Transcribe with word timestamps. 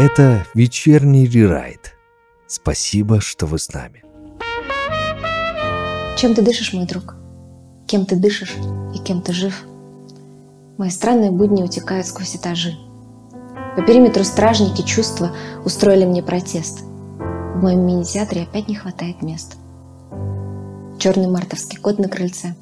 Это 0.00 0.46
вечерний 0.54 1.26
рерайт. 1.26 1.94
Спасибо, 2.46 3.20
что 3.20 3.44
вы 3.44 3.58
с 3.58 3.70
нами. 3.70 4.02
Чем 6.16 6.34
ты 6.34 6.40
дышишь, 6.40 6.72
мой 6.72 6.86
друг? 6.86 7.16
Кем 7.86 8.06
ты 8.06 8.16
дышишь 8.16 8.56
и 8.94 8.98
кем 8.98 9.20
ты 9.20 9.34
жив? 9.34 9.62
Мои 10.78 10.88
странные 10.88 11.30
будни 11.30 11.62
утекают 11.62 12.06
сквозь 12.06 12.34
этажи. 12.34 12.78
По 13.76 13.82
периметру 13.82 14.24
стражники 14.24 14.80
чувства 14.80 15.36
устроили 15.66 16.06
мне 16.06 16.22
протест. 16.22 16.80
В 16.80 17.62
моем 17.62 17.80
мини-театре 17.80 18.44
опять 18.44 18.68
не 18.68 18.76
хватает 18.76 19.20
мест. 19.20 19.58
Черный 20.98 21.28
мартовский 21.28 21.76
кот 21.76 21.98
на 21.98 22.08
крыльце. 22.08 22.54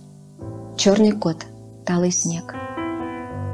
Черный 0.76 1.12
кот, 1.12 1.46
талый 1.86 2.10
снег. 2.10 2.56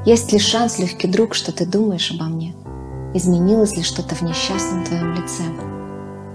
Есть 0.06 0.32
ли 0.32 0.38
шанс, 0.38 0.78
легкий 0.78 1.06
друг, 1.06 1.34
что 1.34 1.52
ты 1.52 1.66
думаешь 1.66 2.10
обо 2.12 2.24
мне? 2.24 2.54
Изменилось 3.16 3.76
ли 3.76 3.84
что-то 3.84 4.16
в 4.16 4.22
несчастном 4.22 4.84
твоем 4.84 5.14
лице? 5.14 5.44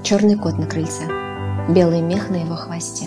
Черный 0.01 0.37
кот 0.37 0.57
на 0.57 0.65
крыльце, 0.65 1.03
белый 1.67 1.99
мех 1.99 2.29
на 2.29 2.37
его 2.37 2.55
хвосте. 2.55 3.05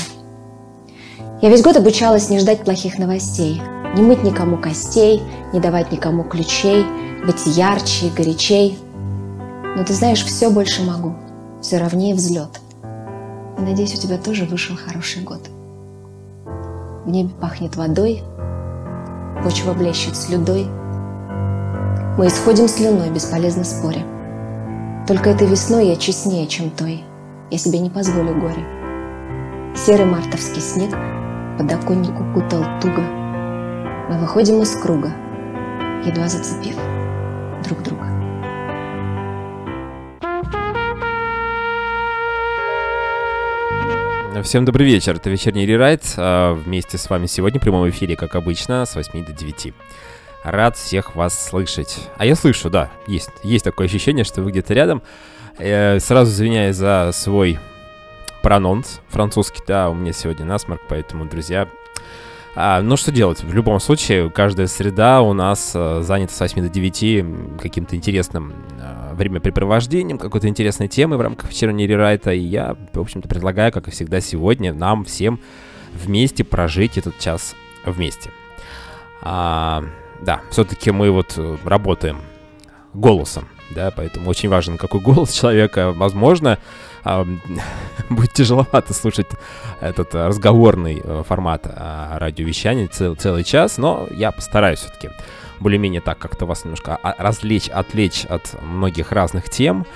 Я 1.40 1.48
весь 1.48 1.62
год 1.62 1.78
обучалась 1.78 2.28
не 2.28 2.38
ждать 2.38 2.64
плохих 2.64 2.98
новостей, 2.98 3.62
не 3.96 4.02
мыть 4.02 4.22
никому 4.24 4.58
костей, 4.58 5.22
не 5.54 5.60
давать 5.60 5.90
никому 5.90 6.22
ключей, 6.22 6.84
быть 7.27 7.46
ярче 7.46 8.08
и 8.08 8.10
горячей. 8.10 8.78
Но 9.74 9.82
ты 9.84 9.94
знаешь, 9.94 10.22
все 10.22 10.50
больше 10.50 10.82
могу, 10.82 11.14
все 11.62 11.78
ровнее 11.78 12.14
взлет. 12.14 12.60
И 13.56 13.62
надеюсь, 13.62 13.94
у 13.94 14.02
тебя 14.02 14.18
тоже 14.18 14.44
вышел 14.44 14.77
хороший 14.77 15.22
год. 15.22 15.48
В 17.06 17.08
небе 17.08 17.30
пахнет 17.41 17.74
водой, 17.77 18.22
почва 19.42 19.72
блещет 19.72 20.14
слюдой. 20.14 20.66
Мы 22.18 22.26
исходим 22.26 22.68
слюной, 22.68 23.10
бесполезно 23.10 23.64
споря. 23.64 24.04
Только 25.08 25.30
этой 25.30 25.46
весной 25.46 25.88
я 25.88 25.96
честнее, 25.96 26.46
чем 26.46 26.68
той. 26.70 27.02
Я 27.50 27.56
себе 27.56 27.78
не 27.78 27.88
позволю 27.88 28.38
горе. 28.38 28.66
Серый 29.74 30.04
мартовский 30.04 30.60
снег 30.60 30.91
подоконник 31.56 32.12
укутал 32.20 32.64
туго. 32.82 33.00
Мы 34.10 34.19
выходим 34.20 34.60
из 34.60 34.77
круга, 34.77 35.10
едва 36.04 36.28
зацепив 36.28 36.77
друг 37.64 37.82
друга. 37.82 38.06
Всем 44.42 44.66
добрый 44.66 44.86
вечер, 44.86 45.16
это 45.16 45.30
вечерний 45.30 45.64
рерайт. 45.64 46.02
А, 46.16 46.52
вместе 46.54 46.98
с 46.98 47.08
вами 47.08 47.26
сегодня 47.26 47.60
в 47.60 47.62
прямом 47.62 47.88
эфире, 47.88 48.16
как 48.16 48.34
обычно, 48.34 48.84
с 48.84 48.97
8 48.97 49.24
до 49.24 49.32
9. 49.32 49.72
Рад 50.44 50.76
всех 50.76 51.14
вас 51.14 51.48
слышать. 51.48 52.08
А 52.16 52.26
я 52.26 52.34
слышу, 52.34 52.68
да, 52.68 52.90
есть, 53.06 53.30
есть 53.42 53.64
такое 53.64 53.86
ощущение, 53.86 54.24
что 54.24 54.42
вы 54.42 54.50
где-то 54.50 54.74
рядом. 54.74 55.02
Я 55.58 56.00
сразу 56.00 56.32
извиняюсь 56.32 56.76
за 56.76 57.10
свой 57.12 57.58
прононс 58.42 59.00
французский, 59.08 59.62
да, 59.66 59.88
у 59.88 59.94
меня 59.94 60.12
сегодня 60.12 60.44
насморк, 60.44 60.82
поэтому, 60.88 61.26
друзья, 61.26 61.68
а, 62.54 62.82
ну, 62.82 62.98
что 62.98 63.10
делать? 63.10 63.42
В 63.42 63.54
любом 63.54 63.80
случае, 63.80 64.30
каждая 64.30 64.66
среда 64.66 65.22
у 65.22 65.32
нас 65.32 65.72
а, 65.74 66.02
занята 66.02 66.34
с 66.34 66.40
8 66.40 66.62
до 66.62 66.68
9 66.68 67.60
каким-то 67.60 67.96
интересным 67.96 68.52
а, 68.78 69.14
времяпрепровождением, 69.14 70.18
какой-то 70.18 70.48
интересной 70.48 70.88
темой 70.88 71.16
в 71.16 71.22
рамках 71.22 71.48
вечернего 71.48 71.88
рерайта. 71.88 72.32
И 72.32 72.40
я, 72.40 72.76
в 72.92 73.00
общем-то, 73.00 73.26
предлагаю, 73.26 73.72
как 73.72 73.88
и 73.88 73.90
всегда 73.90 74.20
сегодня, 74.20 74.74
нам 74.74 75.04
всем 75.04 75.40
вместе 75.94 76.44
прожить 76.44 76.98
этот 76.98 77.18
час 77.18 77.54
вместе. 77.86 78.30
А, 79.22 79.84
да, 80.23 80.41
все-таки 80.51 80.91
мы 80.91 81.11
вот 81.11 81.34
э, 81.37 81.56
работаем 81.65 82.20
голосом, 82.95 83.48
да, 83.70 83.91
поэтому 83.91 84.28
очень 84.31 84.48
важен, 84.48 84.78
какой 84.78 85.01
голос 85.01 85.33
человека. 85.39 85.92
Возможно, 85.92 86.59
а, 87.05 87.27
будет 88.11 88.33
тяжеловато 88.33 88.95
слушать 88.95 89.28
этот 89.81 90.15
разговорный 90.15 91.00
э, 91.03 91.22
формат 91.27 91.62
а, 91.66 92.19
радиовещания 92.19 92.88
цел, 92.88 93.15
целый 93.16 93.44
час, 93.44 93.78
но 93.78 94.06
я 94.11 94.31
постараюсь 94.31 94.81
все-таки 94.81 95.11
более-менее 95.61 96.00
так 96.00 96.19
как-то 96.19 96.44
вас 96.47 96.65
немножко 96.65 96.99
развлечь, 97.03 97.69
отвлечь 97.69 98.25
от 98.25 98.61
многих 98.62 99.12
разных 99.12 99.49
тем. 99.49 99.87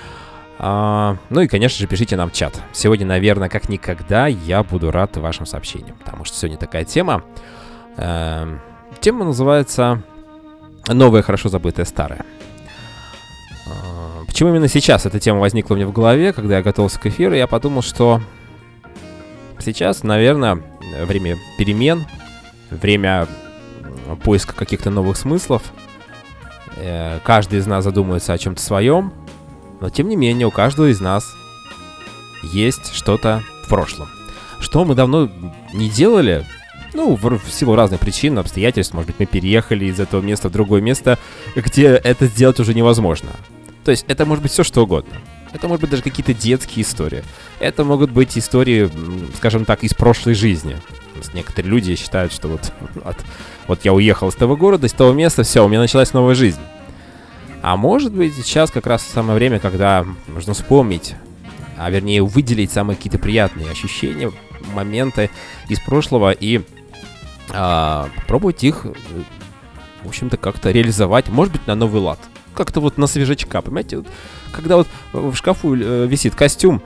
А, 0.59 1.17
ну 1.29 1.41
и, 1.41 1.47
конечно 1.47 1.79
же, 1.79 1.87
пишите 1.87 2.15
нам 2.15 2.29
в 2.29 2.33
чат. 2.33 2.59
Сегодня, 2.73 3.05
наверное, 3.05 3.49
как 3.49 3.69
никогда 3.69 4.27
я 4.27 4.63
буду 4.63 4.91
рад 4.91 5.15
вашим 5.17 5.45
сообщениям, 5.45 5.95
потому 5.97 6.25
что 6.25 6.35
сегодня 6.37 6.57
такая 6.57 6.83
тема. 6.83 7.23
Э, 7.97 8.57
тема 8.99 9.25
называется 9.25 10.03
«Новое, 10.87 11.21
хорошо 11.21 11.49
забытое, 11.49 11.85
старое». 11.85 12.25
Почему 14.27 14.51
именно 14.51 14.67
сейчас 14.67 15.07
эта 15.07 15.19
тема 15.19 15.39
возникла 15.39 15.73
мне 15.73 15.87
в 15.87 15.91
голове, 15.91 16.31
когда 16.31 16.57
я 16.57 16.61
готовился 16.61 16.99
к 16.99 17.07
эфиру, 17.07 17.33
я 17.33 17.47
подумал, 17.47 17.81
что 17.81 18.21
сейчас, 19.59 20.03
наверное, 20.03 20.61
время 21.05 21.37
перемен, 21.57 22.05
время 22.69 23.27
поиска 24.23 24.53
каких-то 24.53 24.91
новых 24.91 25.17
смыслов. 25.17 25.63
Э, 26.75 27.19
каждый 27.23 27.59
из 27.59 27.65
нас 27.65 27.83
задумывается 27.83 28.33
о 28.33 28.37
чем-то 28.37 28.61
своем, 28.61 29.11
но 29.81 29.89
тем 29.89 30.07
не 30.07 30.15
менее 30.15 30.47
у 30.47 30.51
каждого 30.51 30.87
из 30.91 31.01
нас 31.01 31.25
есть 32.43 32.93
что-то 32.93 33.41
в 33.63 33.69
прошлом. 33.69 34.07
Что 34.59 34.85
мы 34.85 34.95
давно 34.95 35.29
не 35.73 35.89
делали, 35.89 36.45
ну, 36.97 37.15
в, 37.15 37.37
в 37.37 37.53
силу 37.53 37.75
разных 37.75 37.99
причин, 37.99 38.39
обстоятельств, 38.39 38.95
может 38.95 39.11
быть, 39.11 39.19
мы 39.19 39.27
переехали 39.27 39.85
из 39.85 39.99
этого 39.99 40.19
места 40.19 40.49
в 40.49 40.51
другое 40.51 40.81
место, 40.81 41.19
где 41.55 41.89
это 41.89 42.25
сделать 42.25 42.59
уже 42.59 42.73
невозможно. 42.73 43.29
То 43.85 43.91
есть 43.91 44.03
это 44.07 44.25
может 44.25 44.41
быть 44.41 44.51
все 44.51 44.63
что 44.63 44.81
угодно. 44.83 45.15
Это 45.53 45.67
может 45.67 45.81
быть 45.81 45.91
даже 45.91 46.01
какие-то 46.01 46.33
детские 46.33 46.83
истории. 46.83 47.23
Это 47.59 47.83
могут 47.83 48.09
быть 48.09 48.35
истории, 48.35 48.89
скажем 49.35 49.63
так, 49.63 49.83
из 49.83 49.93
прошлой 49.93 50.33
жизни. 50.33 50.75
Некоторые 51.35 51.69
люди 51.69 51.95
считают, 51.95 52.33
что 52.33 52.47
вот, 52.47 52.73
от, 53.05 53.17
вот 53.67 53.85
я 53.85 53.93
уехал 53.93 54.29
из 54.29 54.35
того 54.35 54.57
города, 54.57 54.87
из 54.87 54.93
того 54.93 55.13
места, 55.13 55.43
все, 55.43 55.63
у 55.63 55.67
меня 55.67 55.81
началась 55.81 56.13
новая 56.13 56.33
жизнь. 56.33 56.59
А 57.61 57.77
может 57.77 58.11
быть, 58.11 58.33
сейчас 58.35 58.71
как 58.71 58.87
раз 58.87 59.03
самое 59.03 59.35
время, 59.35 59.59
когда 59.59 60.03
нужно 60.27 60.55
вспомнить, 60.55 61.13
а 61.77 61.91
вернее 61.91 62.23
выделить 62.23 62.71
самые 62.71 62.97
какие-то 62.97 63.19
приятные 63.19 63.69
ощущения, 63.69 64.31
моменты 64.73 65.29
из 65.69 65.79
прошлого 65.79 66.31
и 66.31 66.61
а, 67.49 68.09
попробовать 68.15 68.63
их, 68.63 68.85
в 70.03 70.07
общем-то, 70.07 70.37
как-то 70.37 70.71
реализовать, 70.71 71.29
может 71.29 71.53
быть, 71.53 71.67
на 71.67 71.75
новый 71.75 72.01
лад 72.01 72.19
как-то 72.57 72.81
вот 72.81 72.97
на 72.97 73.07
свежачка, 73.07 73.61
понимаете? 73.61 73.97
Вот, 73.97 74.07
когда 74.51 74.77
вот 74.77 74.87
в 75.13 75.35
шкафу 75.35 75.75
э, 75.75 76.07
висит 76.07 76.35
костюм, 76.35 76.81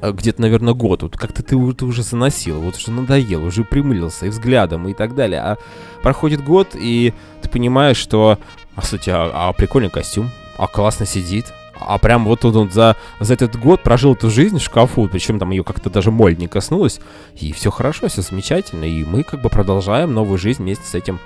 э, 0.00 0.12
где-то, 0.12 0.42
наверное, 0.42 0.74
год, 0.74 1.02
вот 1.02 1.16
как-то 1.16 1.42
ты, 1.42 1.56
ты 1.72 1.84
уже 1.84 2.02
заносил, 2.02 2.60
вот 2.60 2.76
уже 2.76 2.90
надоел, 2.90 3.44
уже 3.44 3.64
примылился 3.64 4.26
и 4.26 4.28
взглядом 4.28 4.86
и 4.86 4.92
так 4.92 5.14
далее. 5.14 5.40
А 5.40 5.58
проходит 6.02 6.44
год, 6.44 6.68
и 6.74 7.14
ты 7.40 7.48
понимаешь, 7.48 7.96
что, 7.96 8.38
а, 8.76 8.82
кстати, 8.82 9.10
а, 9.10 9.30
а 9.32 9.52
прикольный 9.54 9.90
костюм, 9.90 10.30
а 10.58 10.68
классно 10.68 11.06
сидит, 11.06 11.46
а 11.86 11.98
прям 11.98 12.24
вот 12.24 12.44
он, 12.44 12.70
за, 12.70 12.96
за 13.20 13.34
этот 13.34 13.56
год 13.56 13.82
прожил 13.82 14.14
эту 14.14 14.30
жизнь 14.30 14.58
в 14.58 14.62
шкафу, 14.62 15.08
причем 15.08 15.38
там 15.38 15.50
ее 15.50 15.64
как-то 15.64 15.90
даже 15.90 16.10
моль 16.10 16.36
не 16.36 16.48
коснулась, 16.48 17.00
и 17.38 17.52
все 17.52 17.70
хорошо, 17.70 18.08
все 18.08 18.22
замечательно, 18.22 18.84
и 18.84 19.04
мы 19.04 19.22
как 19.22 19.40
бы 19.40 19.48
продолжаем 19.48 20.12
новую 20.12 20.38
жизнь 20.38 20.62
вместе 20.62 20.84
с 20.84 20.94
этим, 20.94 21.20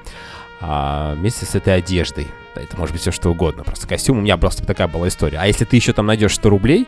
а, 0.60 1.14
вместе 1.14 1.46
с 1.46 1.54
этой 1.54 1.76
одеждой 1.76 2.28
это 2.54 2.76
может 2.76 2.92
быть 2.92 3.00
все 3.00 3.12
что 3.12 3.30
угодно. 3.30 3.64
Просто 3.64 3.86
костюм, 3.86 4.18
у 4.18 4.20
меня 4.20 4.36
просто 4.36 4.66
такая 4.66 4.88
была 4.88 5.08
история. 5.08 5.38
А 5.38 5.46
если 5.46 5.64
ты 5.64 5.76
еще 5.76 5.92
там 5.92 6.06
найдешь 6.06 6.34
100 6.34 6.50
рублей, 6.50 6.86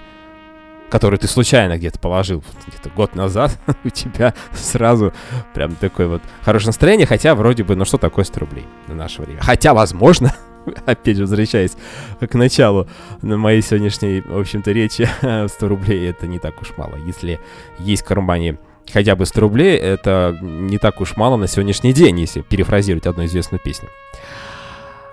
которые 0.90 1.18
ты 1.20 1.28
случайно 1.28 1.78
где-то 1.78 1.98
положил 1.98 2.42
где-то 2.66 2.90
год 2.90 3.14
назад, 3.14 3.56
у 3.84 3.88
тебя 3.88 4.34
сразу 4.52 5.12
прям 5.54 5.76
такое 5.76 6.08
вот 6.08 6.22
хорошее 6.42 6.68
настроение, 6.68 7.06
хотя 7.06 7.34
вроде 7.34 7.62
бы, 7.62 7.76
ну 7.76 7.84
что 7.84 7.96
такое 7.98 8.24
100 8.24 8.40
рублей 8.40 8.66
на 8.88 8.94
наше 8.94 9.22
время? 9.22 9.40
Хотя, 9.40 9.72
возможно, 9.72 10.34
опять 10.86 11.18
возвращаясь 11.18 11.76
к 12.20 12.34
началу 12.34 12.86
на 13.22 13.36
моей 13.36 13.62
сегодняшней, 13.62 14.20
в 14.20 14.38
общем-то, 14.38 14.72
речи, 14.72 15.08
100 15.48 15.68
рублей 15.68 16.08
это 16.08 16.26
не 16.26 16.38
так 16.38 16.60
уж 16.60 16.72
мало. 16.76 16.96
Если 16.96 17.40
есть 17.78 18.02
в 18.02 18.06
кармане 18.06 18.58
хотя 18.92 19.16
бы 19.16 19.26
100 19.26 19.40
рублей, 19.40 19.76
это 19.76 20.38
не 20.40 20.78
так 20.78 21.00
уж 21.00 21.16
мало 21.16 21.36
на 21.36 21.46
сегодняшний 21.46 21.92
день, 21.92 22.20
если 22.20 22.40
перефразировать 22.42 23.06
одну 23.06 23.24
известную 23.24 23.60
песню. 23.60 23.88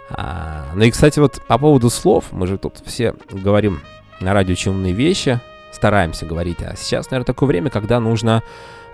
А, 0.09 0.65
ну 0.73 0.83
и, 0.83 0.91
кстати, 0.91 1.19
вот 1.19 1.41
по 1.47 1.57
поводу 1.57 1.89
слов, 1.89 2.25
мы 2.31 2.47
же 2.47 2.57
тут 2.57 2.81
все 2.85 3.13
говорим 3.29 3.81
на 4.19 4.33
радио 4.33 4.55
умные 4.71 4.93
вещи, 4.93 5.39
стараемся 5.71 6.25
говорить, 6.25 6.61
а 6.61 6.75
сейчас, 6.75 7.11
наверное, 7.11 7.25
такое 7.25 7.47
время, 7.47 7.69
когда 7.69 7.99
нужно 7.99 8.41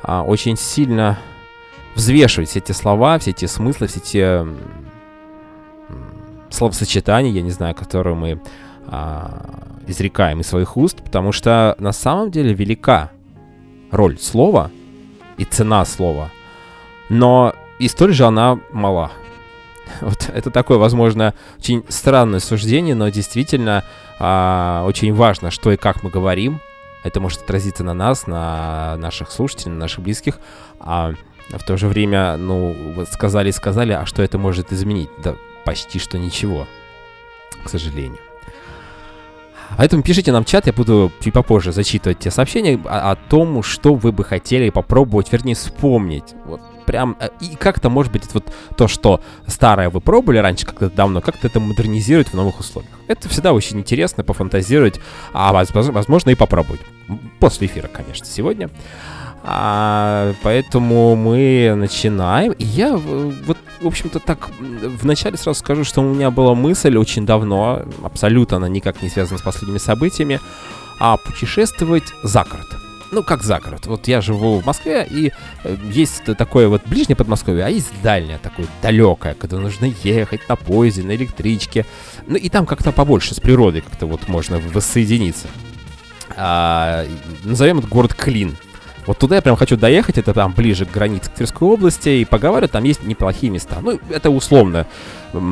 а, 0.01 0.24
очень 0.24 0.57
сильно 0.57 1.19
взвешивать 1.95 2.50
все 2.50 2.60
эти 2.60 2.72
слова, 2.72 3.19
все 3.19 3.31
эти 3.31 3.45
смыслы, 3.45 3.88
все 3.88 4.00
эти 4.00 4.48
словосочетания, 6.54 7.32
я 7.32 7.42
не 7.42 7.52
знаю, 7.52 7.76
которые 7.76 8.16
мы 8.16 8.42
а, 8.88 9.64
изрекаем 9.88 10.42
из 10.42 10.48
своих 10.48 10.78
уст, 10.78 11.04
потому 11.04 11.32
что 11.32 11.76
на 11.80 11.92
самом 11.92 12.32
деле 12.32 12.54
велика 12.54 13.12
роль 13.92 14.20
слова 14.20 14.72
и 15.38 15.46
цена 15.46 15.84
слова, 15.86 16.30
но 17.10 17.54
и 17.80 17.88
столь 17.88 18.14
же 18.14 18.26
она 18.26 18.60
мала. 18.72 19.12
Вот 20.02 20.30
это 20.34 20.50
такое, 20.50 20.78
возможно, 20.78 21.34
очень 21.58 21.84
странное 21.90 22.40
суждение, 22.40 22.96
но 22.96 23.10
действительно 23.10 23.84
а, 24.20 24.84
очень 24.86 25.14
важно, 25.14 25.52
что 25.52 25.72
и 25.72 25.78
как 25.78 26.04
мы 26.04 26.10
говорим. 26.10 26.60
Это 27.04 27.20
может 27.20 27.42
отразиться 27.42 27.84
на 27.84 27.94
нас, 27.94 28.28
на 28.28 28.96
наших 28.98 29.30
слушателей, 29.30 29.74
на 29.74 29.80
наших 29.80 30.02
близких. 30.02 30.40
А 30.80 31.14
в 31.50 31.64
то 31.64 31.76
же 31.76 31.90
время, 31.90 32.38
ну, 32.38 32.74
сказали 33.12 33.52
сказали, 33.52 33.92
а 33.92 34.06
что 34.06 34.24
это 34.24 34.38
может 34.38 34.72
изменить? 34.72 35.10
Да 35.22 35.36
почти 35.65 36.00
что 36.00 36.18
ничего, 36.18 36.68
к 37.63 37.69
сожалению. 37.69 38.19
Поэтому 39.77 40.04
пишите 40.04 40.31
нам 40.31 40.44
в 40.44 40.48
чат, 40.48 40.68
я 40.68 40.74
буду 40.74 41.12
чуть 41.24 41.33
попозже 41.33 41.71
зачитывать 41.71 42.19
те 42.19 42.31
сообщения 42.31 42.80
о, 42.86 43.12
о 43.12 43.15
том, 43.15 43.63
что 43.63 43.95
вы 43.95 44.12
бы 44.12 44.24
хотели 44.24 44.69
попробовать, 44.69 45.31
вернее, 45.31 45.56
вспомнить. 45.56 46.36
Вот 46.45 46.62
прям, 46.86 47.18
э, 47.19 47.30
и 47.39 47.56
как-то, 47.56 47.89
может 47.89 48.12
быть, 48.12 48.24
вот 48.33 48.54
то, 48.77 48.88
что 48.88 49.21
старое 49.48 49.89
вы 49.89 50.00
пробовали 50.00 50.38
раньше 50.38 50.65
как-то 50.65 50.89
давно, 50.89 51.21
как-то 51.21 51.48
это 51.48 51.60
модернизировать 51.60 52.30
в 52.30 52.33
новых 52.33 52.59
условиях. 52.59 52.94
Это 53.07 53.30
всегда 53.30 53.54
очень 53.54 53.80
интересно 53.80 54.24
пофантазировать, 54.24 55.00
а 55.33 55.51
возможно 55.54 56.30
и 56.30 56.36
попробовать. 56.36 56.81
После 57.39 57.68
эфира, 57.68 57.88
конечно, 57.88 58.25
сегодня. 58.25 58.69
А, 59.45 60.34
поэтому 60.42 61.16
мы 61.16 61.74
начинаем. 61.75 62.54
И 62.54 62.63
я 62.63 62.95
вот, 62.95 63.57
в 63.81 63.88
общем-то, 63.88 64.19
так 64.19 64.50
вначале 65.01 65.38
сразу 65.38 65.60
скажу, 65.60 65.84
что 65.84 66.01
у 66.01 66.13
меня 66.13 66.31
была 66.31 66.56
мысль 66.56 66.95
очень 66.95 67.25
давно, 67.25 67.84
абсолютно 68.04 68.57
она 68.57 68.69
никак 68.69 69.04
не 69.04 69.10
связана 69.10 69.38
с 69.38 69.42
последними 69.42 69.80
событиями, 69.80 70.40
а 71.00 71.18
путешествовать 71.18 72.13
за 72.24 72.45
город. 72.45 72.68
Ну, 73.12 73.22
как 73.22 73.44
за 73.44 73.60
город. 73.60 73.86
Вот 73.86 74.07
я 74.07 74.22
живу 74.22 74.60
в 74.60 74.66
Москве, 74.66 75.06
и 75.07 75.31
э, 75.63 75.78
есть 75.92 76.24
такое 76.36 76.68
вот 76.68 76.81
ближнее 76.88 77.16
Подмосковье, 77.16 77.63
а 77.63 77.69
есть 77.69 77.92
дальнее, 78.01 78.40
такое 78.42 78.66
далекое, 78.81 79.36
когда 79.36 79.57
нужно 79.57 79.94
ехать 80.04 80.50
на 80.50 80.56
поезде, 80.56 81.04
на 81.04 81.16
электричке. 81.16 81.86
Ну, 82.25 82.38
и 82.38 82.50
там 82.50 82.66
как-то 82.66 82.92
побольше 82.92 83.36
с 83.36 83.40
природой 83.40 83.81
как-то 83.81 84.07
вот 84.07 84.28
можно 84.28 84.57
воссоединиться. 84.57 85.48
А, 86.36 87.06
назовем 87.44 87.80
это 87.80 87.88
город 87.88 88.16
Клин. 88.16 88.56
Вот 89.06 89.18
туда 89.18 89.36
я 89.36 89.42
прям 89.42 89.56
хочу 89.56 89.78
доехать, 89.78 90.18
это 90.18 90.34
там 90.34 90.54
ближе 90.54 90.86
к 90.86 90.92
границе 90.92 91.30
Тверской 91.36 91.68
области, 91.68 92.10
и 92.10 92.26
поговорю, 92.26 92.68
там 92.68 92.84
есть 92.84 93.04
неплохие 93.04 93.52
места. 93.52 93.78
Ну, 93.82 94.00
это 94.10 94.30
условно 94.30 94.88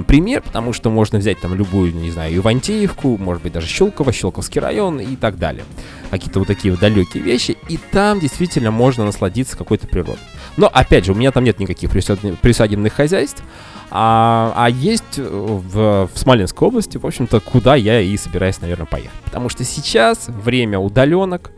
пример, 0.07 0.41
потому 0.41 0.73
что 0.73 0.89
можно 0.89 1.17
взять 1.17 1.39
там 1.41 1.55
любую, 1.55 1.93
не 1.93 2.11
знаю, 2.11 2.35
Ивантеевку, 2.37 3.17
может 3.17 3.43
быть, 3.43 3.53
даже 3.53 3.67
Щелково, 3.67 4.13
Щелковский 4.13 4.61
район 4.61 4.99
и 4.99 5.15
так 5.15 5.37
далее. 5.37 5.63
Какие-то 6.09 6.39
вот 6.39 6.47
такие 6.47 6.71
вот 6.71 6.79
далекие 6.79 7.23
вещи, 7.23 7.57
и 7.67 7.77
там 7.77 8.19
действительно 8.19 8.71
можно 8.71 9.05
насладиться 9.05 9.57
какой-то 9.57 9.87
природой. 9.87 10.19
Но, 10.57 10.69
опять 10.71 11.05
же, 11.05 11.13
у 11.13 11.15
меня 11.15 11.31
там 11.31 11.43
нет 11.43 11.59
никаких 11.59 11.89
присадебных 11.89 12.93
хозяйств, 12.93 13.43
а, 13.89 14.53
а 14.55 14.69
есть 14.69 15.17
в, 15.17 16.09
в 16.13 16.17
Смоленской 16.17 16.67
области, 16.67 16.97
в 16.97 17.05
общем-то, 17.05 17.39
куда 17.41 17.75
я 17.75 17.99
и 17.99 18.15
собираюсь, 18.17 18.61
наверное, 18.61 18.85
поехать. 18.85 19.19
Потому 19.25 19.49
что 19.49 19.63
сейчас 19.63 20.27
время 20.27 20.79
удаленок, 20.79 21.51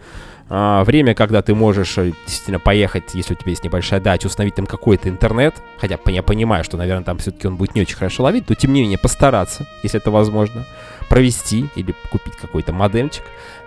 время, 0.85 1.15
когда 1.15 1.41
ты 1.41 1.55
можешь 1.55 1.97
э, 1.97 2.11
действительно 2.25 2.59
поехать, 2.59 3.15
если 3.15 3.33
у 3.33 3.38
тебя 3.38 3.51
есть 3.51 3.63
небольшая 3.63 4.00
дача, 4.00 4.27
установить 4.27 4.55
там 4.55 4.65
какой-то 4.67 5.09
интернет, 5.09 5.55
хотя 5.79 5.97
я 6.07 6.21
понимаю, 6.21 6.63
что, 6.63 6.77
наверное, 6.77 7.03
там 7.03 7.17
все-таки 7.17 7.47
он 7.47 7.55
будет 7.55 7.73
не 7.73 7.81
очень 7.81 7.95
хорошо 7.95 8.23
ловить, 8.23 8.47
но 8.50 8.55
тем 8.55 8.71
не 8.71 8.81
менее 8.81 9.00
постараться, 9.00 9.65
если 9.81 10.00
это 10.00 10.11
возможно, 10.11 10.65
провести 11.09 11.69
или 11.75 11.95
купить 12.11 12.35
какой-то 12.35 12.71
модемчик. 12.71 13.23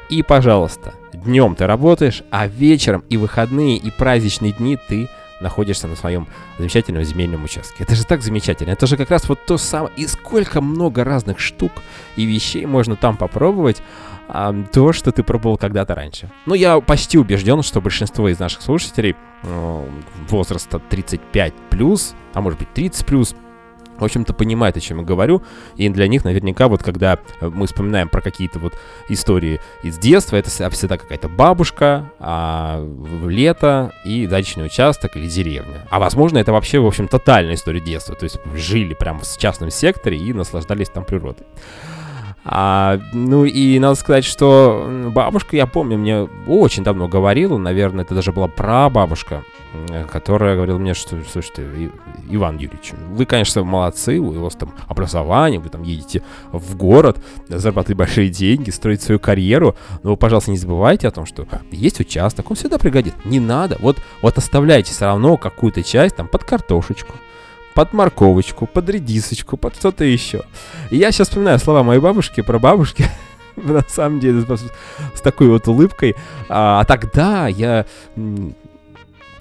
И, 0.08 0.22
пожалуйста, 0.22 0.94
днем 1.12 1.56
ты 1.56 1.66
работаешь, 1.66 2.22
а 2.30 2.46
вечером 2.46 3.02
и 3.08 3.16
выходные, 3.16 3.76
и 3.76 3.90
праздничные 3.90 4.52
дни 4.52 4.78
ты 4.88 5.08
находишься 5.40 5.86
на 5.86 5.96
своем 5.96 6.28
замечательном 6.58 7.04
земельном 7.04 7.44
участке. 7.44 7.84
Это 7.84 7.94
же 7.94 8.04
так 8.04 8.22
замечательно. 8.22 8.70
Это 8.70 8.86
же 8.86 8.96
как 8.96 9.10
раз 9.10 9.28
вот 9.28 9.44
то 9.44 9.58
самое. 9.58 9.92
И 9.96 10.06
сколько 10.06 10.60
много 10.60 11.04
разных 11.04 11.40
штук 11.40 11.72
и 12.16 12.24
вещей 12.24 12.64
можно 12.64 12.96
там 12.96 13.16
попробовать 13.16 13.82
а, 14.28 14.54
то, 14.72 14.92
что 14.92 15.12
ты 15.12 15.22
пробовал 15.22 15.56
когда-то 15.56 15.94
раньше. 15.94 16.30
Ну, 16.46 16.54
я 16.54 16.80
почти 16.80 17.18
убежден, 17.18 17.62
что 17.62 17.80
большинство 17.80 18.28
из 18.28 18.38
наших 18.38 18.62
слушателей 18.62 19.14
э, 19.42 19.88
возраста 20.28 20.78
35 20.78 21.54
плюс, 21.70 22.14
а 22.34 22.40
может 22.40 22.58
быть 22.58 22.72
30 22.74 23.06
плюс, 23.06 23.34
в 23.98 24.04
общем-то, 24.04 24.34
понимает, 24.34 24.76
о 24.76 24.80
чем 24.80 24.98
я 24.98 25.04
говорю, 25.04 25.42
и 25.76 25.88
для 25.88 26.08
них 26.08 26.24
наверняка 26.24 26.68
вот 26.68 26.82
когда 26.82 27.18
мы 27.40 27.66
вспоминаем 27.66 28.08
про 28.08 28.20
какие-то 28.20 28.58
вот 28.58 28.74
истории 29.08 29.60
из 29.82 29.98
детства, 29.98 30.36
это 30.36 30.50
всегда 30.50 30.98
какая-то 30.98 31.28
бабушка, 31.28 32.10
а, 32.18 32.86
лето 33.24 33.92
и 34.04 34.26
дачный 34.26 34.66
участок 34.66 35.16
или 35.16 35.26
деревня. 35.26 35.86
А 35.90 35.98
возможно, 35.98 36.38
это 36.38 36.52
вообще, 36.52 36.78
в 36.78 36.86
общем, 36.86 37.08
тотальная 37.08 37.54
история 37.54 37.80
детства, 37.80 38.14
то 38.14 38.24
есть 38.24 38.38
жили 38.54 38.94
прямо 38.94 39.20
в 39.20 39.38
частном 39.38 39.70
секторе 39.70 40.18
и 40.18 40.32
наслаждались 40.32 40.88
там 40.88 41.04
природой. 41.04 41.46
А, 42.48 43.00
ну 43.12 43.44
и 43.44 43.76
надо 43.80 43.96
сказать, 43.96 44.24
что 44.24 44.88
бабушка, 45.12 45.56
я 45.56 45.66
помню, 45.66 45.98
мне 45.98 46.28
очень 46.46 46.84
давно 46.84 47.08
говорила, 47.08 47.58
наверное, 47.58 48.04
это 48.04 48.14
даже 48.14 48.32
была 48.32 48.46
прабабушка, 48.46 49.42
которая 50.12 50.54
говорила 50.54 50.78
мне, 50.78 50.94
что, 50.94 51.16
слушайте, 51.28 51.90
Иван 52.30 52.58
Юрьевич, 52.58 52.92
вы, 53.10 53.26
конечно, 53.26 53.64
молодцы, 53.64 54.18
у 54.18 54.30
вас 54.40 54.54
там 54.54 54.72
образование, 54.86 55.58
вы 55.58 55.70
там 55.70 55.82
едете 55.82 56.22
в 56.52 56.76
город, 56.76 57.18
зарабатываете 57.48 57.98
большие 57.98 58.28
деньги, 58.28 58.70
строите 58.70 59.04
свою 59.04 59.18
карьеру, 59.18 59.74
но 60.04 60.10
вы, 60.10 60.16
пожалуйста, 60.16 60.52
не 60.52 60.56
забывайте 60.56 61.08
о 61.08 61.10
том, 61.10 61.26
что 61.26 61.48
есть 61.72 61.98
участок, 61.98 62.48
он 62.48 62.56
всегда 62.56 62.78
пригодится. 62.78 63.18
Не 63.24 63.40
надо, 63.40 63.76
вот, 63.80 63.96
вот 64.22 64.38
оставляйте 64.38 64.92
все 64.92 65.06
равно 65.06 65.36
какую-то 65.36 65.82
часть 65.82 66.14
там 66.14 66.28
под 66.28 66.44
картошечку, 66.44 67.14
под 67.76 67.92
морковочку, 67.92 68.66
под 68.66 68.88
редисочку, 68.88 69.58
под 69.58 69.76
что-то 69.76 70.04
еще. 70.04 70.44
И 70.90 70.96
я 70.96 71.12
сейчас 71.12 71.28
вспоминаю 71.28 71.58
слова 71.58 71.82
моей 71.82 72.00
бабушки 72.00 72.40
про 72.40 72.58
бабушки, 72.58 73.04
на 73.56 73.82
самом 73.86 74.18
деле, 74.18 74.40
с, 74.40 75.20
такой 75.20 75.48
вот 75.48 75.68
улыбкой. 75.68 76.16
А, 76.48 76.80
а 76.80 76.84
тогда 76.84 77.48
я 77.48 77.84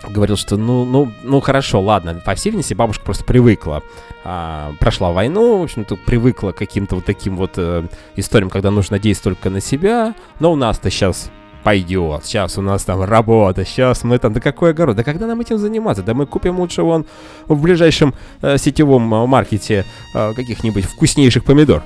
говорил, 0.04 0.36
что 0.36 0.58
ну, 0.58 0.84
ну, 0.84 1.10
ну 1.24 1.40
хорошо, 1.40 1.80
ладно, 1.80 2.22
по 2.26 2.36
всей 2.36 2.50
видимости, 2.50 2.74
бабушка 2.74 3.06
просто 3.06 3.24
привыкла. 3.24 3.82
А, 4.26 4.74
прошла 4.82 5.12
войну, 5.12 5.60
в 5.60 5.64
общем-то, 5.64 5.96
привыкла 5.96 6.52
к 6.52 6.58
каким-то 6.58 6.96
вот 6.96 7.06
таким 7.06 7.38
вот 7.38 7.54
э, 7.56 7.88
историям, 8.18 8.50
когда 8.50 8.70
нужно 8.70 9.00
действовать 9.00 9.40
только 9.40 9.50
на 9.50 9.62
себя. 9.62 10.14
Но 10.42 10.52
у 10.52 10.58
нас-то 10.58 10.90
сейчас 10.90 11.32
пойдет, 11.65 12.23
сейчас 12.25 12.59
у 12.59 12.62
нас 12.62 12.83
там 12.83 13.03
работа, 13.03 13.65
сейчас 13.65 14.03
мы 14.03 14.19
там, 14.19 14.33
да 14.33 14.39
какой 14.39 14.69
огород, 14.69 14.95
да 14.95 15.03
когда 15.03 15.25
нам 15.25 15.41
этим 15.41 15.57
заниматься, 15.57 16.03
да 16.03 16.13
мы 16.13 16.27
купим 16.27 16.59
лучше 16.59 16.83
вон 16.83 17.07
в 17.47 17.59
ближайшем 17.59 18.13
э, 18.44 18.59
сетевом 18.59 19.12
э, 19.12 19.25
маркете 19.25 19.83
э, 20.13 20.33
каких-нибудь 20.35 20.85
вкуснейших 20.85 21.44
помидор. 21.44 21.81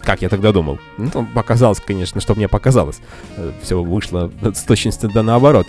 Как 0.00 0.22
я 0.22 0.30
тогда 0.30 0.52
думал. 0.52 0.78
Ну, 0.96 1.28
показалось, 1.34 1.80
конечно, 1.86 2.22
что 2.22 2.34
мне 2.34 2.48
показалось. 2.48 3.00
Э, 3.36 3.52
Все 3.62 3.82
вышло 3.82 4.32
с 4.42 4.62
точностью 4.62 5.10
да 5.12 5.22
наоборот. 5.22 5.66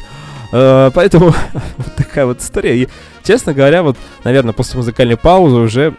Э, 0.53 0.89
поэтому 0.93 1.25
вот 1.77 1.95
такая 1.97 2.25
вот 2.25 2.39
история. 2.39 2.83
И, 2.83 2.87
честно 3.23 3.53
говоря, 3.53 3.83
вот, 3.83 3.97
наверное, 4.23 4.53
после 4.53 4.77
музыкальной 4.77 5.17
паузы 5.17 5.57
уже 5.57 5.93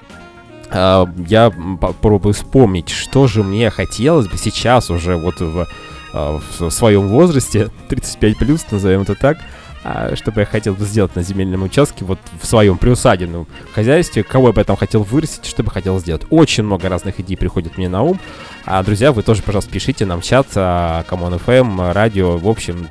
э, 0.70 1.06
я 1.28 1.52
попробую 1.78 2.32
вспомнить, 2.32 2.88
что 2.88 3.26
же 3.26 3.42
мне 3.42 3.68
хотелось 3.68 4.26
бы 4.26 4.38
сейчас 4.38 4.88
уже 4.88 5.16
вот 5.16 5.40
в 5.40 5.66
в 6.12 6.70
своем 6.70 7.08
возрасте, 7.08 7.70
35 7.88 8.38
плюс, 8.38 8.66
назовем 8.70 9.02
это 9.02 9.14
так, 9.14 9.38
а, 9.82 10.14
что 10.14 10.30
бы 10.30 10.40
я 10.40 10.46
хотел 10.46 10.74
бы 10.74 10.84
сделать 10.84 11.16
на 11.16 11.22
земельном 11.22 11.62
участке, 11.62 12.04
вот 12.04 12.18
в 12.40 12.46
своем 12.46 12.76
приусадебном 12.76 13.46
хозяйстве, 13.72 14.22
кого 14.22 14.48
я 14.48 14.52
бы 14.52 14.62
там 14.62 14.76
хотел 14.76 15.02
вырастить, 15.02 15.46
что 15.46 15.62
бы 15.62 15.70
хотел 15.70 15.98
сделать. 15.98 16.22
Очень 16.30 16.64
много 16.64 16.88
разных 16.88 17.18
идей 17.20 17.36
приходит 17.36 17.78
мне 17.78 17.88
на 17.88 18.02
ум. 18.02 18.20
А, 18.66 18.82
друзья, 18.82 19.12
вы 19.12 19.22
тоже, 19.22 19.42
пожалуйста, 19.42 19.70
пишите 19.72 20.04
нам 20.04 20.20
в 20.20 20.24
чат, 20.24 20.48
Камон 20.52 21.34
FM, 21.34 21.92
радио, 21.92 22.36
в 22.36 22.48
общем, 22.48 22.88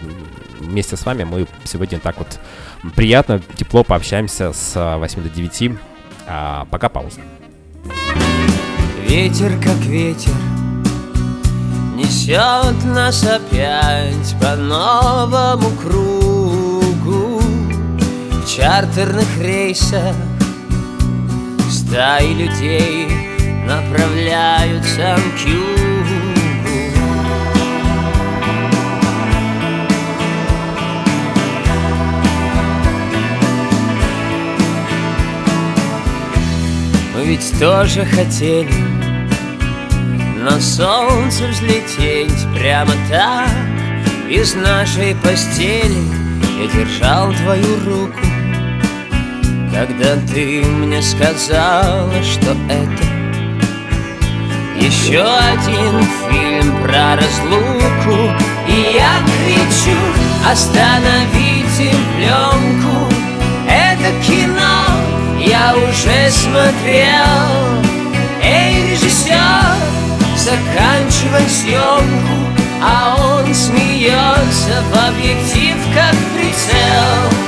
вместе 0.59 0.97
с 0.97 1.05
вами 1.05 1.23
мы 1.23 1.47
сегодня 1.63 1.99
так 1.99 2.17
вот 2.17 2.39
приятно, 2.95 3.41
тепло 3.55 3.83
пообщаемся 3.83 4.51
с 4.53 4.97
8 4.97 5.21
до 5.23 5.29
9. 5.29 5.71
А, 6.27 6.65
пока 6.71 6.89
пауза. 6.89 7.21
Ветер 9.07 9.51
как 9.61 9.77
ветер 9.85 10.33
Несет 11.99 12.85
нас 12.85 13.25
опять 13.25 14.33
по 14.39 14.55
новому 14.55 15.69
кругу. 15.81 17.41
В 18.31 18.47
чартерных 18.47 19.27
рейсах 19.41 20.15
Стаи 21.69 22.33
людей 22.33 23.09
направляются 23.67 25.17
к 25.35 25.45
югу 25.45 25.89
Мы 37.13 37.25
ведь 37.25 37.59
тоже 37.59 38.05
хотели 38.05 38.88
на 40.39 40.59
солнце 40.61 41.47
взлететь 41.47 42.47
прямо 42.55 42.93
так 43.09 43.49
Из 44.29 44.55
нашей 44.55 45.15
постели. 45.15 46.03
Я 46.59 46.67
держал 46.67 47.33
твою 47.33 47.79
руку 47.85 48.19
Когда 49.73 50.15
ты 50.31 50.63
мне 50.63 51.01
сказала, 51.01 52.13
что 52.23 52.55
это 52.69 53.03
Еще 54.77 55.21
один 55.21 56.01
фильм 56.29 56.83
про 56.83 57.15
разлуку. 57.15 58.31
И 58.67 58.95
я 58.95 59.17
кричу, 59.25 59.97
остановите 60.49 61.91
пленку! 62.15 63.07
Это 63.67 64.11
кино 64.25 65.09
я 65.39 65.75
уже 65.75 66.29
смотрел. 66.31 67.79
Эй, 68.43 68.91
режиссер, 68.91 69.68
заканчивай 70.39 71.47
съемку 71.49 72.39
А 72.81 73.15
он 73.19 73.53
смеется 73.53 74.81
в 74.91 75.09
объектив, 75.09 75.75
как 75.93 76.15
прицел 76.33 77.39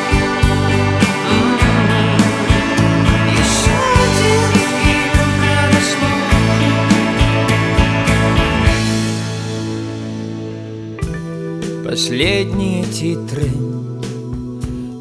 Последние 11.92 12.86
титры. 12.86 13.50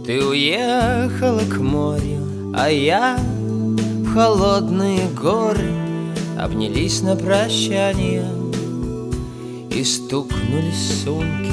Ты 0.05 0.25
уехала 0.27 1.39
к 1.39 1.57
морю, 1.59 2.53
а 2.53 2.69
я 2.69 3.17
в 3.17 4.13
холодные 4.13 5.07
горы 5.11 5.80
Обнялись 6.43 7.03
на 7.03 7.17
прощание 7.17 8.25
И 9.71 9.85
стукнулись 9.85 11.05
сумки 11.05 11.53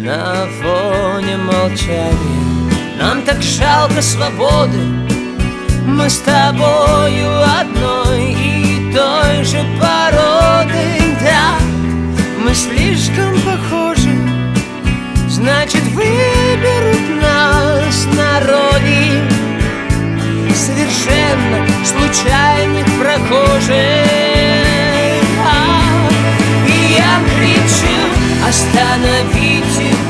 На 0.00 0.48
фоне 0.60 1.36
молчания. 1.36 2.98
Нам 2.98 3.22
так 3.22 3.40
жалко 3.40 4.02
свободы 4.02 4.78
Мы 5.86 6.10
с 6.10 6.18
тобою 6.18 7.40
одной 7.60 8.32
и 8.32 8.92
той 8.92 9.44
же 9.44 9.64
породы 9.80 10.05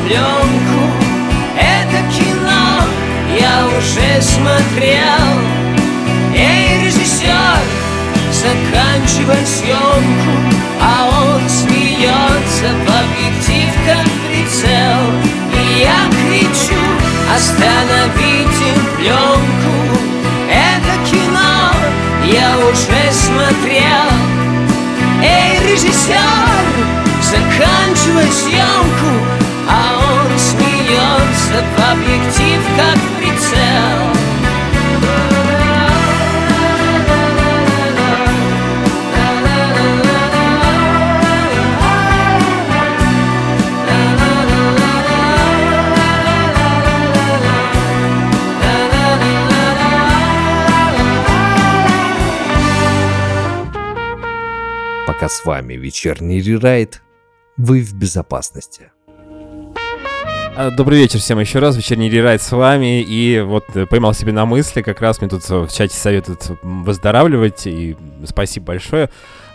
пленку. 0.07 0.83
Это 1.59 1.99
кино 2.15 2.81
я 3.39 3.67
уже 3.67 4.23
смотрел. 4.23 5.29
Эй, 6.35 6.85
режиссер, 6.85 7.61
заканчивай 8.31 9.45
съемку 9.47 10.35
А 10.81 11.09
он 11.09 11.49
смеется 11.49 12.69
в 12.85 12.89
объектив, 12.89 13.73
как 13.87 14.07
прицел. 14.29 15.01
И 15.53 15.81
я 15.81 16.01
кричу, 16.11 16.81
остановите 17.35 18.69
пленку 18.97 19.99
Это 20.51 21.11
кино 21.11 21.73
я 22.25 22.57
уже 22.59 23.13
смотрел. 23.13 24.13
Эй, 25.23 25.73
режиссер, 25.73 26.67
заканчивай 27.23 28.31
съемку 28.31 29.46
смеется 31.47 31.65
в 31.65 31.93
объектив, 31.93 32.63
как 32.77 32.99
прицел 33.19 34.17
Пока 55.07 55.29
с 55.29 55.45
вами 55.47 55.75
вечерний 55.75 56.43
рерайт, 56.43 57.01
вы 57.57 57.81
в 57.81 57.95
безопасности. 57.95 58.91
А, 60.59 60.71
Добрый 60.71 60.99
вечер 60.99 61.19
всем 61.19 61.39
еще 61.39 61.59
раз, 61.59 61.77
вечерний 61.77 62.09
рерайт 62.09 62.41
с 62.41 62.51
вами, 62.51 63.03
и 63.03 63.41
вот 63.41 63.65
э, 63.75 63.85
поймал 63.85 64.15
себе 64.15 64.33
на 64.33 64.47
мысли, 64.47 64.81
как 64.81 65.03
раз 65.03 65.21
мне 65.21 65.29
тут 65.29 65.47
в 65.47 65.69
чате 65.69 65.95
советуют 65.95 66.51
выздоравливать, 66.63 67.67
и 67.67 67.95
спасибо 68.25 68.69
большое. 68.69 69.11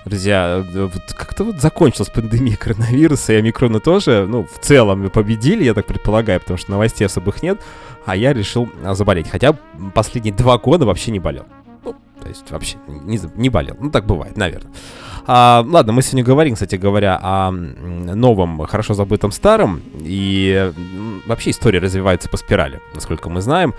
Друзья, 0.06 0.64
э, 0.64 0.90
вот 0.94 1.02
как-то 1.18 1.46
вот 1.46 1.56
закончилась 1.60 2.10
пандемия 2.10 2.56
коронавируса, 2.56 3.34
и 3.34 3.38
омикрона 3.38 3.80
тоже, 3.80 4.28
ну, 4.30 4.46
в 4.46 4.64
целом 4.64 5.10
победили, 5.10 5.64
я 5.64 5.74
так 5.74 5.88
предполагаю, 5.88 6.40
потому 6.40 6.60
что 6.60 6.70
новостей 6.70 7.08
особых 7.08 7.42
нет, 7.42 7.60
а 8.06 8.16
я 8.16 8.32
решил 8.32 8.70
а, 8.84 8.94
заболеть, 8.94 9.28
хотя 9.28 9.58
последние 9.96 10.36
два 10.36 10.60
года 10.60 10.86
вообще 10.86 11.10
не 11.10 11.20
болел. 11.20 11.48
Ну, 11.84 11.96
то 12.22 12.30
есть 12.30 12.50
вообще 12.52 12.78
не, 12.88 13.20
не 13.36 13.50
болел, 13.50 13.76
ну 13.80 13.90
так 13.90 14.06
бывает, 14.06 14.38
наверное. 14.38 14.72
А, 15.26 15.64
ладно, 15.68 15.94
мы 15.94 16.02
сегодня 16.02 16.24
говорим, 16.24 16.54
кстати 16.54 16.76
говоря, 16.76 17.20
о 17.22 17.52
новом, 17.52 18.60
хорошо 18.66 18.94
забытом 18.94 19.32
старом. 19.32 19.82
И 20.00 20.72
вообще 21.26 21.52
история 21.52 21.80
развивается 21.80 22.30
по 22.30 22.38
спирали, 22.38 22.82
насколько 22.94 23.30
мы 23.30 23.42
знаем. 23.42 23.74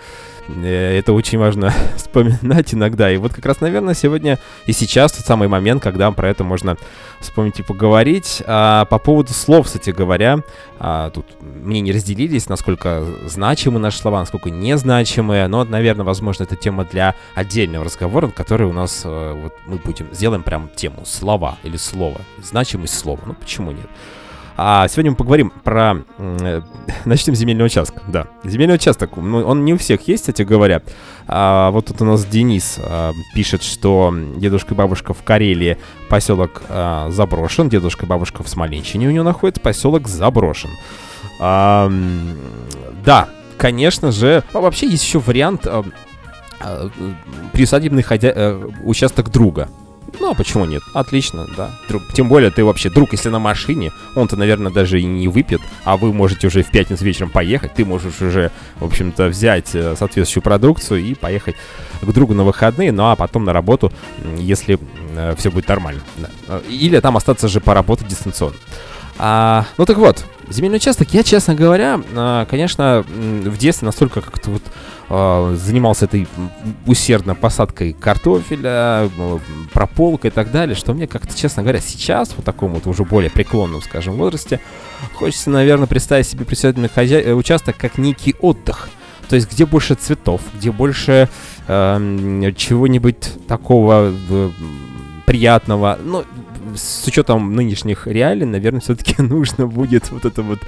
Э, 0.49 0.99
Это 0.99 1.13
очень 1.13 1.39
важно 1.39 1.73
вспоминать 1.97 2.75
иногда. 2.75 3.11
И 3.11 3.17
вот 3.17 3.33
как 3.33 3.47
раз, 3.47 3.61
наверное, 3.61 3.95
сегодня 3.95 4.39
и 4.67 4.73
сейчас 4.73 5.13
тот 5.13 5.27
самый 5.27 5.49
момент, 5.49 5.83
когда 5.83 6.11
про 6.11 6.29
это 6.29 6.45
можно 6.45 6.77
вспомнить 7.21 7.61
и 7.61 7.63
поговорить. 7.63 8.43
А, 8.47 8.85
по 8.87 8.99
поводу 8.99 9.33
слов, 9.33 9.67
кстати 9.67 9.91
говоря, 9.91 10.41
а, 10.79 11.11
тут 11.11 11.27
мнения 11.41 11.93
разделились, 11.93 12.49
насколько 12.49 13.05
значимы 13.27 13.79
наши 13.79 13.99
слова, 13.99 14.21
насколько 14.21 14.51
незначимые. 14.51 15.47
Но, 15.49 15.65
наверное, 15.65 16.05
возможно, 16.05 16.45
это 16.45 16.57
тема 16.57 16.85
для 16.85 17.15
отдельного 17.35 17.85
разговора, 17.85 18.29
который 18.29 18.67
у 18.67 18.73
нас, 18.73 19.03
э, 19.05 19.33
вот 19.43 19.55
мы 19.67 19.77
будем, 19.77 20.09
сделаем 20.13 20.43
прям 20.43 20.69
тему 20.75 21.05
слова 21.05 21.59
или 21.63 21.77
слово, 21.77 22.21
значимость 22.43 22.99
слова. 22.99 23.21
Ну, 23.25 23.35
почему 23.35 23.71
нет? 23.71 23.87
А 24.57 24.87
сегодня 24.89 25.13
мы 25.13 25.17
поговорим 25.17 25.53
про... 25.65 26.03
э, 26.19 26.61
Начнем 27.05 27.35
с 27.35 27.39
земельного 27.39 27.67
участка, 27.67 28.03
да. 28.07 28.27
Земельный 28.45 28.75
участок, 28.75 29.17
ну, 29.17 29.39
он 29.45 29.65
не 29.65 29.75
у 29.75 29.79
всех 29.79 30.07
есть, 30.09 30.23
кстати 30.25 30.43
говоря. 30.43 30.83
А, 31.27 31.71
вот 31.71 31.87
тут 31.87 32.01
у 32.03 32.05
нас 32.05 32.25
Денис 32.27 32.79
а, 32.83 33.13
пишет, 33.35 33.63
что 33.63 34.15
дедушка 34.37 34.75
и 34.75 34.77
бабушка 34.77 35.15
в 35.15 35.23
Карелии 35.23 35.79
поселок 36.09 36.63
а, 36.69 37.09
заброшен, 37.11 37.69
дедушка 37.69 38.05
и 38.05 38.09
бабушка 38.09 38.43
в 38.43 38.49
Смоленщине 38.49 39.09
у 39.09 39.11
него 39.11 39.25
находится, 39.25 39.61
поселок 39.61 40.07
заброшен. 40.09 40.71
А, 41.41 41.91
да, 43.05 43.29
конечно 43.57 44.13
же. 44.13 44.45
А 44.53 44.61
вообще 44.61 44.87
есть 44.87 45.05
еще 45.05 45.19
вариант 45.19 45.67
а, 45.67 45.83
а, 46.61 46.91
приусадебный 47.53 48.03
ходя- 48.03 48.33
э, 48.35 48.69
участок 48.85 49.31
друга. 49.31 49.69
Ну, 50.21 50.31
а 50.31 50.35
почему 50.35 50.65
нет? 50.65 50.83
Отлично, 50.93 51.47
да. 51.57 51.71
Друг. 51.89 52.03
Тем 52.13 52.29
более, 52.29 52.51
ты 52.51 52.65
вообще 52.65 52.91
друг, 52.91 53.13
если 53.13 53.29
на 53.29 53.39
машине, 53.39 53.93
он-то, 54.15 54.37
наверное, 54.37 54.71
даже 54.71 55.01
и 55.01 55.05
не 55.05 55.29
выпьет, 55.29 55.61
а 55.85 55.97
вы 55.97 56.13
можете 56.13 56.47
уже 56.47 56.63
в 56.63 56.71
пятницу 56.71 57.05
вечером 57.05 57.31
поехать, 57.31 57.75
ты 57.75 57.85
можешь 57.85 58.21
уже, 58.21 58.51
в 58.79 58.85
общем-то, 58.85 59.27
взять 59.27 59.75
э, 59.75 59.97
соответствующую 59.97 60.43
продукцию 60.43 61.01
и 61.01 61.15
поехать 61.15 61.57
к 62.01 62.13
другу 62.13 62.35
на 62.35 62.45
выходные, 62.45 62.93
ну 62.93 63.11
а 63.11 63.17
потом 63.17 63.45
на 63.45 63.53
работу, 63.53 63.93
если 64.39 64.79
все 65.37 65.51
будет 65.51 65.69
нормально. 65.69 66.03
Э, 66.49 66.61
Или 66.69 67.01
там 67.01 67.17
остаться 67.17 67.49
же 67.49 67.61
поработать 67.61 68.09
дистанционно. 68.09 68.57
А, 69.25 69.67
ну 69.79 69.87
так 69.87 69.99
вот, 69.99 70.25
земельный 70.49 70.79
участок, 70.79 71.15
я, 71.15 71.23
честно 71.23 71.55
говоря, 71.55 72.01
а, 72.17 72.45
конечно, 72.47 73.05
в 73.07 73.57
детстве 73.57 73.87
настолько 73.87 74.21
как-то 74.21 74.51
вот 74.51 74.63
а, 75.09 75.55
занимался 75.55 76.07
этой 76.07 76.27
усердно 76.87 77.37
посадкой 77.37 77.93
картофеля, 77.93 79.09
м, 79.17 79.41
прополкой 79.73 80.27
и 80.27 80.33
так 80.33 80.51
далее, 80.51 80.75
что 80.75 80.93
мне 80.93 81.07
как-то, 81.07 81.39
честно 81.39 81.63
говоря, 81.63 81.81
сейчас, 81.81 82.31
в 82.31 82.43
таком 82.43 82.73
вот 82.75 82.89
уже 82.89 83.05
более 83.05 83.31
преклонном, 83.31 83.81
скажем, 83.81 84.15
возрасте, 84.15 84.59
хочется, 85.15 85.51
наверное, 85.51 85.87
представить 85.87 86.27
себе 86.27 86.45
председательный 86.45 86.89
хозя... 86.89 87.21
э, 87.21 87.33
участок 87.33 87.77
как 87.77 87.99
некий 87.99 88.35
отдых. 88.41 88.89
То 89.29 89.37
есть, 89.37 89.49
где 89.53 89.67
больше 89.67 89.95
цветов, 89.95 90.41
где 90.53 90.73
больше 90.73 91.29
эм, 91.69 92.53
чего-нибудь 92.57 93.47
такого 93.47 94.13
э, 94.31 94.51
приятного. 95.27 95.97
Ну, 96.03 96.25
с 96.77 97.07
учетом 97.07 97.55
нынешних 97.55 98.07
реалий, 98.07 98.47
наверное, 98.47 98.81
все-таки 98.81 99.15
нужно 99.23 99.67
будет 99.67 100.11
вот 100.11 100.25
эту 100.25 100.43
вот 100.43 100.61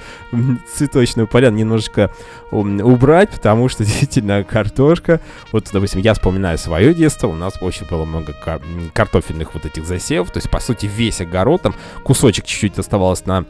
цветочную 0.73 1.27
поляну 1.27 1.57
немножечко 1.57 2.11
убрать, 2.51 3.29
потому 3.29 3.69
что 3.69 3.83
действительно 3.85 4.43
картошка, 4.43 5.21
вот, 5.51 5.69
допустим, 5.71 6.01
я 6.01 6.13
вспоминаю 6.13 6.57
свое 6.57 6.93
детство, 6.93 7.27
у 7.27 7.35
нас 7.35 7.53
очень 7.61 7.85
было 7.87 8.05
много 8.05 8.33
кар- 8.33 8.61
картофельных 8.93 9.53
вот 9.53 9.65
этих 9.65 9.85
засевов, 9.85 10.31
то 10.31 10.37
есть, 10.37 10.49
по 10.49 10.59
сути, 10.59 10.85
весь 10.85 11.21
огород, 11.21 11.61
там 11.61 11.75
кусочек 12.03 12.45
чуть-чуть 12.45 12.79
оставалось 12.79 13.25
на 13.25 13.45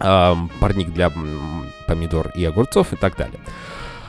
ам, 0.00 0.50
парник 0.60 0.92
для 0.92 1.12
помидор 1.86 2.30
и 2.34 2.44
огурцов 2.44 2.92
и 2.92 2.96
так 2.96 3.16
далее. 3.16 3.40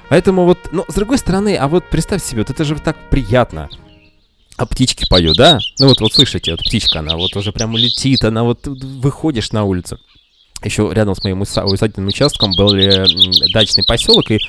Поэтому 0.10 0.46
вот, 0.46 0.58
ну, 0.72 0.86
с 0.88 0.94
другой 0.96 1.20
стороны, 1.20 1.56
а 1.56 1.68
вот 1.68 1.86
представь 1.86 2.24
себе, 2.24 2.42
вот 2.42 2.50
это 2.50 2.64
же 2.64 2.76
так 2.76 2.98
приятно. 3.10 3.70
А 4.60 4.66
птички 4.66 5.06
поют, 5.10 5.38
да? 5.38 5.60
Ну 5.80 5.88
вот, 5.88 6.02
вот 6.02 6.14
слышите, 6.14 6.52
вот 6.52 6.60
птичка, 6.60 7.00
она 7.00 7.16
вот 7.16 7.34
уже 7.38 7.54
прямо 7.54 7.80
летит, 7.80 8.26
она 8.26 8.44
вот 8.44 8.68
выходишь 8.68 9.54
на 9.54 9.64
улицу. 9.64 10.00
Еще 10.64 10.90
рядом 10.92 11.16
с 11.16 11.24
моим 11.24 11.42
усадебным 11.42 12.08
участком 12.08 12.52
был 12.58 12.74
дачный 13.54 13.84
поселок, 13.88 14.30
и 14.32 14.40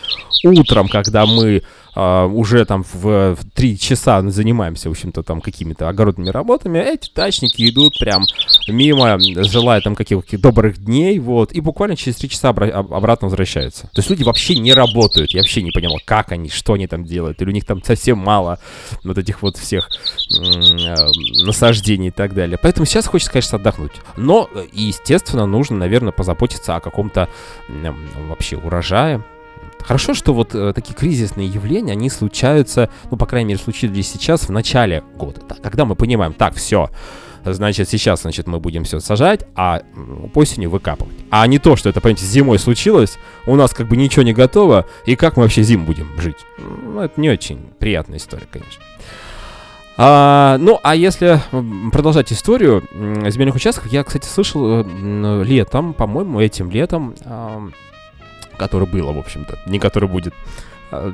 утром, 0.45 0.89
когда 0.89 1.27
мы 1.27 1.63
а, 1.95 2.27
уже 2.27 2.65
там 2.65 2.85
в, 2.85 3.35
в 3.35 3.51
3 3.55 3.79
часа 3.79 4.23
занимаемся, 4.31 4.89
в 4.89 4.93
общем-то, 4.93 5.23
там 5.23 5.41
какими-то 5.41 5.89
огородными 5.89 6.31
работами, 6.31 6.79
эти 6.79 7.13
дачники 7.15 7.69
идут 7.69 7.99
прям 7.99 8.23
мимо, 8.69 9.19
желая 9.45 9.81
там 9.81 9.95
каких-то 9.95 10.39
добрых 10.39 10.79
дней, 10.79 11.19
вот, 11.19 11.53
и 11.53 11.61
буквально 11.61 11.97
через 11.97 12.17
3 12.17 12.29
часа 12.29 12.51
обра- 12.51 12.71
обратно 12.71 13.27
возвращаются. 13.27 13.83
То 13.93 13.99
есть 13.99 14.09
люди 14.11 14.23
вообще 14.23 14.57
не 14.57 14.73
работают, 14.73 15.33
я 15.33 15.41
вообще 15.41 15.63
не 15.63 15.73
понял, 15.73 15.99
как 16.05 16.33
они, 16.33 16.49
что 16.49 16.75
они 16.75 16.87
там 16.87 17.05
делают, 17.05 17.43
или 17.43 17.49
у 17.51 17.53
них 17.53 17.65
там 17.65 17.83
совсем 17.83 18.19
мало 18.19 18.59
вот 19.05 19.19
этих 19.19 19.43
вот 19.43 19.57
всех 19.57 19.91
э, 19.91 20.95
насаждений 21.45 22.09
и 22.09 22.13
так 22.13 22.35
далее. 22.35 22.59
Поэтому 22.61 22.87
сейчас 22.87 23.07
хочется, 23.07 23.33
конечно, 23.33 23.59
отдохнуть. 23.59 23.93
Но, 24.17 24.49
естественно, 24.73 25.47
нужно, 25.47 25.77
наверное, 25.77 26.00
позаботиться 26.13 26.77
о 26.77 26.81
каком-то 26.81 27.29
вообще 28.29 28.57
урожае, 28.57 29.23
Хорошо, 29.83 30.13
что 30.15 30.35
вот 30.35 30.55
э, 30.55 30.73
такие 30.75 30.95
кризисные 30.95 31.49
явления, 31.49 31.93
они 31.93 32.11
случаются, 32.11 32.91
ну, 33.11 33.17
по 33.17 33.27
крайней 33.27 33.49
мере, 33.49 33.61
случились 33.61 34.11
сейчас 34.11 34.43
в 34.43 34.53
начале 34.53 35.03
года, 35.17 35.41
да, 35.49 35.57
когда 35.63 35.87
мы 35.87 35.97
понимаем, 35.97 36.35
так, 36.35 36.55
все, 36.55 36.91
значит, 37.45 37.89
сейчас, 37.89 38.23
значит, 38.23 38.47
мы 38.47 38.61
будем 38.61 38.85
все 38.85 39.01
сажать, 39.01 39.45
а 39.55 39.83
осенью 40.35 40.71
выкапывать. 40.71 41.15
А 41.31 41.47
не 41.47 41.59
то, 41.59 41.77
что 41.77 41.89
это, 41.89 42.01
понимаете, 42.01 42.27
зимой 42.27 42.59
случилось, 42.59 43.19
у 43.47 43.57
нас 43.57 43.73
как 43.73 43.89
бы 43.89 43.97
ничего 43.97 44.23
не 44.23 44.33
готово, 44.33 44.87
и 45.07 45.17
как 45.17 45.37
мы 45.37 45.45
вообще 45.45 45.63
зиму 45.63 45.87
будем 45.87 46.09
жить? 46.21 46.37
Ну, 46.59 47.01
это 47.01 47.21
не 47.21 47.31
очень 47.31 47.71
приятная 47.79 48.19
история, 48.19 48.47
конечно. 48.51 48.83
А, 50.03 50.57
ну, 50.57 50.81
а 50.83 50.97
если 50.97 51.43
продолжать 51.93 52.33
историю 52.33 52.83
земельных 52.95 53.55
участков, 53.55 53.93
я, 53.93 54.03
кстати, 54.03 54.27
слышал 54.27 54.81
э, 54.83 55.45
летом, 55.45 55.93
по-моему, 55.93 56.41
этим 56.41 56.71
летом, 56.71 57.15
которое 58.57 58.87
было, 58.87 59.13
в 59.13 59.19
общем-то, 59.19 59.59
не 59.67 59.79
которое 59.79 60.07
будет. 60.07 60.33
А, 60.91 61.13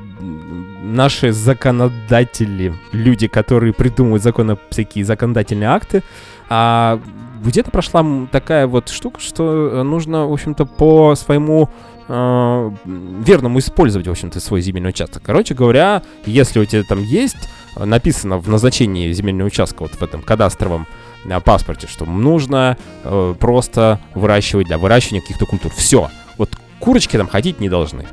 наши 0.84 1.32
законодатели, 1.32 2.74
люди, 2.92 3.26
которые 3.26 3.72
придумывают 3.72 4.22
законы, 4.22 4.56
всякие 4.70 5.04
законодательные 5.04 5.68
акты, 5.68 6.04
а 6.48 7.00
где-то 7.42 7.72
прошла 7.72 8.04
такая 8.30 8.68
вот 8.68 8.90
штука, 8.90 9.20
что 9.20 9.82
нужно, 9.82 10.28
в 10.28 10.32
общем-то, 10.32 10.64
по 10.64 11.16
своему 11.16 11.70
э, 12.06 12.70
верному 12.86 13.58
использовать, 13.58 14.06
в 14.06 14.12
общем-то, 14.12 14.38
свой 14.38 14.60
земельный 14.60 14.90
участок. 14.90 15.24
Короче 15.26 15.54
говоря, 15.54 16.04
если 16.24 16.60
у 16.60 16.64
тебя 16.64 16.84
там 16.84 17.02
есть 17.02 17.48
написано 17.84 18.38
в 18.38 18.48
назначении 18.48 19.12
земельного 19.12 19.48
участка, 19.48 19.82
вот 19.82 19.92
в 19.92 20.02
этом 20.02 20.22
кадастровом 20.22 20.86
э, 21.24 21.40
паспорте, 21.40 21.86
что 21.86 22.04
нужно 22.04 22.76
э, 23.04 23.34
просто 23.38 24.00
выращивать 24.14 24.66
для 24.66 24.78
выращивания 24.78 25.20
каких-то 25.20 25.46
культур. 25.46 25.72
Все. 25.74 26.10
Вот 26.38 26.50
курочки 26.78 27.16
там 27.16 27.28
ходить 27.28 27.60
не 27.60 27.68
должны. 27.68 28.06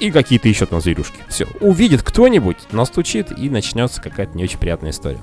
И 0.00 0.10
какие-то 0.10 0.48
еще 0.48 0.66
там 0.66 0.80
зверюшки. 0.80 1.18
Все. 1.28 1.46
Увидит 1.60 2.02
кто-нибудь, 2.02 2.56
настучит, 2.72 3.38
и 3.38 3.48
начнется 3.48 4.00
какая-то 4.00 4.36
не 4.36 4.44
очень 4.44 4.58
приятная 4.58 4.90
история. 4.90 5.20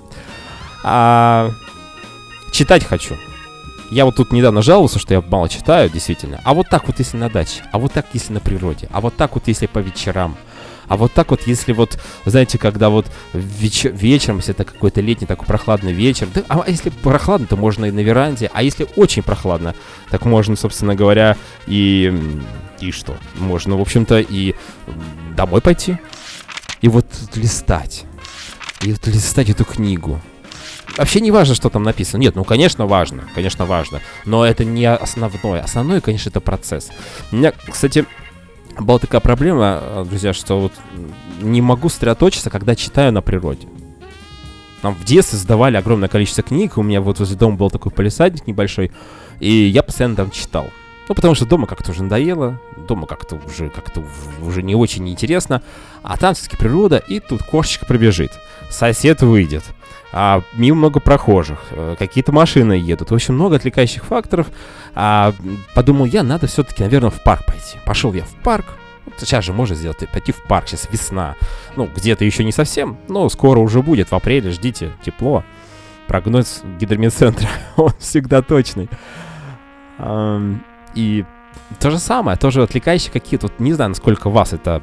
А... 0.83 1.51
Читать 2.51 2.83
хочу. 2.83 3.15
Я 3.91 4.05
вот 4.05 4.15
тут 4.15 4.31
недавно 4.31 4.61
жаловался, 4.61 4.99
что 4.99 5.13
я 5.13 5.21
мало 5.21 5.49
читаю, 5.49 5.89
действительно. 5.89 6.39
А 6.43 6.53
вот 6.53 6.69
так 6.69 6.87
вот, 6.87 6.99
если 6.99 7.17
на 7.17 7.29
даче, 7.29 7.63
а 7.71 7.79
вот 7.79 7.93
так, 7.93 8.05
если 8.13 8.33
на 8.33 8.39
природе, 8.39 8.87
а 8.91 9.01
вот 9.01 9.15
так 9.15 9.33
вот, 9.35 9.47
если 9.47 9.65
по 9.65 9.79
вечерам, 9.79 10.37
а 10.89 10.97
вот 10.97 11.13
так 11.13 11.29
вот, 11.31 11.47
если 11.47 11.71
вот, 11.71 11.97
знаете, 12.25 12.57
когда 12.57 12.89
вот 12.89 13.05
веч 13.33 13.85
вечером, 13.85 14.37
если 14.37 14.53
это 14.53 14.65
какой-то 14.65 14.99
летний 14.99 15.27
такой 15.27 15.45
прохладный 15.45 15.93
вечер, 15.93 16.27
да, 16.33 16.43
а 16.49 16.65
если 16.67 16.89
прохладно, 16.89 17.47
то 17.47 17.55
можно 17.55 17.85
и 17.85 17.91
на 17.91 18.01
веранде, 18.01 18.49
а 18.53 18.63
если 18.63 18.87
очень 18.95 19.23
прохладно, 19.23 19.75
так 20.09 20.25
можно, 20.25 20.55
собственно 20.57 20.95
говоря, 20.95 21.37
и... 21.67 22.13
И 22.81 22.91
что? 22.91 23.17
Можно, 23.35 23.77
в 23.77 23.81
общем-то, 23.81 24.19
и 24.19 24.55
домой 25.35 25.61
пойти, 25.61 25.97
и 26.81 26.87
вот 26.87 27.05
листать, 27.35 28.05
и 28.81 28.93
вот 28.93 29.05
листать 29.07 29.49
эту 29.49 29.65
книгу, 29.65 30.21
вообще 30.97 31.19
не 31.19 31.31
важно, 31.31 31.55
что 31.55 31.69
там 31.69 31.83
написано. 31.83 32.21
Нет, 32.21 32.35
ну, 32.35 32.43
конечно, 32.43 32.85
важно, 32.85 33.27
конечно, 33.35 33.65
важно. 33.65 34.01
Но 34.25 34.45
это 34.45 34.63
не 34.65 34.85
основное. 34.85 35.61
Основное, 35.61 36.01
конечно, 36.01 36.29
это 36.29 36.39
процесс. 36.39 36.89
У 37.31 37.35
меня, 37.35 37.51
кстати, 37.69 38.05
была 38.81 38.99
такая 38.99 39.21
проблема, 39.21 39.79
э, 39.81 40.05
друзья, 40.07 40.33
что 40.33 40.59
вот 40.59 40.73
не 41.41 41.61
могу 41.61 41.89
сосредоточиться, 41.89 42.49
когда 42.49 42.75
читаю 42.75 43.11
на 43.11 43.21
природе. 43.21 43.67
Нам 44.81 44.95
в 44.95 45.03
детстве 45.03 45.37
сдавали 45.37 45.77
огромное 45.77 46.09
количество 46.09 46.43
книг, 46.43 46.77
у 46.77 46.83
меня 46.83 47.01
вот 47.01 47.19
возле 47.19 47.37
дома 47.37 47.57
был 47.57 47.69
такой 47.69 47.91
полисадник 47.91 48.47
небольшой, 48.47 48.91
и 49.39 49.51
я 49.51 49.83
постоянно 49.83 50.15
там 50.15 50.31
читал. 50.31 50.69
Ну, 51.07 51.15
потому 51.15 51.33
что 51.35 51.45
дома 51.45 51.65
как-то 51.65 51.91
уже 51.91 52.03
надоело, 52.03 52.61
дома 52.87 53.07
как-то 53.07 53.39
уже 53.45 53.69
как-то 53.69 54.03
уже 54.41 54.61
не 54.61 54.75
очень 54.75 55.09
интересно, 55.09 55.63
а 56.03 56.17
там 56.17 56.35
все-таки 56.35 56.55
природа, 56.55 56.97
и 56.97 57.19
тут 57.19 57.43
кошечка 57.43 57.85
пробежит, 57.85 58.31
сосед 58.69 59.21
выйдет, 59.21 59.63
а, 60.11 60.41
мимо 60.53 60.77
много 60.77 60.99
прохожих, 60.99 61.59
э, 61.71 61.95
какие-то 61.99 62.31
машины 62.31 62.73
едут, 62.73 63.11
в 63.11 63.13
общем, 63.13 63.35
много 63.35 63.57
отвлекающих 63.57 64.05
факторов. 64.05 64.47
А, 64.95 65.33
подумал 65.75 66.05
я, 66.05 66.23
надо 66.23 66.47
все-таки, 66.47 66.83
наверное, 66.83 67.11
в 67.11 67.21
парк 67.23 67.45
пойти. 67.45 67.77
Пошел 67.85 68.13
я 68.13 68.23
в 68.23 68.33
парк, 68.43 68.65
сейчас 69.17 69.45
же 69.45 69.53
можно 69.53 69.75
сделать, 69.75 69.97
пойти 70.11 70.31
в 70.31 70.41
парк, 70.43 70.67
сейчас 70.67 70.87
весна. 70.91 71.35
Ну, 71.75 71.87
где-то 71.95 72.25
еще 72.25 72.43
не 72.43 72.51
совсем, 72.51 72.97
но 73.07 73.29
скоро 73.29 73.59
уже 73.59 73.81
будет, 73.81 74.09
в 74.09 74.15
апреле, 74.15 74.51
ждите, 74.51 74.91
тепло. 75.03 75.43
Прогноз 76.07 76.63
гидромедцентра, 76.79 77.47
он 77.77 77.91
всегда 77.99 78.41
точный. 78.41 78.89
И 80.95 81.25
то 81.79 81.91
же 81.91 81.99
самое, 81.99 82.37
тоже 82.37 82.63
отвлекающие 82.63 83.11
какие-то, 83.11 83.47
вот 83.47 83.59
не 83.59 83.73
знаю, 83.73 83.89
насколько 83.89 84.29
вас 84.29 84.53
это 84.53 84.81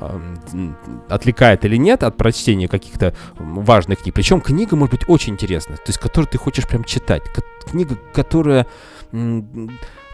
э, 0.00 0.72
отвлекает 1.08 1.64
или 1.64 1.76
нет 1.76 2.02
от 2.04 2.16
прочтения 2.16 2.68
каких-то 2.68 3.14
важных 3.34 4.00
книг. 4.00 4.14
Причем 4.14 4.40
книга 4.40 4.76
может 4.76 4.92
быть 4.92 5.08
очень 5.08 5.32
интересная, 5.32 5.76
то 5.76 5.88
есть 5.88 5.98
которую 5.98 6.28
ты 6.28 6.38
хочешь 6.38 6.66
прям 6.66 6.84
читать. 6.84 7.22
Книга, 7.68 7.96
которая, 8.12 8.66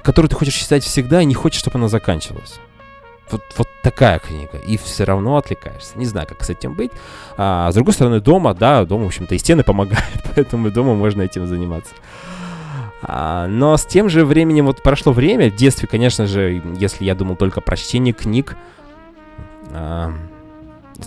которую 0.03 0.31
ты 0.31 0.37
хочешь 0.37 0.55
читать 0.55 0.83
всегда 0.83 1.20
и 1.20 1.27
не 1.27 1.35
хочешь, 1.35 1.61
чтобы 1.61 1.79
она 1.79 1.88
заканчивалась. 1.88 2.59
Вот, 3.31 3.42
вот 3.59 3.68
такая 3.83 4.18
книга, 4.18 4.57
и 4.57 4.79
все 4.79 5.05
равно 5.05 5.37
отвлекаешься. 5.37 5.98
Не 5.98 6.07
знаю, 6.07 6.27
как 6.27 6.42
с 6.42 6.48
этим 6.48 6.72
быть. 6.72 6.90
А, 7.37 7.70
с 7.70 7.74
другой 7.74 7.92
стороны, 7.92 8.20
дома, 8.20 8.55
да, 8.55 8.87
дома, 8.87 9.05
в 9.05 9.09
общем-то, 9.09 9.35
и 9.35 9.38
стены 9.38 9.62
помогают, 9.64 10.24
поэтому 10.35 10.70
дома 10.70 10.94
можно 10.94 11.20
этим 11.20 11.46
заниматься. 11.46 11.92
А, 13.02 13.46
но 13.46 13.76
с 13.76 13.84
тем 13.84 14.08
же 14.08 14.24
временем 14.24 14.66
вот 14.66 14.82
прошло 14.82 15.12
время. 15.12 15.50
В 15.50 15.56
детстве, 15.56 15.88
конечно 15.88 16.26
же, 16.26 16.62
если 16.78 17.04
я 17.04 17.14
думал 17.14 17.37
только 17.37 17.61
про 17.61 17.76
чтение 17.76 18.12
книг, 18.12 18.56
а, 19.70 20.12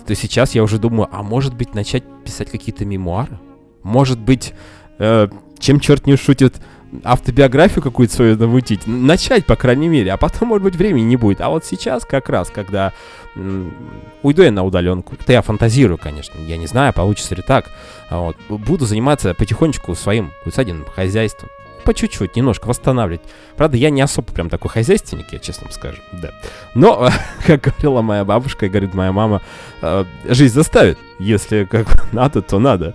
то 0.06 0.14
сейчас 0.14 0.54
я 0.54 0.62
уже 0.62 0.78
думаю, 0.78 1.08
а 1.12 1.22
может 1.22 1.54
быть 1.54 1.74
начать 1.74 2.04
писать 2.24 2.50
какие-то 2.50 2.84
мемуары? 2.84 3.38
Может 3.82 4.18
быть, 4.18 4.54
э, 4.98 5.28
чем 5.58 5.80
черт 5.80 6.06
не 6.06 6.16
шутит, 6.16 6.56
автобиографию 7.04 7.82
какую-то 7.82 8.14
свою 8.14 8.36
намутить, 8.36 8.86
начать, 8.86 9.44
по 9.44 9.56
крайней 9.56 9.88
мере, 9.88 10.12
а 10.12 10.16
потом, 10.16 10.48
может 10.48 10.62
быть, 10.62 10.76
времени 10.76 11.04
не 11.04 11.16
будет. 11.16 11.40
А 11.40 11.48
вот 11.48 11.64
сейчас 11.64 12.04
как 12.04 12.28
раз, 12.28 12.50
когда 12.50 12.92
м, 13.34 13.74
уйду 14.22 14.42
я 14.42 14.50
на 14.50 14.62
удаленку, 14.62 15.14
это 15.18 15.32
я 15.32 15.42
фантазирую, 15.42 15.98
конечно, 15.98 16.38
я 16.40 16.56
не 16.56 16.66
знаю, 16.66 16.92
получится 16.92 17.34
ли 17.34 17.42
так, 17.42 17.70
а 18.10 18.20
вот, 18.20 18.36
буду 18.48 18.84
заниматься 18.84 19.34
потихонечку 19.34 19.94
своим 19.94 20.32
усадебным 20.44 20.86
хозяйством 20.86 21.48
по 21.82 21.94
чуть-чуть, 21.94 22.36
немножко 22.36 22.66
восстанавливать. 22.66 23.22
Правда, 23.56 23.76
я 23.76 23.90
не 23.90 24.00
особо 24.00 24.32
прям 24.32 24.48
такой 24.48 24.70
хозяйственник, 24.70 25.32
я 25.32 25.38
честно 25.38 25.70
скажу, 25.70 26.00
да. 26.12 26.30
Но, 26.74 27.10
как 27.46 27.62
говорила 27.62 28.02
моя 28.02 28.24
бабушка 28.24 28.66
и 28.66 28.68
говорит 28.68 28.94
моя 28.94 29.12
мама, 29.12 29.42
э, 29.82 30.04
жизнь 30.28 30.54
заставит. 30.54 30.98
Если 31.18 31.64
как 31.64 32.12
надо, 32.12 32.42
то 32.42 32.58
надо. 32.58 32.94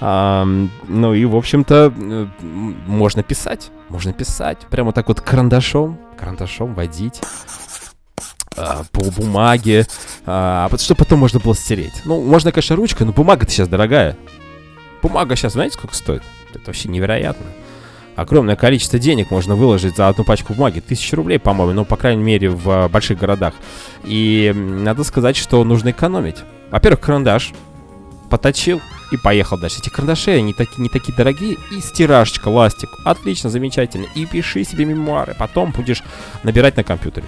А, 0.00 0.46
ну 0.88 1.14
и, 1.14 1.24
в 1.24 1.36
общем-то, 1.36 1.92
э, 1.94 2.26
можно 2.40 3.22
писать. 3.22 3.70
Можно 3.88 4.12
писать. 4.12 4.58
Прямо 4.70 4.92
так 4.92 5.08
вот 5.08 5.20
карандашом, 5.20 5.98
карандашом 6.18 6.74
водить 6.74 7.20
а, 8.56 8.84
по 8.92 9.10
бумаге, 9.10 9.86
а, 10.24 10.70
что 10.78 10.94
потом 10.94 11.18
можно 11.18 11.38
было 11.38 11.54
стереть. 11.54 12.02
Ну, 12.04 12.22
можно, 12.22 12.50
конечно, 12.50 12.76
ручкой, 12.76 13.04
но 13.04 13.12
бумага-то 13.12 13.50
сейчас 13.50 13.68
дорогая. 13.68 14.16
Бумага 15.02 15.36
сейчас, 15.36 15.52
знаете, 15.52 15.74
сколько 15.74 15.94
стоит? 15.94 16.22
Это 16.54 16.62
вообще 16.66 16.88
невероятно 16.88 17.46
огромное 18.20 18.56
количество 18.56 18.98
денег 18.98 19.30
можно 19.30 19.54
выложить 19.54 19.96
за 19.96 20.08
одну 20.08 20.24
пачку 20.24 20.54
бумаги. 20.54 20.80
Тысячи 20.80 21.14
рублей, 21.14 21.38
по-моему, 21.38 21.72
ну, 21.72 21.84
по 21.84 21.96
крайней 21.96 22.22
мере, 22.22 22.50
в 22.50 22.68
а, 22.68 22.88
больших 22.88 23.18
городах. 23.18 23.54
И 24.04 24.52
надо 24.54 25.04
сказать, 25.04 25.36
что 25.36 25.64
нужно 25.64 25.90
экономить. 25.90 26.36
Во-первых, 26.70 27.00
карандаш 27.00 27.52
поточил 28.28 28.80
и 29.10 29.16
поехал 29.16 29.58
дальше. 29.58 29.78
Эти 29.80 29.88
карандаши, 29.88 30.32
они 30.32 30.52
таки, 30.52 30.80
не 30.80 30.88
такие 30.88 31.14
дорогие. 31.16 31.56
И 31.72 31.80
стиражечка, 31.80 32.48
ластик. 32.48 32.90
Отлично, 33.04 33.50
замечательно. 33.50 34.06
И 34.14 34.26
пиши 34.26 34.64
себе 34.64 34.84
мемуары. 34.84 35.34
Потом 35.38 35.72
будешь 35.72 36.02
набирать 36.42 36.76
на 36.76 36.84
компьютере. 36.84 37.26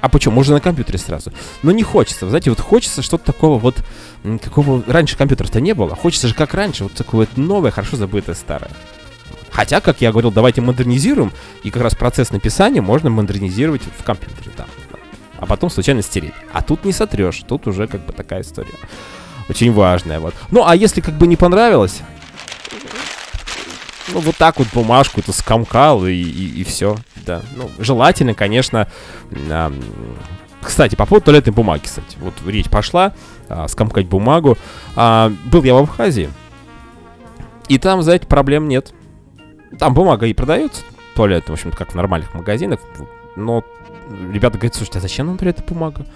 А 0.00 0.08
почему? 0.10 0.34
Можно 0.34 0.56
на 0.56 0.60
компьютере 0.60 0.98
сразу. 0.98 1.32
Но 1.62 1.70
не 1.70 1.82
хочется. 1.82 2.26
Вы 2.26 2.30
знаете, 2.30 2.50
вот 2.50 2.60
хочется 2.60 3.00
что-то 3.00 3.24
такого 3.24 3.58
вот, 3.58 3.76
какого 4.42 4.82
раньше 4.86 5.16
компьютеров-то 5.16 5.60
не 5.60 5.72
было. 5.72 5.96
Хочется 5.96 6.28
же 6.28 6.34
как 6.34 6.52
раньше, 6.52 6.84
вот 6.84 6.92
такое 6.92 7.26
вот 7.26 7.38
новое, 7.38 7.70
хорошо 7.70 7.96
забытое 7.96 8.34
старое. 8.34 8.70
Хотя, 9.54 9.80
как 9.80 10.00
я 10.00 10.10
говорил, 10.10 10.32
давайте 10.32 10.60
модернизируем, 10.60 11.32
и 11.62 11.70
как 11.70 11.82
раз 11.82 11.94
процесс 11.94 12.32
написания 12.32 12.80
можно 12.80 13.08
модернизировать 13.08 13.82
в 13.96 14.02
компьютере 14.02 14.50
там. 14.56 14.66
А 15.38 15.46
потом 15.46 15.70
случайно 15.70 16.02
стереть. 16.02 16.34
А 16.52 16.60
тут 16.60 16.84
не 16.84 16.92
сотрешь, 16.92 17.40
тут 17.46 17.68
уже 17.68 17.86
как 17.86 18.04
бы 18.04 18.12
такая 18.12 18.42
история. 18.42 18.74
Очень 19.48 19.72
важная, 19.72 20.18
вот. 20.18 20.34
Ну, 20.50 20.66
а 20.66 20.74
если 20.74 21.00
как 21.00 21.14
бы 21.14 21.28
не 21.28 21.36
понравилось, 21.36 22.00
ну, 24.12 24.18
вот 24.18 24.36
так 24.36 24.58
вот 24.58 24.66
бумажку 24.72 25.20
это 25.20 25.32
скомкал 25.32 26.04
и, 26.04 26.14
и, 26.14 26.64
все, 26.64 26.96
да. 27.24 27.40
Ну, 27.54 27.70
желательно, 27.78 28.34
конечно, 28.34 28.88
а, 29.50 29.72
кстати, 30.60 30.96
по 30.96 31.06
поводу 31.06 31.26
туалетной 31.26 31.52
бумаги, 31.52 31.82
кстати, 31.84 32.16
вот 32.20 32.34
речь 32.44 32.68
пошла, 32.68 33.12
а, 33.48 33.68
скомкать 33.68 34.06
бумагу. 34.06 34.58
А, 34.96 35.32
был 35.44 35.62
я 35.62 35.74
в 35.74 35.78
Абхазии, 35.78 36.28
и 37.68 37.78
там, 37.78 38.02
знаете, 38.02 38.26
проблем 38.26 38.66
нет. 38.66 38.92
Там 39.78 39.94
бумага 39.94 40.26
и 40.26 40.34
продается, 40.34 40.82
туалет, 41.14 41.48
в 41.48 41.52
общем-то, 41.52 41.76
как 41.76 41.92
в 41.92 41.94
нормальных 41.94 42.34
магазинах, 42.34 42.80
но 43.36 43.64
ребята 44.30 44.58
говорят, 44.58 44.74
слушайте, 44.74 44.98
а 44.98 45.02
зачем 45.02 45.26
нам 45.26 45.38
туалетная 45.38 45.66
бумага? 45.66 46.06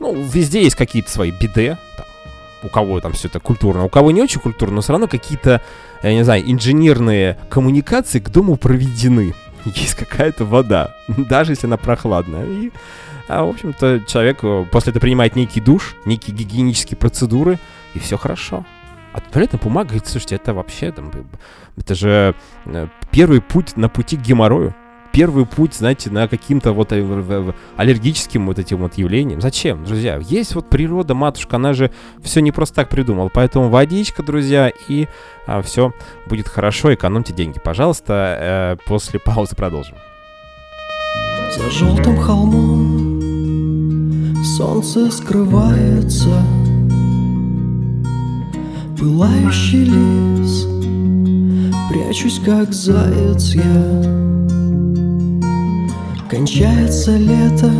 Ну, 0.00 0.14
везде 0.14 0.62
есть 0.62 0.76
какие-то 0.76 1.10
свои 1.10 1.30
биде, 1.30 1.78
там, 1.96 2.06
у 2.62 2.68
кого 2.68 3.00
там 3.00 3.12
все 3.12 3.28
это 3.28 3.40
культурно, 3.40 3.84
у 3.84 3.88
кого 3.88 4.10
не 4.10 4.22
очень 4.22 4.40
культурно, 4.40 4.76
но 4.76 4.80
все 4.80 4.92
равно 4.92 5.06
какие-то, 5.06 5.60
я 6.02 6.14
не 6.14 6.24
знаю, 6.24 6.42
инженерные 6.50 7.38
коммуникации 7.48 8.18
к 8.18 8.30
дому 8.30 8.56
проведены. 8.56 9.34
Есть 9.64 9.94
какая-то 9.94 10.44
вода, 10.44 10.94
даже 11.08 11.52
если 11.52 11.66
она 11.66 11.76
прохладная. 11.76 12.46
И, 12.46 12.72
а, 13.28 13.44
в 13.44 13.50
общем-то, 13.50 14.00
человек 14.06 14.38
э, 14.42 14.66
после 14.70 14.90
этого 14.90 15.00
принимает 15.00 15.36
некий 15.36 15.60
душ, 15.60 15.94
некие 16.04 16.36
гигиенические 16.36 16.96
процедуры, 16.96 17.58
и 17.94 17.98
все 17.98 18.18
хорошо. 18.18 18.64
А 19.14 19.20
туалетная 19.20 19.60
бумага, 19.60 19.90
говорит, 19.90 20.06
слушайте, 20.06 20.34
это 20.34 20.52
вообще, 20.52 20.92
там, 20.92 21.10
это 21.76 21.94
же 21.94 22.34
э, 22.66 22.88
первый 23.10 23.40
путь 23.40 23.76
на 23.76 23.88
пути 23.88 24.16
к 24.16 24.20
геморрою 24.20 24.74
первый 25.14 25.46
путь, 25.46 25.74
знаете, 25.74 26.10
на 26.10 26.26
каким-то 26.28 26.72
вот 26.72 26.92
э, 26.92 27.52
аллергическим 27.76 28.46
вот 28.46 28.58
этим 28.58 28.78
вот 28.78 28.98
явлением. 28.98 29.40
Зачем, 29.40 29.84
друзья? 29.84 30.20
Есть 30.20 30.56
вот 30.56 30.68
природа, 30.68 31.14
матушка, 31.14 31.54
она 31.56 31.72
же 31.72 31.92
все 32.22 32.40
не 32.40 32.50
просто 32.50 32.74
так 32.74 32.88
придумала. 32.88 33.30
Поэтому 33.32 33.68
водичка, 33.68 34.24
друзья, 34.24 34.72
и 34.88 35.06
а, 35.46 35.62
все 35.62 35.92
будет 36.26 36.48
хорошо. 36.48 36.92
Экономьте 36.92 37.32
деньги, 37.32 37.60
пожалуйста. 37.62 38.36
Э, 38.40 38.76
после 38.86 39.20
паузы 39.20 39.54
продолжим. 39.54 39.94
За 41.56 41.70
желтым 41.70 42.16
холмом 42.16 43.22
солнце 44.56 45.12
скрывается 45.12 46.42
Пылающий 49.04 49.84
лес. 49.84 50.66
Прячусь, 51.90 52.40
как 52.42 52.72
заяц 52.72 53.54
я. 53.54 54.02
Кончается 56.30 57.14
лето, 57.14 57.70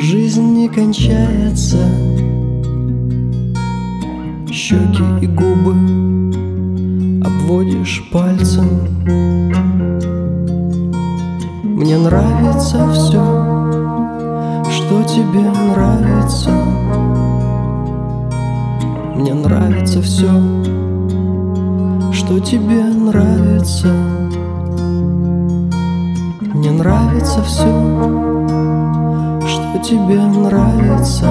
жизнь 0.00 0.42
не 0.42 0.68
кончается. 0.68 1.78
Щеки 4.50 5.04
и 5.22 5.28
губы 5.28 5.74
обводишь 7.24 8.02
пальцем. 8.12 8.66
Мне 11.62 11.98
нравится 11.98 12.90
все, 12.92 13.22
что 14.72 15.04
тебе 15.04 15.48
нравится 15.72 16.50
Мне 19.18 19.34
нравится 19.34 20.00
все, 20.00 20.28
что 22.12 22.38
тебе 22.40 22.84
нравится 22.84 23.92
мне 26.58 26.72
нравится 26.72 27.40
все, 27.42 27.66
что 29.46 29.78
тебе 29.80 30.20
нравится. 30.20 31.30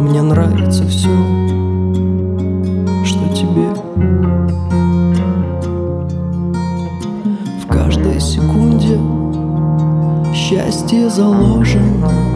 Мне 0.00 0.20
нравится 0.20 0.84
все, 0.88 1.16
что 3.04 3.28
тебе. 3.32 3.68
В 7.62 7.66
каждой 7.68 8.20
секунде 8.20 8.98
счастье 10.34 11.08
заложено. 11.08 12.35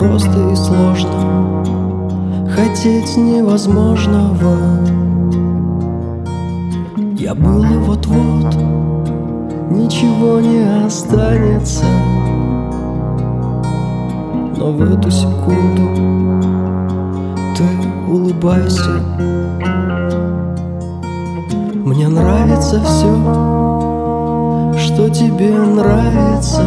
Просто 0.00 0.30
и 0.50 0.56
сложно. 0.56 1.62
Хотеть 2.48 3.18
невозможного. 3.18 4.56
Я 7.18 7.34
было 7.34 7.66
вот-вот, 7.84 8.54
ничего 9.70 10.40
не 10.40 10.86
останется. 10.86 11.84
Но 14.56 14.72
в 14.72 14.80
эту 14.90 15.10
секунду 15.10 15.82
ты 17.54 17.64
улыбайся. 18.10 19.02
Мне 21.74 22.08
нравится 22.08 22.80
все, 22.84 23.12
что 24.78 25.10
тебе 25.10 25.52
нравится 25.58 26.62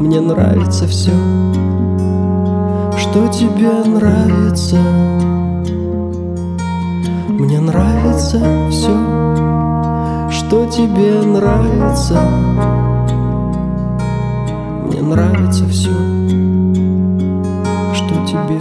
Мне 0.00 0.20
нравится 0.20 0.88
все, 0.88 1.12
что 2.96 3.28
тебе 3.28 3.70
нравится 3.84 4.78
мне 7.40 7.58
нравится 7.58 8.38
все, 8.70 8.94
что 10.30 10.66
тебе 10.66 11.22
нравится. 11.22 12.20
Мне 14.84 15.00
нравится 15.00 15.66
все, 15.66 15.90
что 17.94 18.14
тебе. 18.26 18.60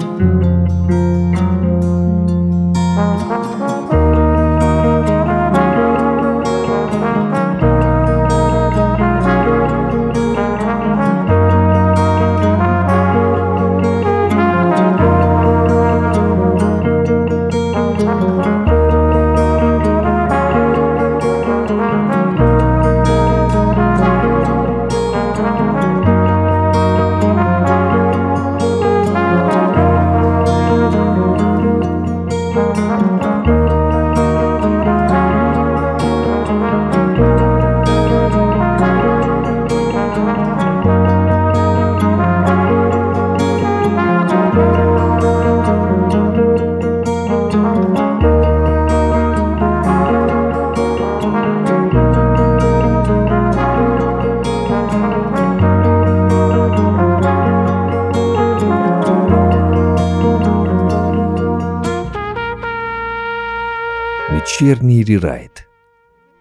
Вечерний 64.70 65.04
рерайт. 65.04 65.68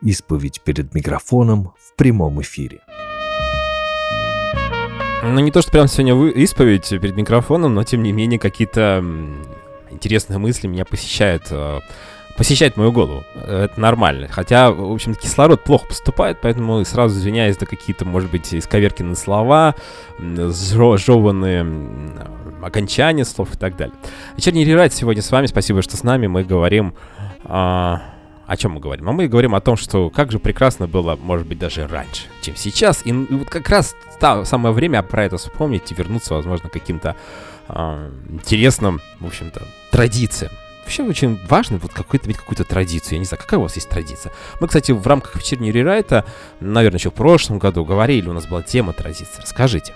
Исповедь 0.03 0.61
перед 0.61 0.93
микрофоном 0.95 1.73
в 1.79 1.97
прямом 1.97 2.43
эфире. 2.43 2.81
Ну, 5.23 5.41
не 5.41 5.51
то, 5.51 5.63
что 5.63 5.73
прям 5.73 5.89
сегодня 5.89 6.15
вы- 6.15 6.33
исповедь 6.33 6.91
перед 6.91 7.17
микрофоном, 7.17 7.75
но 7.75 7.85
тем 7.85 8.03
не 8.03 8.13
менее 8.13 8.39
какие-то 8.39 9.03
интересные 9.91 10.37
мысли 10.37 10.67
меня 10.67 10.85
посещают. 10.85 11.45
Э, 11.51 11.79
посещает 12.37 12.77
мою 12.77 12.93
голову. 12.93 13.25
Это 13.35 13.81
нормально. 13.81 14.29
Хотя, 14.29 14.73
в 14.73 14.93
общем 14.93 15.15
кислород 15.15 15.65
плохо 15.65 15.87
поступает, 15.87 16.37
поэтому 16.43 16.85
сразу 16.85 17.19
извиняюсь 17.19 17.59
за 17.59 17.65
какие-то, 17.65 18.05
может 18.05 18.31
быть, 18.31 18.53
исковеркины 18.55 19.17
слова, 19.17 19.75
сжеванные 20.19 21.67
окончания 22.63 23.25
слов 23.25 23.55
и 23.55 23.57
так 23.57 23.79
далее. 23.79 23.97
Вечерний 24.37 24.67
рерайт 24.67 24.93
сегодня 24.93 25.23
с 25.23 25.31
вами. 25.31 25.47
Спасибо, 25.47 25.81
что 25.81 25.97
с 25.97 26.03
нами. 26.03 26.27
Мы 26.27 26.45
говорим 26.45 26.95
о, 27.45 28.01
о 28.49 28.57
чем 28.57 28.73
мы 28.73 28.81
говорим? 28.81 29.09
А 29.09 29.13
мы 29.13 29.29
говорим 29.29 29.55
о 29.55 29.61
том, 29.61 29.77
что 29.77 30.09
как 30.09 30.33
же 30.33 30.39
прекрасно 30.39 30.89
было, 30.89 31.17
может 31.17 31.47
быть, 31.47 31.59
даже 31.59 31.87
раньше, 31.87 32.23
чем 32.41 32.57
сейчас. 32.57 33.03
И, 33.05 33.13
вот 33.13 33.51
как 33.51 33.69
раз 33.69 33.95
та, 34.19 34.43
самое 34.47 34.75
время 34.75 35.03
про 35.03 35.27
это 35.27 35.37
вспомнить 35.37 35.93
и 35.93 35.95
вернуться, 35.95 36.35
возможно, 36.35 36.71
к 36.71 36.73
каким-то 36.73 37.15
э, 37.69 38.11
интересным, 38.31 39.01
в 39.21 39.27
общем-то, 39.27 39.63
традициям. 39.91 40.51
Вообще 40.81 41.03
очень 41.03 41.39
важно 41.47 41.77
вот 41.77 41.93
какой-то 41.93 42.27
иметь 42.27 42.39
какую-то 42.39 42.65
традицию. 42.65 43.17
Я 43.17 43.19
не 43.19 43.27
знаю, 43.27 43.43
какая 43.43 43.59
у 43.59 43.65
вас 43.65 43.75
есть 43.75 43.91
традиция. 43.91 44.33
Мы, 44.61 44.67
кстати, 44.69 44.93
в 44.93 45.07
рамках 45.07 45.37
вечернего 45.37 45.71
рерайта, 45.71 46.25
наверное, 46.61 46.99
еще 46.99 47.11
в 47.11 47.15
прошлом 47.15 47.59
году 47.59 47.85
говорили, 47.85 48.31
у 48.31 48.33
нас 48.33 48.47
была 48.47 48.63
тема 48.63 48.95
традиции. 48.95 49.43
Расскажите. 49.43 49.93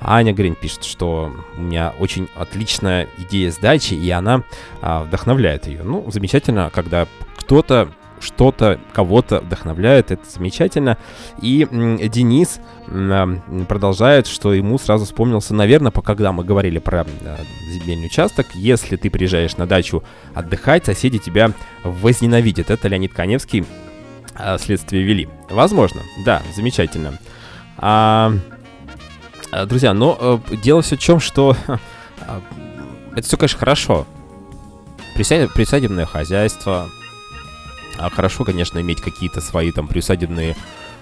Аня 0.00 0.32
Грин 0.32 0.54
пишет, 0.54 0.84
что 0.84 1.30
у 1.58 1.60
меня 1.60 1.92
очень 1.98 2.30
отличная 2.34 3.06
идея 3.18 3.50
сдачи, 3.50 3.92
и 3.92 4.08
она 4.08 4.44
а, 4.80 5.02
вдохновляет 5.02 5.66
ее. 5.66 5.82
Ну, 5.82 6.10
замечательно, 6.10 6.70
когда 6.72 7.06
кто-то 7.40 7.90
что-то 8.20 8.78
кого-то 8.92 9.40
вдохновляет, 9.40 10.10
это 10.10 10.22
замечательно. 10.30 10.98
И 11.40 11.66
Денис 12.12 12.60
продолжает, 12.86 14.26
что 14.26 14.52
ему 14.52 14.78
сразу 14.78 15.06
вспомнился, 15.06 15.54
наверное, 15.54 15.90
по 15.90 16.02
когда 16.02 16.32
мы 16.32 16.44
говорили 16.44 16.78
про 16.78 17.06
э, 17.06 17.36
земельный 17.70 18.06
участок, 18.06 18.46
если 18.54 18.96
ты 18.96 19.10
приезжаешь 19.10 19.56
на 19.56 19.66
дачу 19.66 20.04
отдыхать, 20.34 20.84
соседи 20.84 21.18
тебя 21.18 21.52
возненавидят. 21.82 22.70
Это 22.70 22.88
Леонид 22.88 23.14
Коневский 23.14 23.64
э, 24.38 24.58
следствие 24.58 25.02
вели. 25.02 25.28
Возможно, 25.48 26.02
да, 26.24 26.42
замечательно. 26.54 27.18
А, 27.78 28.34
а, 29.50 29.66
друзья, 29.66 29.94
но 29.94 30.42
э, 30.50 30.56
дело 30.56 30.82
все 30.82 30.96
в 30.96 31.00
чем, 31.00 31.20
что 31.20 31.56
э, 31.66 32.40
это 33.16 33.26
все, 33.26 33.36
конечно, 33.36 33.58
хорошо. 33.58 34.06
Присадебное 35.14 36.06
хозяйство, 36.06 36.88
а 37.98 38.10
хорошо, 38.10 38.44
конечно, 38.44 38.78
иметь 38.80 39.00
какие-то 39.00 39.40
свои 39.40 39.72
там 39.72 39.88
приусадебные 39.88 40.56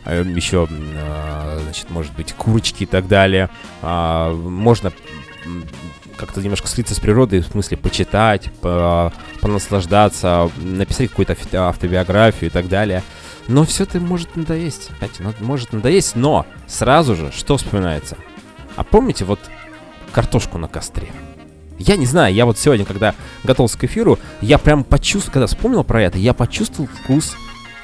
э, 0.05 0.25
еще, 0.35 0.69
а, 0.71 1.61
значит, 1.63 1.91
может 1.91 2.13
быть, 2.15 2.33
курочки 2.33 2.85
и 2.85 2.87
так 2.87 3.09
далее. 3.09 3.51
А, 3.83 4.33
можно 4.35 4.93
как-то 6.17 6.41
немножко 6.41 6.67
слиться 6.67 6.95
с 6.95 7.01
природой, 7.01 7.41
в 7.41 7.47
смысле 7.47 7.77
почитать, 7.77 8.51
по- 8.61 9.13
понаслаждаться, 9.41 10.51
написать 10.57 11.11
какую-то 11.11 11.35
авто- 11.35 11.69
автобиографию 11.69 12.51
и 12.51 12.53
так 12.53 12.69
далее. 12.69 13.03
Но 13.47 13.65
все 13.65 13.85
это 13.85 14.01
может 14.01 14.37
надоесть, 14.37 14.91
ну, 15.21 15.33
может 15.41 15.73
надоесть, 15.73 16.17
но 16.17 16.45
сразу 16.67 17.15
же 17.15 17.33
что 17.33 17.57
вспоминается? 17.57 18.19
А 18.77 18.85
помните 18.85 19.25
вот 19.25 19.41
картошку 20.13 20.59
на 20.59 20.69
костре? 20.69 21.09
Я 21.79 21.97
не 21.97 22.07
знаю, 22.07 22.35
я 22.35 22.45
вот 22.45 22.59
сегодня, 22.59 22.85
когда 22.85 23.15
готовился 23.45 23.79
к 23.79 23.85
эфиру, 23.85 24.19
я 24.41 24.59
прям 24.59 24.85
почувствовал, 24.85 25.33
когда 25.33 25.47
вспомнил 25.47 25.85
про 25.85 26.03
это, 26.03 26.19
я 26.19 26.35
почувствовал 26.35 26.89
вкус 26.89 27.37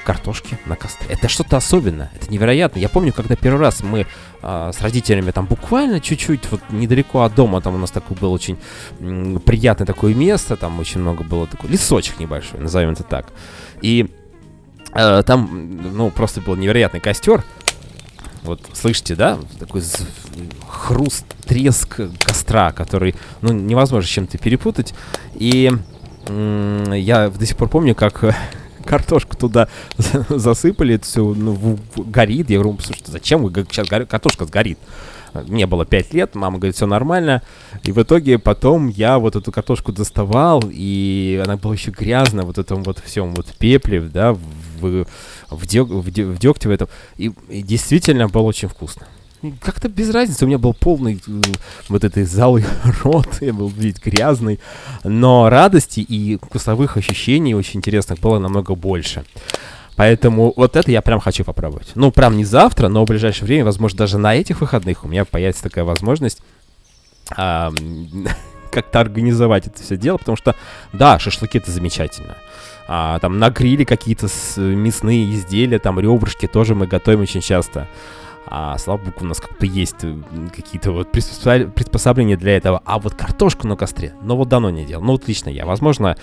картошки 0.05 0.59
на 0.67 0.77
костре. 0.77 1.09
Это 1.11 1.29
что-то 1.29 1.57
особенное, 1.57 2.11
это 2.15 2.31
невероятно. 2.31 2.79
Я 2.79 2.89
помню, 2.89 3.13
когда 3.13 3.37
первый 3.37 3.61
раз 3.61 3.83
мы 3.83 4.07
а, 4.43 4.71
с 4.73 4.81
родителями 4.81 5.31
там 5.31 5.47
буквально 5.47 6.01
чуть-чуть 6.01 6.51
вот 6.51 6.61
недалеко 6.71 7.23
от 7.23 7.35
дома, 7.35 7.61
там 7.61 7.75
у 7.75 7.79
нас 7.79 7.91
такое 7.91 8.17
было 8.17 8.31
очень 8.31 8.59
м, 9.01 9.41
приятное 9.41 9.87
такое 9.87 10.15
место, 10.15 10.57
там 10.57 10.79
очень 10.79 11.01
много 11.01 11.25
было 11.25 11.47
такой 11.47 11.71
лесочек 11.71 12.21
небольшой, 12.21 12.61
назовем 12.61 12.91
это 12.91 13.03
так. 13.03 13.33
И 13.81 14.11
э, 14.93 15.23
там, 15.27 15.97
ну, 15.97 16.11
просто 16.11 16.41
был 16.41 16.55
невероятный 16.57 17.01
костер. 17.01 17.43
Вот, 18.45 18.61
слышите, 18.75 19.17
да? 19.17 19.39
Такой 19.59 19.83
хруст, 20.69 21.25
треск 21.47 22.01
костра, 22.23 22.73
который, 22.73 23.15
ну, 23.41 23.53
невозможно 23.53 24.07
с 24.07 24.11
чем-то 24.11 24.37
перепутать. 24.39 24.95
И 25.35 25.73
я 26.29 27.31
до 27.31 27.47
сих 27.47 27.57
пор 27.57 27.69
помню, 27.69 27.95
как 27.95 28.23
картошку 28.85 29.37
туда 29.37 29.69
за- 29.97 30.27
засыпали, 30.39 30.97
это 30.97 31.05
все 31.07 31.25
ну, 31.25 31.79
горит. 31.97 32.51
Я 32.51 32.61
говорю, 32.61 32.79
слушайте, 32.81 33.11
зачем 33.11 33.43
вы, 33.43 33.51
сейчас 33.71 33.89
горю- 33.89 34.07
картошка 34.07 34.45
сгорит? 34.45 34.79
Мне 35.49 35.67
было 35.67 35.85
5 35.85 36.15
лет, 36.15 36.35
мама 36.37 36.59
говорит, 36.59 36.77
все 36.77 36.87
нормально. 36.87 37.43
И 37.83 37.93
в 37.93 38.01
итоге 38.01 38.39
потом 38.39 38.89
я 38.89 39.19
вот 39.19 39.35
эту 39.35 39.51
картошку 39.51 39.91
доставал, 39.91 40.63
и 40.71 41.43
она 41.45 41.57
была 41.57 41.75
еще 41.75 41.91
грязная, 41.91 42.45
вот 42.45 42.59
этом 42.59 42.85
вот 42.85 43.01
всем 43.01 43.35
вот 43.35 43.47
пепле, 43.59 44.01
да, 44.01 44.35
в, 44.81 45.07
в, 45.57 45.65
дёг- 45.65 46.01
в, 46.01 46.11
дё- 46.11 46.31
в 46.33 46.39
дегте 46.39 46.69
в 46.69 46.73
этом. 46.73 46.89
И, 47.17 47.33
и 47.49 47.63
действительно 47.63 48.29
было 48.29 48.43
очень 48.43 48.69
вкусно. 48.69 49.07
Как-то 49.61 49.89
без 49.91 50.11
разницы, 50.11 50.45
у 50.45 50.49
меня 50.49 50.57
был 50.59 50.73
полный 50.73 51.21
э, 51.27 51.43
вот 51.89 52.03
этой 52.03 52.25
залы 52.25 52.65
рот, 53.03 53.29
я 53.43 53.53
был 53.53 53.69
весь 53.69 53.97
грязный, 53.97 54.59
но 55.05 55.51
радости 55.51 56.01
и 56.01 56.39
вкусовых 56.39 56.97
ощущений 56.97 57.55
очень 57.55 57.79
интересных 57.81 58.21
было 58.21 58.39
намного 58.39 58.75
больше. 58.75 59.25
Поэтому 59.97 60.53
вот 60.57 60.77
это 60.77 60.91
я 60.91 61.03
прям 61.03 61.21
хочу 61.21 61.45
попробовать. 61.45 61.93
Ну, 61.95 62.11
прям 62.11 62.37
не 62.37 62.45
завтра, 62.45 62.89
но 62.89 63.05
в 63.05 63.09
ближайшее 63.09 63.45
время, 63.47 63.67
возможно, 63.67 63.99
даже 63.99 64.19
на 64.19 64.35
этих 64.35 64.61
выходных 64.61 65.05
у 65.05 65.09
меня 65.09 65.25
появится 65.25 65.63
такая 65.63 65.85
возможность 65.85 66.41
как-то 68.75 69.01
организовать 69.01 69.67
это 69.67 69.83
все 69.83 69.97
дело, 69.97 70.19
потому 70.19 70.37
что, 70.37 70.55
да, 70.93 71.19
шашлыки 71.19 71.59
это 71.59 71.71
замечательно. 71.71 72.37
А, 72.87 73.19
там 73.21 73.39
на 73.39 73.51
гриле 73.51 73.87
какие-то 73.87 74.29
мясные 74.57 75.31
изделия, 75.33 75.79
там 75.79 75.99
ребрышки 75.99 76.47
тоже 76.47 76.75
мы 76.75 76.87
готовим 76.87 77.21
очень 77.21 77.41
часто. 77.41 77.89
А, 78.47 78.77
слава 78.77 78.99
богу, 78.99 79.17
у 79.23 79.25
нас 79.25 79.41
как-то 79.41 79.65
есть 79.65 80.05
э, 80.05 80.15
какие-то 80.55 80.93
вот 80.93 81.11
приспособ- 81.11 81.71
приспособления 81.71 82.37
для 82.37 82.57
этого. 82.57 82.83
А 82.85 82.99
вот 82.99 83.15
картошку 83.15 83.67
на 83.67 83.75
костре, 83.75 84.13
ну 84.21 84.37
вот 84.37 84.49
давно 84.49 84.69
не 84.69 84.85
делал. 84.85 85.03
Ну 85.03 85.13
вот 85.13 85.27
лично 85.27 85.49
я. 85.49 85.65
Возможно, 85.65 86.17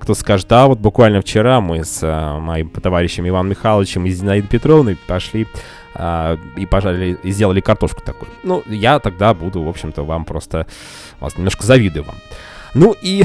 кто 0.00 0.14
скажет, 0.14 0.48
да, 0.48 0.66
вот 0.66 0.78
буквально 0.78 1.20
вчера 1.20 1.60
мы 1.60 1.84
с 1.84 2.00
а, 2.02 2.38
моим 2.38 2.70
товарищем 2.70 3.28
Иваном 3.28 3.50
Михайловичем 3.50 4.06
и 4.06 4.10
Зинаидой 4.10 4.48
Петровной 4.48 4.96
пошли 5.06 5.46
а, 5.98 6.38
и 6.56 6.64
пожали, 6.64 7.18
и 7.22 7.30
сделали 7.30 7.60
картошку 7.60 8.00
такую. 8.00 8.30
Ну, 8.44 8.62
я 8.66 9.00
тогда 9.00 9.34
буду, 9.34 9.62
в 9.62 9.68
общем-то, 9.68 10.04
вам 10.04 10.24
просто, 10.24 10.66
вас 11.20 11.36
немножко 11.36 11.66
завидую 11.66 12.04
вам. 12.04 12.16
Ну 12.74 12.94
и 13.00 13.24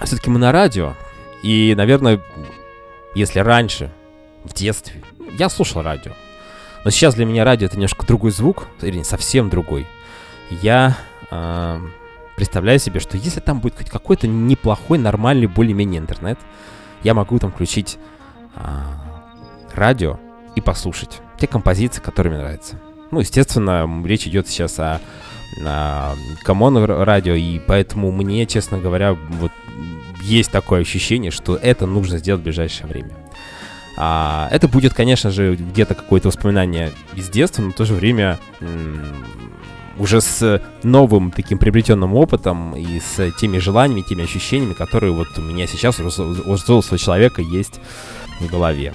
все-таки 0.00 0.30
мы 0.30 0.38
на 0.38 0.52
радио, 0.52 0.94
и, 1.42 1.74
наверное, 1.76 2.20
если 3.14 3.40
раньше, 3.40 3.90
в 4.44 4.54
детстве, 4.54 5.02
я 5.38 5.48
слушал 5.48 5.82
радио, 5.82 6.12
но 6.84 6.90
сейчас 6.90 7.14
для 7.14 7.26
меня 7.26 7.44
радио 7.44 7.66
это 7.66 7.76
немножко 7.76 8.06
другой 8.06 8.30
звук, 8.30 8.68
или 8.80 9.02
совсем 9.02 9.50
другой. 9.50 9.86
Я 10.50 10.96
а, 11.30 11.80
представляю 12.36 12.78
себе, 12.78 13.00
что 13.00 13.16
если 13.16 13.40
там 13.40 13.60
будет 13.60 13.76
хоть 13.76 13.90
какой-то 13.90 14.26
неплохой, 14.26 14.98
нормальный, 14.98 15.46
более-менее 15.46 16.00
интернет, 16.00 16.38
я 17.02 17.14
могу 17.14 17.38
там 17.38 17.52
включить 17.52 17.98
а, 18.54 19.02
радио 19.74 20.18
и 20.58 20.60
послушать 20.60 21.20
те 21.38 21.46
композиции, 21.46 22.00
которые 22.00 22.32
мне 22.32 22.42
нравятся. 22.42 22.78
Ну, 23.10 23.20
естественно, 23.20 23.88
речь 24.04 24.26
идет 24.26 24.48
сейчас 24.48 24.78
о, 24.78 25.00
о 25.64 26.14
Камон 26.42 26.84
радио, 26.84 27.34
и 27.34 27.58
поэтому 27.58 28.12
мне, 28.12 28.46
честно 28.46 28.78
говоря, 28.78 29.14
вот 29.14 29.52
есть 30.22 30.50
такое 30.50 30.82
ощущение, 30.82 31.30
что 31.30 31.56
это 31.56 31.86
нужно 31.86 32.18
сделать 32.18 32.42
в 32.42 32.44
ближайшее 32.44 32.86
время. 32.86 33.10
А, 33.96 34.48
это 34.50 34.68
будет, 34.68 34.94
конечно 34.94 35.30
же, 35.30 35.56
где-то 35.56 35.94
какое-то 35.94 36.28
воспоминание 36.28 36.92
из 37.14 37.28
детства, 37.28 37.62
но 37.62 37.70
в 37.70 37.74
то 37.74 37.84
же 37.84 37.94
время 37.94 38.38
уже 39.98 40.20
с 40.20 40.62
новым 40.82 41.30
таким 41.30 41.58
приобретенным 41.58 42.14
опытом 42.14 42.76
и 42.76 43.00
с 43.00 43.32
теми 43.40 43.58
желаниями, 43.58 44.02
теми 44.02 44.24
ощущениями, 44.24 44.74
которые 44.74 45.12
вот 45.12 45.36
у 45.36 45.40
меня 45.40 45.66
сейчас 45.66 45.98
у 45.98 46.04
взрослого 46.04 46.98
человека 46.98 47.42
есть 47.42 47.80
в 48.38 48.46
голове. 48.46 48.94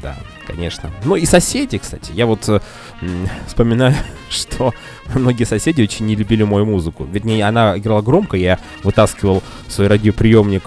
Да, 0.00 0.16
конечно. 0.46 0.90
Ну 1.04 1.16
и 1.16 1.26
соседи, 1.26 1.78
кстати. 1.78 2.12
Я 2.12 2.26
вот 2.26 2.48
э, 2.48 2.60
вспоминаю, 3.46 3.94
что 4.28 4.72
многие 5.14 5.44
соседи 5.44 5.82
очень 5.82 6.06
не 6.06 6.16
любили 6.16 6.42
мою 6.42 6.66
музыку. 6.66 7.04
Вернее, 7.04 7.44
она 7.46 7.76
играла 7.78 8.02
громко, 8.02 8.36
я 8.36 8.58
вытаскивал 8.82 9.42
свой 9.68 9.88
радиоприемник 9.88 10.62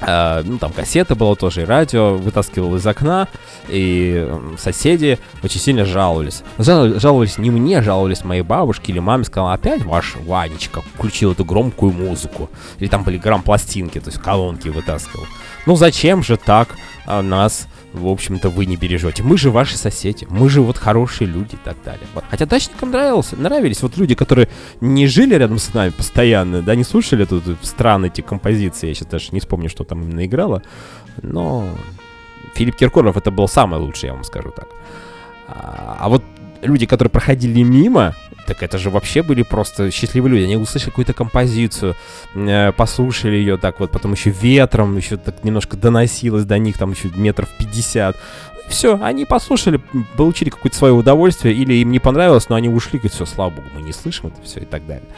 а, 0.00 0.42
ну, 0.44 0.58
там 0.58 0.72
кассета 0.72 1.14
была 1.14 1.34
тоже, 1.34 1.62
и 1.62 1.64
радио 1.64 2.16
вытаскивал 2.16 2.76
из 2.76 2.86
окна, 2.86 3.28
и 3.68 4.30
соседи 4.58 5.18
очень 5.42 5.60
сильно 5.60 5.84
жаловались. 5.84 6.42
Жал- 6.58 7.00
жаловались 7.00 7.38
не 7.38 7.50
мне, 7.50 7.80
жаловались 7.82 8.24
моей 8.24 8.42
бабушке 8.42 8.92
или 8.92 8.98
маме, 8.98 9.24
сказала, 9.24 9.54
опять 9.54 9.82
ваш 9.84 10.16
Ванечка 10.16 10.82
включил 10.82 11.32
эту 11.32 11.44
громкую 11.44 11.92
музыку. 11.92 12.50
Или 12.78 12.88
там 12.88 13.04
были 13.04 13.16
грамм-пластинки, 13.16 13.98
то 14.00 14.10
есть 14.10 14.20
колонки 14.20 14.68
вытаскивал. 14.68 15.24
Ну 15.64 15.76
зачем 15.76 16.22
же 16.22 16.36
так 16.36 16.68
а, 17.06 17.22
нас, 17.22 17.66
в 17.96 18.08
общем-то, 18.08 18.50
вы 18.50 18.66
не 18.66 18.76
бережете? 18.76 19.22
Мы 19.22 19.36
же 19.38 19.50
ваши 19.50 19.76
соседи, 19.76 20.26
мы 20.30 20.48
же 20.48 20.60
вот 20.60 20.76
хорошие 20.76 21.28
люди 21.28 21.54
и 21.54 21.58
так 21.64 21.76
далее. 21.84 22.06
Вот. 22.14 22.24
Хотя 22.30 22.46
дачникам 22.46 22.90
нравился, 22.90 23.36
нравились 23.36 23.82
вот 23.82 23.96
люди, 23.96 24.14
которые 24.14 24.48
не 24.80 25.06
жили 25.06 25.34
рядом 25.34 25.58
с 25.58 25.72
нами 25.74 25.90
постоянно, 25.90 26.62
да, 26.62 26.74
не 26.74 26.84
слушали 26.84 27.24
тут 27.24 27.44
странные 27.62 28.10
эти 28.10 28.20
композиции, 28.20 28.88
я 28.88 28.94
сейчас 28.94 29.08
даже 29.08 29.28
не 29.32 29.40
вспомню, 29.40 29.68
что 29.68 29.84
там 29.84 30.02
именно 30.02 30.24
играло, 30.24 30.62
но 31.22 31.68
Филипп 32.54 32.76
Киркоров 32.76 33.16
это 33.16 33.30
был 33.30 33.48
самый 33.48 33.78
лучший, 33.80 34.06
я 34.06 34.14
вам 34.14 34.24
скажу 34.24 34.52
так. 34.54 34.68
А, 35.48 35.96
а 36.00 36.08
вот 36.08 36.22
люди, 36.62 36.86
которые 36.86 37.10
проходили 37.10 37.62
мимо, 37.62 38.14
так 38.46 38.62
это 38.62 38.78
же 38.78 38.90
вообще 38.90 39.22
были 39.22 39.42
просто 39.42 39.90
счастливые 39.90 40.32
люди. 40.32 40.44
Они 40.44 40.56
услышали 40.56 40.90
какую-то 40.90 41.12
композицию, 41.12 41.96
э, 42.34 42.72
послушали 42.72 43.36
ее 43.36 43.56
так 43.56 43.80
вот, 43.80 43.90
потом 43.90 44.12
еще 44.12 44.30
ветром, 44.30 44.96
еще 44.96 45.16
так 45.16 45.44
немножко 45.44 45.76
доносилось 45.76 46.44
до 46.44 46.58
них, 46.58 46.78
там 46.78 46.92
еще 46.92 47.10
метров 47.14 47.48
50. 47.58 48.16
Все, 48.68 48.98
они 49.00 49.24
послушали, 49.24 49.80
получили 50.16 50.50
какое-то 50.50 50.76
свое 50.76 50.92
удовольствие, 50.92 51.54
или 51.54 51.74
им 51.74 51.92
не 51.92 51.98
понравилось, 51.98 52.48
но 52.48 52.56
они 52.56 52.68
ушли, 52.68 52.98
говорят, 52.98 53.14
все, 53.14 53.24
слава 53.24 53.50
богу, 53.50 53.68
мы 53.74 53.82
не 53.82 53.92
слышим 53.92 54.28
это 54.28 54.42
все 54.42 54.60
и 54.60 54.64
так 54.64 54.86
далее. 54.86 55.08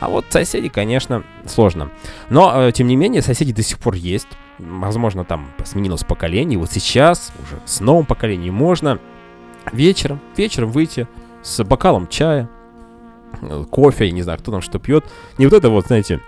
А 0.00 0.08
вот 0.08 0.26
соседи, 0.30 0.68
конечно, 0.68 1.24
сложно. 1.46 1.90
Но, 2.30 2.68
э, 2.68 2.72
тем 2.72 2.86
не 2.86 2.96
менее, 2.96 3.22
соседи 3.22 3.52
до 3.52 3.62
сих 3.62 3.78
пор 3.78 3.94
есть. 3.94 4.28
Возможно, 4.58 5.24
там 5.24 5.50
сменилось 5.64 6.04
поколение. 6.04 6.58
Вот 6.58 6.70
сейчас 6.70 7.32
уже 7.42 7.60
с 7.64 7.80
новым 7.80 8.06
поколением 8.06 8.54
можно 8.54 9.00
вечером, 9.72 10.20
вечером 10.36 10.70
выйти 10.70 11.08
с 11.42 11.62
бокалом 11.64 12.06
чая, 12.08 12.48
кофе, 13.70 14.10
не 14.10 14.22
знаю, 14.22 14.38
кто 14.38 14.52
там 14.52 14.62
что 14.62 14.78
пьет. 14.78 15.04
Не 15.38 15.46
вот 15.46 15.54
это 15.54 15.70
вот, 15.70 15.86
знаете, 15.86 16.20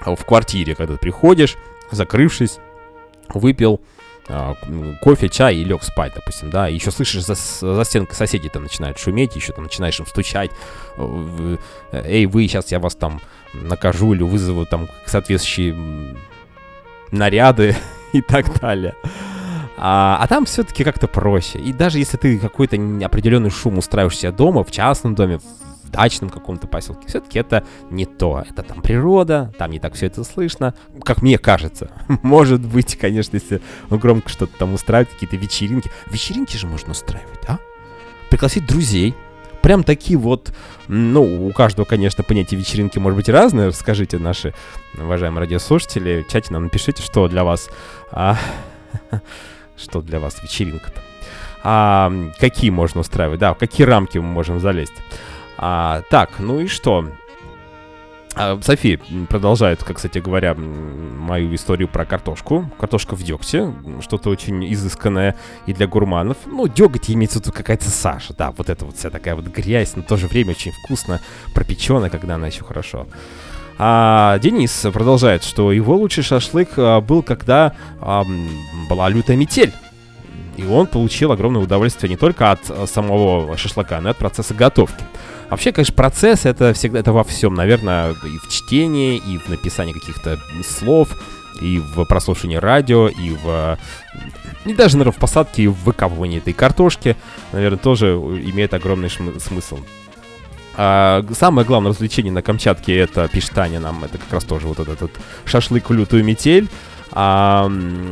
в 0.00 0.24
квартире, 0.24 0.74
когда 0.74 0.94
ты 0.94 1.00
приходишь, 1.00 1.56
закрывшись, 1.90 2.58
выпил 3.28 3.80
а, 4.28 4.54
кофе, 5.02 5.28
чай 5.28 5.56
и 5.56 5.64
лег 5.64 5.82
спать, 5.82 6.12
допустим, 6.14 6.50
да, 6.50 6.66
еще 6.66 6.90
слышишь 6.90 7.24
за, 7.24 7.34
за 7.34 7.84
стенкой 7.84 8.16
соседи 8.16 8.48
там 8.48 8.64
начинают 8.64 8.98
шуметь, 8.98 9.36
еще 9.36 9.52
там 9.52 9.64
начинаешь 9.64 10.00
им 10.00 10.06
стучать, 10.06 10.50
э, 10.96 11.56
эй, 11.92 12.26
вы, 12.26 12.48
сейчас 12.48 12.72
я 12.72 12.80
вас 12.80 12.96
там 12.96 13.20
накажу 13.52 14.14
или 14.14 14.22
вызову 14.22 14.66
там 14.66 14.88
соответствующие 15.06 16.16
наряды 17.12 17.76
и 18.12 18.20
так 18.20 18.58
далее. 18.60 18.96
А, 19.78 20.18
а 20.20 20.26
там 20.26 20.46
все-таки 20.46 20.84
как-то 20.84 21.06
проще. 21.06 21.58
И 21.58 21.72
даже 21.72 21.98
если 21.98 22.16
ты 22.16 22.38
какой-то 22.38 22.76
определенный 23.04 23.50
шум 23.50 23.78
устраиваешь 23.78 24.16
себя 24.16 24.32
дома, 24.32 24.64
в 24.64 24.70
частном 24.70 25.14
доме, 25.14 25.38
в 25.86 25.90
дачном 25.90 26.30
каком-то 26.30 26.66
поселке, 26.66 27.08
все-таки 27.08 27.38
это 27.38 27.64
не 27.90 28.04
то. 28.04 28.44
Это 28.48 28.62
там 28.62 28.82
природа, 28.82 29.52
там 29.58 29.70
не 29.70 29.78
так 29.78 29.94
все 29.94 30.06
это 30.06 30.24
слышно, 30.24 30.74
как 31.04 31.22
мне 31.22 31.38
кажется. 31.38 31.90
Может 32.22 32.60
быть, 32.60 32.96
конечно, 32.96 33.36
если 33.36 33.62
громко 33.88 34.28
что-то 34.28 34.56
там 34.58 34.74
устраивать, 34.74 35.10
какие-то 35.10 35.36
вечеринки. 35.36 35.90
Вечеринки 36.10 36.56
же 36.56 36.66
можно 36.66 36.92
устраивать, 36.92 37.40
а? 37.48 37.58
Пригласить 38.30 38.66
друзей, 38.66 39.14
прям 39.62 39.84
такие 39.84 40.18
вот, 40.18 40.52
ну, 40.88 41.46
у 41.46 41.52
каждого, 41.52 41.84
конечно, 41.84 42.22
понятие 42.24 42.58
вечеринки 42.58 42.98
может 42.98 43.16
быть 43.16 43.28
разное. 43.28 43.68
Расскажите, 43.68 44.18
наши 44.18 44.54
уважаемые 44.96 45.40
радиослушатели, 45.40 46.24
в 46.26 46.32
чате 46.32 46.52
нам 46.52 46.64
напишите, 46.64 47.02
что 47.02 47.28
для 47.28 47.44
вас, 47.44 47.68
а, 48.10 48.38
что 49.76 50.02
для 50.02 50.20
вас 50.20 50.42
вечеринка-то. 50.42 51.00
А, 51.64 52.12
какие 52.38 52.70
можно 52.70 53.00
устраивать, 53.00 53.40
да, 53.40 53.54
в 53.54 53.58
какие 53.58 53.84
рамки 53.84 54.18
мы 54.18 54.28
можем 54.28 54.60
залезть. 54.60 54.94
А, 55.58 56.02
так, 56.10 56.30
ну 56.38 56.60
и 56.60 56.66
что? 56.66 57.06
А, 58.34 58.58
София 58.62 59.00
продолжает, 59.28 59.82
как, 59.82 59.96
кстати 59.96 60.18
говоря, 60.18 60.54
мою 60.54 61.54
историю 61.54 61.88
про 61.88 62.04
картошку. 62.04 62.70
Картошка 62.78 63.16
в 63.16 63.22
дегте, 63.22 63.72
что-то 64.02 64.28
очень 64.28 64.70
изысканное 64.72 65.36
и 65.64 65.72
для 65.72 65.86
гурманов. 65.86 66.36
Ну, 66.44 66.68
деготь 66.68 67.10
имеется 67.10 67.40
в 67.40 67.50
какая-то 67.50 67.88
саша, 67.88 68.34
да, 68.34 68.50
вот 68.50 68.68
это 68.68 68.84
вот 68.84 68.96
вся 68.96 69.08
такая 69.08 69.34
вот 69.34 69.46
грязь, 69.46 69.96
но 69.96 70.02
в 70.02 70.06
то 70.06 70.16
же 70.18 70.26
время 70.26 70.50
очень 70.50 70.72
вкусно, 70.72 71.20
пропеченная, 71.54 72.10
когда 72.10 72.34
она 72.34 72.48
еще 72.48 72.62
хорошо. 72.62 73.06
А 73.78 74.38
Денис 74.38 74.86
продолжает, 74.92 75.42
что 75.42 75.72
его 75.72 75.96
лучший 75.96 76.22
шашлык 76.22 76.70
а, 76.76 77.00
был, 77.00 77.22
когда 77.22 77.74
а, 78.00 78.24
была 78.88 79.08
лютая 79.08 79.36
метель. 79.36 79.72
И 80.56 80.64
он 80.64 80.86
получил 80.86 81.32
огромное 81.32 81.62
удовольствие 81.62 82.08
не 82.08 82.16
только 82.16 82.50
от 82.50 82.60
а, 82.70 82.86
самого 82.86 83.56
шашлыка, 83.56 84.00
но 84.00 84.08
и 84.08 84.10
от 84.12 84.16
процесса 84.16 84.54
готовки. 84.54 85.04
Вообще, 85.50 85.72
конечно, 85.72 85.94
процесс 85.94 86.44
это 86.44 86.72
всегда 86.72 86.98
это 86.98 87.12
во 87.12 87.24
всем, 87.24 87.54
наверное, 87.54 88.12
и 88.12 88.38
в 88.38 88.48
чтении, 88.48 89.16
и 89.16 89.38
в 89.38 89.48
написании 89.48 89.92
каких-то 89.92 90.38
слов, 90.64 91.10
и 91.60 91.78
в 91.78 92.04
прослушивании 92.04 92.56
радио, 92.56 93.08
и 93.08 93.30
в... 93.30 93.78
И 94.64 94.74
даже, 94.74 94.96
наверное, 94.96 95.16
в 95.16 95.20
посадке 95.20 95.62
и 95.62 95.66
в 95.68 95.74
выкапывании 95.84 96.38
этой 96.38 96.52
картошки, 96.52 97.16
наверное, 97.52 97.78
тоже 97.78 98.14
имеет 98.14 98.74
огромный 98.74 99.08
смысл. 99.08 99.78
А, 100.76 101.24
самое 101.32 101.66
главное 101.66 101.92
развлечение 101.92 102.32
на 102.32 102.42
Камчатке 102.42 102.96
это, 102.96 103.28
пишет 103.28 103.52
Таня 103.52 103.80
нам, 103.80 104.04
это 104.04 104.18
как 104.18 104.32
раз 104.32 104.44
тоже 104.44 104.66
вот 104.66 104.80
этот, 104.80 105.02
этот 105.02 105.20
шашлык 105.44 105.88
в 105.88 105.92
лютую 105.92 106.24
метель. 106.24 106.68
А, 107.12 107.70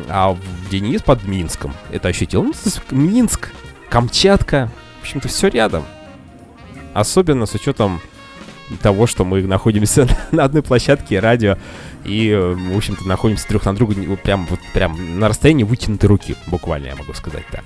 а 0.08 0.36
Денис 0.70 1.02
под 1.02 1.24
Минском 1.24 1.74
это 1.90 2.08
ощутил. 2.08 2.42
Ну, 2.42 2.52
Минск, 2.90 3.50
Камчатка, 3.90 4.70
в 5.00 5.02
общем-то, 5.02 5.28
все 5.28 5.48
рядом. 5.48 5.84
Особенно 6.94 7.44
с 7.44 7.54
учетом 7.54 8.00
того, 8.80 9.06
что 9.06 9.24
мы 9.24 9.42
находимся 9.42 10.08
на 10.32 10.44
одной 10.44 10.62
площадке 10.62 11.20
радио 11.20 11.58
и, 12.04 12.32
в 12.32 12.76
общем-то, 12.76 13.06
находимся 13.06 13.48
друг 13.48 13.64
на 13.66 13.74
друга 13.74 13.94
прям, 14.16 14.46
вот, 14.46 14.60
прям 14.72 15.18
на 15.18 15.28
расстоянии 15.28 15.64
вытянутой 15.64 16.08
руки, 16.08 16.36
буквально, 16.46 16.86
я 16.86 16.96
могу 16.96 17.12
сказать 17.12 17.44
так. 17.50 17.64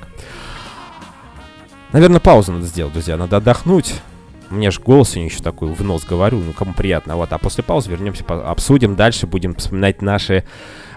Наверное, 1.93 2.21
паузу 2.21 2.53
надо 2.53 2.67
сделать, 2.67 2.93
друзья, 2.93 3.17
надо 3.17 3.37
отдохнуть. 3.37 3.95
У 4.51 4.55
меня 4.55 4.71
же 4.71 4.81
голос 4.81 5.11
сегодня 5.11 5.29
еще 5.29 5.43
такой 5.43 5.73
в 5.73 5.83
нос 5.83 6.05
говорю, 6.05 6.39
ну 6.39 6.53
кому 6.53 6.73
приятно. 6.73 7.17
Вот, 7.17 7.33
а 7.33 7.39
после 7.39 7.63
паузы 7.63 7.91
вернемся, 7.91 8.25
обсудим 8.25 8.97
дальше, 8.97 9.27
будем 9.27 9.55
вспоминать 9.55 10.01
наши 10.01 10.45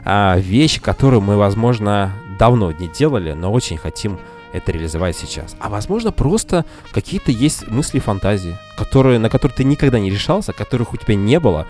а, 0.05 0.37
вещи, 0.37 0.79
которые 0.79 1.19
мы, 1.19 1.35
возможно, 1.35 2.13
давно 2.39 2.71
не 2.71 2.87
делали, 2.87 3.33
но 3.33 3.51
очень 3.51 3.77
хотим 3.77 4.19
это 4.53 4.71
реализовать 4.71 5.15
сейчас. 5.15 5.55
А 5.59 5.69
возможно, 5.69 6.11
просто 6.11 6.65
какие-то 6.91 7.31
есть 7.31 7.67
мысли, 7.67 7.99
фантазии, 7.99 8.57
которые, 8.75 9.19
на 9.19 9.29
которые 9.29 9.55
ты 9.55 9.63
никогда 9.63 9.99
не 9.99 10.09
решался, 10.09 10.53
которых 10.53 10.93
у 10.93 10.97
тебя 10.97 11.15
не 11.15 11.39
было 11.39 11.67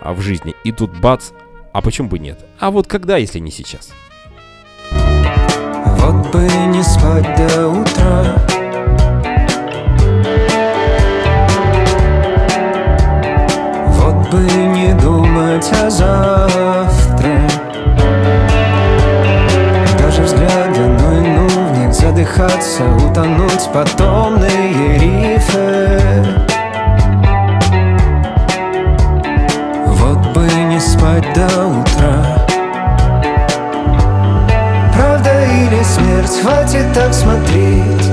а, 0.00 0.12
в 0.12 0.20
жизни. 0.20 0.54
И 0.64 0.72
тут 0.72 0.98
бац, 0.98 1.30
а 1.72 1.82
почему 1.82 2.08
бы 2.08 2.18
нет? 2.18 2.38
А 2.58 2.70
вот 2.70 2.86
когда, 2.86 3.16
если 3.16 3.38
не 3.38 3.50
сейчас? 3.50 3.90
Вот 4.90 6.32
бы 6.32 6.42
не 6.68 6.82
спать 6.82 7.36
до 7.36 7.68
утра 7.68 8.36
Вот 13.98 14.30
бы 14.30 14.40
не 14.40 14.94
думать 15.00 15.70
о 15.72 15.90
завтра 15.90 17.05
задыхаться, 22.76 22.84
утонуть 22.84 23.72
по 23.72 23.84
томные 23.96 24.98
рифы. 24.98 26.24
Вот 29.86 30.18
бы 30.32 30.48
не 30.64 30.80
спать 30.80 31.24
до 31.34 31.66
утра. 31.66 32.46
Правда 34.94 35.44
или 35.44 35.82
смерть, 35.82 36.40
хватит 36.42 36.92
так 36.94 37.12
смотреть. 37.12 38.10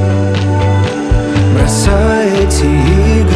Бросай 1.53 2.29
эти 2.43 2.65
игры 2.65 3.32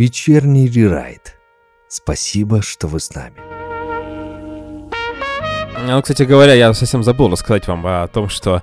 вечерний 0.00 0.66
рерайт. 0.66 1.36
Спасибо, 1.88 2.62
что 2.62 2.86
вы 2.86 3.00
с 3.00 3.14
нами. 3.14 3.34
Ну, 5.86 6.00
кстати 6.00 6.22
говоря, 6.22 6.54
я 6.54 6.72
совсем 6.72 7.02
забыл 7.02 7.28
рассказать 7.28 7.68
вам 7.68 7.86
о 7.86 8.06
том, 8.08 8.30
что 8.30 8.62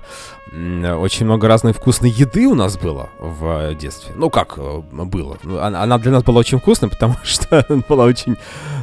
очень 0.50 1.26
много 1.26 1.46
разной 1.46 1.72
вкусной 1.72 2.10
еды 2.10 2.48
у 2.48 2.56
нас 2.56 2.76
было 2.76 3.10
в 3.20 3.72
детстве. 3.74 4.14
Ну, 4.16 4.30
как 4.30 4.54
э, 4.56 4.82
было? 4.90 5.38
Ну, 5.44 5.60
Она, 5.60 5.98
для 5.98 6.10
нас 6.10 6.24
была 6.24 6.40
очень 6.40 6.58
вкусной, 6.58 6.90
потому 6.90 7.14
что 7.22 7.64
была 7.88 8.04
очень 8.04 8.36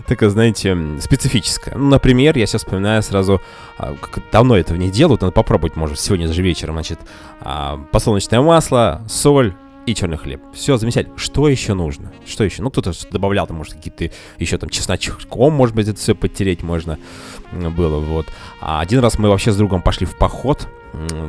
такая, 0.07 0.29
знаете, 0.29 0.77
специфическая. 1.01 1.75
Ну, 1.75 1.89
например, 1.89 2.37
я 2.37 2.45
сейчас 2.45 2.63
вспоминаю 2.63 3.03
сразу, 3.03 3.41
а, 3.77 3.95
как 3.99 4.23
давно 4.31 4.55
этого 4.55 4.77
не 4.77 4.91
делают, 4.91 5.21
надо 5.21 5.33
попробовать, 5.33 5.75
может, 5.75 5.99
сегодня 5.99 6.31
же 6.31 6.41
вечером, 6.41 6.75
значит, 6.75 6.99
а, 7.41 7.77
подсолнечное 7.91 8.39
масло, 8.39 9.01
соль, 9.09 9.55
и 9.85 9.93
черный 9.95 10.17
хлеб. 10.17 10.41
Все 10.53 10.77
замечательно. 10.77 11.17
Что 11.17 11.47
еще 11.47 11.73
нужно? 11.73 12.11
Что 12.25 12.43
еще? 12.43 12.61
Ну, 12.61 12.69
кто-то 12.71 12.91
добавлял, 13.11 13.45
там, 13.47 13.57
может, 13.57 13.73
какие-то 13.73 14.09
еще 14.39 14.57
там 14.57 14.69
чесночком, 14.69 15.53
может 15.53 15.75
быть, 15.75 15.87
это 15.87 15.99
все 15.99 16.15
подтереть 16.15 16.63
можно 16.63 16.97
было, 17.51 17.99
вот. 17.99 18.25
А 18.61 18.79
один 18.81 18.99
раз 18.99 19.19
мы 19.19 19.29
вообще 19.29 19.51
с 19.51 19.57
другом 19.57 19.81
пошли 19.81 20.05
в 20.05 20.15
поход, 20.17 20.67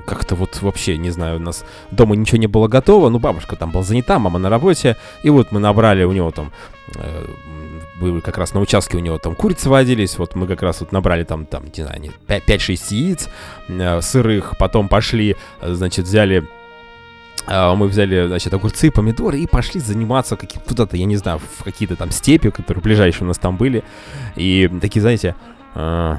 как-то 0.06 0.36
вот 0.36 0.62
вообще, 0.62 0.96
не 0.96 1.10
знаю, 1.10 1.36
у 1.38 1.40
нас 1.42 1.64
дома 1.90 2.14
ничего 2.14 2.38
не 2.38 2.46
было 2.46 2.68
готово, 2.68 3.08
ну, 3.08 3.18
бабушка 3.18 3.56
там 3.56 3.72
была 3.72 3.82
занята, 3.82 4.18
мама 4.18 4.38
на 4.38 4.48
работе, 4.48 4.96
и 5.24 5.30
вот 5.30 5.50
мы 5.50 5.58
набрали 5.58 6.04
у 6.04 6.12
него 6.12 6.30
там, 6.30 6.52
э, 6.94 7.00
м, 7.00 7.80
были 8.00 8.20
как 8.20 8.38
раз 8.38 8.54
на 8.54 8.60
участке 8.60 8.96
у 8.96 9.00
него 9.00 9.18
там 9.18 9.34
курицы 9.34 9.68
водились, 9.68 10.18
вот 10.18 10.36
мы 10.36 10.46
как 10.46 10.62
раз 10.62 10.80
вот 10.80 10.92
набрали 10.92 11.24
там, 11.24 11.46
там, 11.46 11.64
не 11.76 11.82
знаю, 11.82 12.00
не- 12.00 12.12
пя- 12.28 12.40
5-6 12.46 12.92
яиц 12.92 13.28
э, 13.68 14.00
сырых, 14.02 14.54
потом 14.56 14.88
пошли, 14.88 15.34
э, 15.60 15.72
значит, 15.74 16.04
взяли 16.06 16.46
мы 17.46 17.86
взяли, 17.86 18.26
значит, 18.26 18.52
огурцы, 18.52 18.90
помидоры 18.90 19.38
и 19.38 19.46
пошли 19.46 19.80
заниматься 19.80 20.36
каким 20.36 20.62
куда-то, 20.62 20.96
я 20.96 21.04
не 21.04 21.16
знаю, 21.16 21.38
в 21.38 21.62
какие-то 21.62 21.96
там 21.96 22.10
степи, 22.10 22.50
которые 22.50 22.82
ближайшие 22.82 23.24
у 23.24 23.28
нас 23.28 23.38
там 23.38 23.56
были. 23.56 23.84
И 24.34 24.68
такие, 24.80 25.00
знаете, 25.00 25.36
а, 25.74 26.18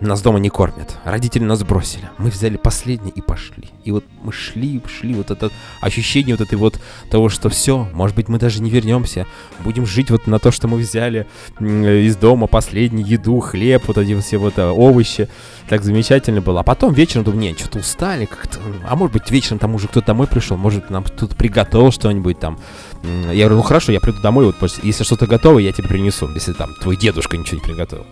нас 0.00 0.22
дома 0.22 0.38
не 0.38 0.48
кормят. 0.48 0.96
Родители 1.04 1.44
нас 1.44 1.62
бросили. 1.62 2.10
Мы 2.18 2.30
взяли 2.30 2.56
последний 2.56 3.10
и 3.10 3.20
пошли. 3.20 3.68
И 3.84 3.92
вот 3.92 4.04
мы 4.22 4.32
шли, 4.32 4.80
шли, 4.86 5.14
вот 5.14 5.30
это 5.30 5.50
ощущение 5.80 6.36
вот 6.36 6.46
этой 6.46 6.56
вот 6.56 6.80
того, 7.10 7.28
что 7.28 7.48
все, 7.48 7.88
может 7.92 8.16
быть, 8.16 8.28
мы 8.28 8.38
даже 8.38 8.62
не 8.62 8.70
вернемся. 8.70 9.26
Будем 9.60 9.86
жить 9.86 10.10
вот 10.10 10.26
на 10.26 10.38
то, 10.38 10.50
что 10.50 10.68
мы 10.68 10.78
взяли 10.78 11.26
из 11.60 12.16
дома 12.16 12.46
последний 12.46 13.02
еду, 13.02 13.40
хлеб, 13.40 13.84
вот 13.86 13.98
эти 13.98 14.18
все 14.20 14.38
вот 14.38 14.58
а, 14.58 14.72
овощи. 14.72 15.28
Так 15.68 15.84
замечательно 15.84 16.40
было. 16.40 16.60
А 16.60 16.62
потом 16.62 16.92
вечером 16.92 17.24
думаю, 17.24 17.40
нет, 17.40 17.58
что-то 17.58 17.78
устали 17.78 18.24
как-то. 18.24 18.58
А 18.88 18.96
может 18.96 19.12
быть, 19.12 19.30
вечером 19.30 19.58
там 19.58 19.74
уже 19.74 19.88
кто-то 19.88 20.08
домой 20.08 20.26
пришел, 20.26 20.56
может, 20.56 20.90
нам 20.90 21.04
кто-то 21.04 21.34
приготовил 21.36 21.92
что-нибудь 21.92 22.38
там. 22.38 22.58
Я 23.02 23.44
говорю, 23.44 23.56
ну 23.56 23.62
хорошо, 23.62 23.92
я 23.92 24.00
приду 24.00 24.20
домой, 24.20 24.46
вот 24.46 24.56
если 24.82 25.04
что-то 25.04 25.26
готово, 25.26 25.58
я 25.58 25.72
тебе 25.72 25.88
принесу, 25.88 26.28
если 26.34 26.52
там 26.52 26.74
твой 26.82 26.96
дедушка 26.96 27.36
ничего 27.36 27.60
не 27.60 27.64
приготовил. 27.64 28.06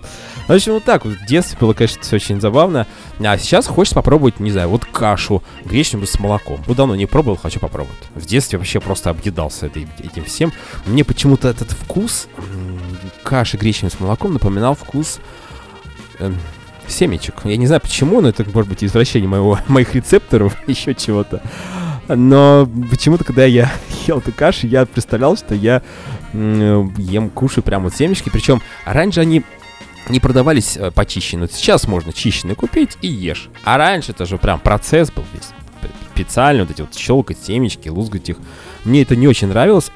В 0.48 0.52
общем, 0.52 0.72
вот 0.72 0.84
так 0.84 1.04
вот. 1.04 1.14
В 1.14 1.26
детстве 1.26 1.58
было, 1.60 1.74
конечно, 1.74 2.02
все 2.02 2.16
очень 2.16 2.40
забавно. 2.40 2.86
А 3.20 3.36
сейчас 3.38 3.66
хочешь 3.66 3.92
попробовать, 3.92 4.40
не 4.40 4.50
знаю, 4.50 4.70
вот 4.70 4.86
кашу 4.86 5.42
гречневую 5.66 6.06
с 6.06 6.18
молоком. 6.18 6.58
Ну, 6.66 6.74
давно 6.74 6.96
не 6.96 7.04
пробовал, 7.04 7.36
хочу 7.36 7.60
попробовать. 7.60 7.98
В 8.14 8.24
детстве 8.24 8.58
вообще 8.58 8.80
просто 8.80 9.10
объедался 9.10 9.66
этой- 9.66 9.86
этим 10.02 10.24
всем. 10.24 10.52
Мне 10.86 11.04
почему-то 11.04 11.48
этот 11.48 11.70
вкус 11.72 12.28
каши 13.22 13.58
гречневой 13.58 13.90
с 13.90 14.00
молоком 14.00 14.32
напоминал 14.32 14.74
вкус 14.74 15.20
эм, 16.18 16.34
семечек. 16.86 17.34
Я 17.44 17.58
не 17.58 17.66
знаю 17.66 17.82
почему, 17.82 18.22
но 18.22 18.30
это 18.30 18.44
может 18.54 18.70
быть 18.70 18.82
извращение 18.82 19.28
моего, 19.28 19.58
моих 19.68 19.94
рецепторов, 19.94 20.56
еще 20.66 20.94
чего-то. 20.94 21.42
Но 22.08 22.66
почему-то, 22.90 23.22
когда 23.24 23.44
я 23.44 23.70
ел 24.06 24.18
эту 24.20 24.32
кашу, 24.32 24.66
я 24.66 24.86
представлял, 24.86 25.36
что 25.36 25.54
я 25.54 25.82
ем, 26.32 27.28
кушаю 27.34 27.62
прям 27.62 27.82
вот 27.82 27.94
семечки. 27.94 28.30
Причем 28.30 28.62
раньше 28.86 29.20
они 29.20 29.44
не 30.08 30.20
продавались 30.20 30.76
э, 30.76 30.90
почищенные. 30.90 31.48
Сейчас 31.48 31.86
можно 31.86 32.12
чищенные 32.12 32.54
купить 32.54 32.96
и 33.02 33.08
ешь. 33.08 33.48
А 33.64 33.76
раньше 33.76 34.12
это 34.12 34.26
же 34.26 34.38
прям 34.38 34.60
процесс 34.60 35.10
был 35.10 35.24
весь. 35.32 35.50
Специально 36.14 36.62
вот 36.62 36.70
эти 36.70 36.80
вот 36.80 36.94
щелкать 36.94 37.38
семечки, 37.38 37.88
лузгать 37.88 38.28
их. 38.28 38.36
Мне 38.84 39.02
это 39.02 39.14
не 39.16 39.28
очень 39.28 39.48
нравилось. 39.48 39.90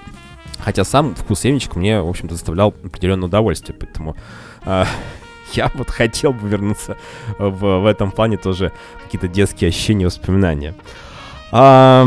Хотя 0.60 0.84
сам 0.84 1.14
вкус 1.14 1.40
семечек 1.40 1.74
мне, 1.74 2.00
в 2.00 2.08
общем-то, 2.08 2.34
доставлял 2.34 2.68
определенное 2.68 3.26
удовольствие. 3.26 3.76
Поэтому 3.78 4.16
а, 4.64 4.86
я 5.54 5.70
вот 5.74 5.90
хотел 5.90 6.32
бы 6.32 6.48
вернуться 6.48 6.96
в, 7.38 7.80
в 7.80 7.86
этом 7.86 8.12
плане 8.12 8.36
тоже 8.36 8.72
какие-то 9.02 9.28
детские 9.28 9.68
ощущения, 9.68 10.06
воспоминания. 10.06 10.74
А, 11.50 12.06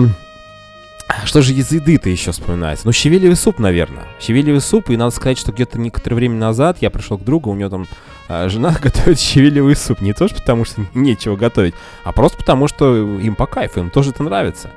что 1.26 1.42
же 1.42 1.54
из 1.54 1.72
еды-то 1.72 2.10
еще 2.10 2.32
вспоминается? 2.32 2.86
Ну, 2.86 2.92
щавелевый 2.92 3.36
суп, 3.36 3.60
наверное. 3.60 4.06
Щавелевый 4.20 4.62
суп, 4.62 4.90
и 4.90 4.98
надо 4.98 5.12
сказать, 5.12 5.38
что 5.38 5.52
где-то 5.52 5.80
некоторое 5.80 6.16
время 6.16 6.36
назад 6.36 6.78
я 6.82 6.90
пришел 6.90 7.18
к 7.18 7.24
другу, 7.24 7.52
у 7.52 7.56
него 7.56 7.70
там 7.70 7.88
а, 8.28 8.50
жена 8.50 8.76
готовит 8.82 9.20
щавелевый 9.20 9.76
суп. 9.76 10.02
Не 10.02 10.14
то, 10.14 10.28
что 10.28 10.38
потому 10.38 10.66
что 10.66 10.86
нечего 10.94 11.36
готовить, 11.36 11.76
а 12.04 12.12
просто 12.12 12.38
потому, 12.38 12.68
что 12.68 12.96
им 13.20 13.36
по 13.36 13.46
кайфу, 13.46 13.80
им 13.80 13.90
тоже 13.90 14.12
это 14.12 14.24
нравится. 14.24 14.72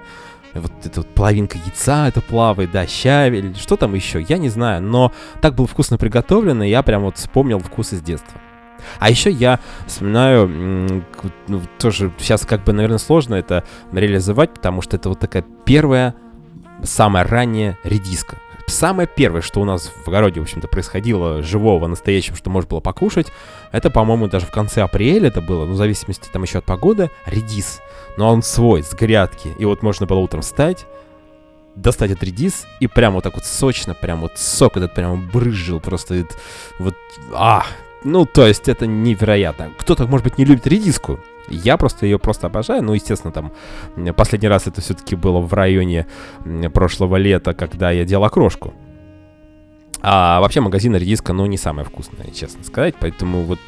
Вот 0.54 0.72
эта 0.84 1.00
вот 1.00 1.08
половинка 1.14 1.58
яйца 1.58 2.08
это 2.08 2.20
плавает, 2.20 2.70
да, 2.70 2.86
щавель, 2.86 3.54
что 3.56 3.76
там 3.76 3.94
еще, 3.94 4.20
я 4.20 4.38
не 4.38 4.48
знаю, 4.48 4.82
но 4.82 5.12
так 5.40 5.54
было 5.54 5.66
вкусно 5.66 5.98
приготовлено, 5.98 6.64
и 6.64 6.70
я 6.70 6.82
прям 6.82 7.02
вот 7.02 7.18
вспомнил 7.18 7.58
вкус 7.58 7.92
из 7.92 8.00
детства. 8.00 8.40
А 8.98 9.10
еще 9.10 9.30
я 9.30 9.60
вспоминаю, 9.86 11.04
ну, 11.48 11.62
тоже 11.78 12.12
сейчас 12.18 12.46
как 12.46 12.64
бы, 12.64 12.72
наверное, 12.72 12.98
сложно 12.98 13.34
это 13.34 13.64
реализовать, 13.92 14.54
потому 14.54 14.82
что 14.82 14.96
это 14.96 15.08
вот 15.08 15.20
такая 15.20 15.44
первая, 15.64 16.14
самая 16.82 17.24
ранняя 17.24 17.78
редиска. 17.84 18.38
Самое 18.66 19.08
первое, 19.08 19.40
что 19.40 19.62
у 19.62 19.64
нас 19.64 19.90
в 20.04 20.08
огороде, 20.08 20.40
в 20.40 20.42
общем-то, 20.42 20.68
происходило 20.68 21.42
живого, 21.42 21.86
настоящего, 21.86 22.36
что 22.36 22.50
можно 22.50 22.68
было 22.68 22.80
покушать, 22.80 23.28
это, 23.72 23.88
по-моему, 23.88 24.28
даже 24.28 24.44
в 24.44 24.50
конце 24.50 24.82
апреля 24.82 25.28
это 25.28 25.40
было, 25.40 25.64
ну, 25.64 25.72
в 25.72 25.76
зависимости 25.76 26.28
там 26.30 26.42
еще 26.42 26.58
от 26.58 26.64
погоды, 26.64 27.10
редис. 27.24 27.80
Но 28.18 28.28
он 28.28 28.42
свой, 28.42 28.82
с 28.82 28.92
грядки. 28.92 29.48
И 29.58 29.64
вот 29.64 29.82
можно 29.82 30.04
было 30.04 30.18
утром 30.18 30.42
встать, 30.42 30.86
достать 31.76 32.10
этот 32.10 32.24
редис 32.24 32.66
и 32.80 32.86
прям 32.88 33.14
вот 33.14 33.24
так 33.24 33.34
вот 33.34 33.44
сочно, 33.44 33.94
прям 33.94 34.20
вот 34.20 34.32
сок 34.36 34.76
этот 34.76 34.94
прям 34.94 35.28
брызжил 35.28 35.80
просто. 35.80 36.26
Вот, 36.78 36.94
а, 37.32 37.64
ну, 38.04 38.26
то 38.26 38.46
есть 38.46 38.68
это 38.68 38.86
невероятно. 38.86 39.72
Кто-то, 39.78 40.06
может 40.06 40.24
быть, 40.24 40.36
не 40.38 40.44
любит 40.44 40.66
редиску. 40.66 41.20
Я 41.50 41.76
просто 41.76 42.06
ее 42.06 42.18
просто 42.18 42.46
обожаю. 42.46 42.82
Ну, 42.82 42.94
естественно, 42.94 43.32
там 43.32 43.52
последний 44.14 44.48
раз 44.48 44.66
это 44.66 44.80
все-таки 44.80 45.16
было 45.16 45.40
в 45.40 45.52
районе 45.54 46.06
прошлого 46.72 47.16
лета, 47.16 47.54
когда 47.54 47.90
я 47.90 48.04
делал 48.04 48.24
окрошку. 48.24 48.74
А 50.00 50.40
вообще 50.40 50.60
магазин 50.60 50.94
редиска, 50.94 51.32
ну, 51.32 51.46
не 51.46 51.58
самая 51.58 51.84
вкусная, 51.84 52.30
честно 52.32 52.62
сказать. 52.62 52.94
Поэтому 53.00 53.42
вот, 53.42 53.58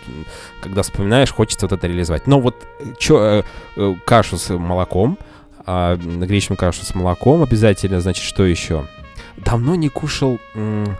когда 0.63 0.83
вспоминаешь, 0.83 1.33
хочется 1.33 1.67
вот 1.67 1.73
это 1.73 1.87
реализовать. 1.89 2.27
Но 2.27 2.41
вот 2.41 2.55
э, 2.79 2.85
чё, 2.99 3.19
э, 3.21 3.43
э, 3.77 3.95
кашу 4.05 4.39
с 4.39 4.57
молоком, 4.57 5.19
м, 5.67 6.21
гречневую 6.21 6.59
кашу 6.59 6.85
с 6.85 6.95
молоком 6.95 7.43
обязательно, 7.43 8.01
значит, 8.01 8.25
что 8.25 8.45
еще? 8.45 8.87
Давно 9.39 9.75
не 9.75 9.89
кушал 9.89 10.39
м, 10.55 10.97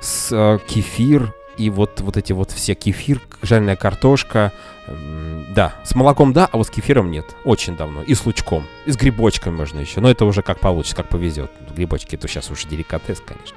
с 0.00 0.28
э, 0.30 0.58
кефир 0.66 1.32
и 1.58 1.70
вот, 1.70 2.00
вот 2.00 2.16
эти 2.16 2.32
вот 2.32 2.50
все 2.52 2.74
кефир, 2.74 3.20
жареная 3.42 3.76
картошка. 3.76 4.52
м, 4.86 5.46
Да, 5.54 5.74
с 5.84 5.94
молоком 5.94 6.32
да, 6.32 6.48
а 6.50 6.56
вот 6.56 6.66
с 6.68 6.70
кефиром 6.70 7.10
нет. 7.10 7.24
Очень 7.44 7.76
давно. 7.76 8.02
И 8.02 8.14
с 8.14 8.24
лучком. 8.24 8.64
И 8.86 8.92
с 8.92 8.96
грибочками 8.96 9.54
можно 9.56 9.80
еще. 9.80 10.00
Но 10.00 10.08
это 10.10 10.24
уже 10.24 10.42
как 10.42 10.60
получится, 10.60 10.94
как 10.96 11.08
повезет. 11.08 11.50
Грибочки 11.74 12.14
это 12.14 12.28
сейчас 12.28 12.50
уже 12.50 12.68
деликатес, 12.68 13.20
конечно. 13.20 13.56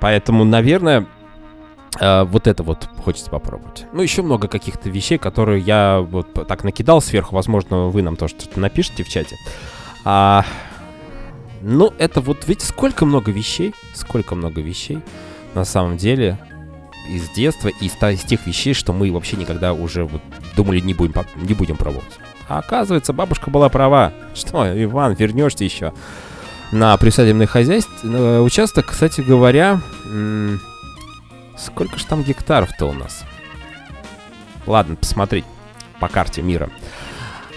Поэтому, 0.00 0.44
наверное, 0.44 1.06
э, 2.00 2.22
вот 2.24 2.46
это 2.46 2.62
вот 2.62 2.88
хочется 3.04 3.30
попробовать. 3.30 3.86
Ну, 3.92 4.00
еще 4.02 4.22
много 4.22 4.46
каких-то 4.48 4.88
вещей, 4.90 5.18
которые 5.18 5.60
я 5.60 6.00
вот 6.00 6.32
так 6.46 6.62
накидал 6.64 7.00
сверху. 7.00 7.34
Возможно, 7.34 7.88
вы 7.88 8.02
нам 8.02 8.16
тоже 8.16 8.34
что-то 8.38 8.60
напишите 8.60 9.02
в 9.02 9.08
чате. 9.08 9.36
А, 10.04 10.44
ну, 11.62 11.92
это 11.98 12.20
вот, 12.20 12.46
видите, 12.46 12.66
сколько 12.66 13.04
много 13.06 13.30
вещей, 13.32 13.74
сколько 13.94 14.34
много 14.34 14.60
вещей 14.60 15.00
на 15.54 15.64
самом 15.64 15.96
деле 15.96 16.38
из 17.08 17.28
детства 17.30 17.68
и 17.68 17.86
из, 17.86 17.94
из 17.94 18.22
тех 18.22 18.46
вещей, 18.46 18.74
что 18.74 18.92
мы 18.92 19.10
вообще 19.12 19.36
никогда 19.36 19.72
уже 19.72 20.04
вот 20.04 20.22
думали 20.56 20.80
не 20.80 20.94
будем, 20.94 21.14
не 21.36 21.54
будем 21.54 21.76
пробовать. 21.76 22.18
А 22.48 22.58
оказывается, 22.58 23.12
бабушка 23.12 23.50
была 23.50 23.68
права. 23.68 24.12
Что, 24.34 24.66
Иван, 24.82 25.14
вернешься 25.14 25.64
еще 25.64 25.92
на 26.70 26.96
приусадебное 26.96 27.46
хозяйство. 27.46 28.42
Участок, 28.42 28.86
кстати 28.86 29.20
говоря, 29.20 29.80
сколько 31.56 31.98
же 31.98 32.06
там 32.06 32.22
гектаров-то 32.22 32.86
у 32.86 32.92
нас? 32.92 33.24
Ладно, 34.66 34.96
посмотреть 34.96 35.44
по 36.00 36.08
карте 36.08 36.42
мира. 36.42 36.70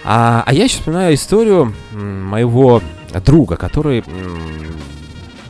А, 0.04 0.44
а 0.46 0.54
я 0.54 0.64
еще 0.64 0.78
вспоминаю 0.78 1.14
историю 1.14 1.74
моего 1.92 2.80
друга, 3.24 3.56
который 3.56 4.04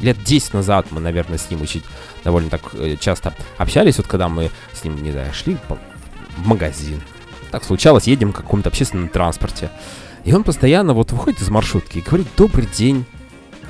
лет 0.00 0.22
10 0.22 0.54
назад 0.54 0.86
мы, 0.90 1.00
наверное, 1.00 1.38
с 1.38 1.50
ним 1.50 1.62
очень 1.62 1.82
довольно 2.24 2.50
так 2.50 2.62
э, 2.74 2.96
часто 2.98 3.34
общались, 3.58 3.98
вот 3.98 4.06
когда 4.06 4.28
мы 4.28 4.50
с 4.72 4.84
ним, 4.84 5.02
не 5.02 5.12
знаю, 5.12 5.32
шли 5.32 5.56
в 5.68 6.46
магазин. 6.46 7.00
Так 7.50 7.64
случалось, 7.64 8.06
едем 8.06 8.32
в 8.32 8.36
каком-то 8.36 8.68
общественном 8.68 9.08
транспорте. 9.08 9.70
И 10.24 10.32
он 10.32 10.42
постоянно 10.42 10.92
вот 10.92 11.12
выходит 11.12 11.40
из 11.40 11.48
маршрутки 11.48 11.98
и 11.98 12.02
говорит 12.02 12.26
«Добрый 12.36 12.66
день» 12.66 13.04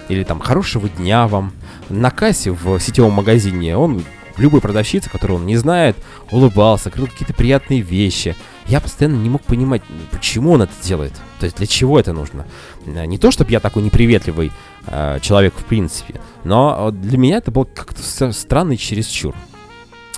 или 0.09 0.25
там 0.25 0.41
«Хорошего 0.41 0.89
дня 0.89 1.29
вам». 1.29 1.53
На 1.89 2.11
кассе 2.11 2.51
в 2.51 2.81
сетевом 2.81 3.13
магазине 3.13 3.77
он 3.77 4.03
любой 4.41 4.61
продавщице, 4.61 5.09
которую 5.11 5.41
он 5.41 5.47
не 5.47 5.57
знает, 5.57 5.97
улыбался, 6.31 6.89
говорил 6.91 7.09
какие-то 7.09 7.35
приятные 7.35 7.81
вещи. 7.81 8.35
Я 8.67 8.81
постоянно 8.81 9.17
не 9.17 9.31
мог 9.31 9.43
понимать, 9.43 9.83
почему 10.11 10.53
он 10.53 10.63
это 10.63 10.73
делает. 10.83 11.13
То 11.39 11.45
есть 11.47 11.57
для 11.59 11.67
чего 11.67 11.99
это 12.01 12.13
нужно. 12.13 12.47
Э, 12.85 13.05
Не 13.07 13.19
то, 13.19 13.31
чтобы 13.31 13.51
я 13.53 13.61
такой 13.61 13.83
неприветливый 13.83 14.51
э, 14.87 15.19
человек 15.21 15.55
в 15.57 15.65
принципе, 15.65 16.21
но 16.45 16.89
э, 16.89 16.93
для 16.93 17.19
меня 17.19 17.37
это 17.39 17.51
был 17.51 17.65
как-то 17.65 18.03
с- 18.03 18.33
странный 18.33 18.77
чересчур. 18.77 19.35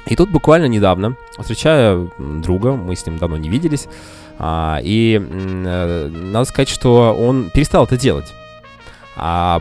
И 0.07 0.17
тут 0.17 0.31
буквально 0.31 0.67
недавно, 0.67 1.17
встречаю 1.39 2.11
м, 2.19 2.41
друга, 2.41 2.73
мы 2.73 2.97
с 2.97 3.05
ним 3.05 3.19
давно 3.19 3.37
не 3.37 3.51
виделись, 3.51 3.87
а, 4.39 4.81
и 4.83 5.21
э, 5.21 6.09
надо 6.09 6.45
сказать, 6.47 6.69
что 6.71 7.13
он 7.15 7.51
перестал 7.51 7.85
это 7.85 7.99
делать. 7.99 8.33
А 9.17 9.61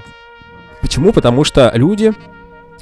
почему? 0.81 1.11
Потому 1.11 1.43
что 1.43 1.71
люди 1.75 2.13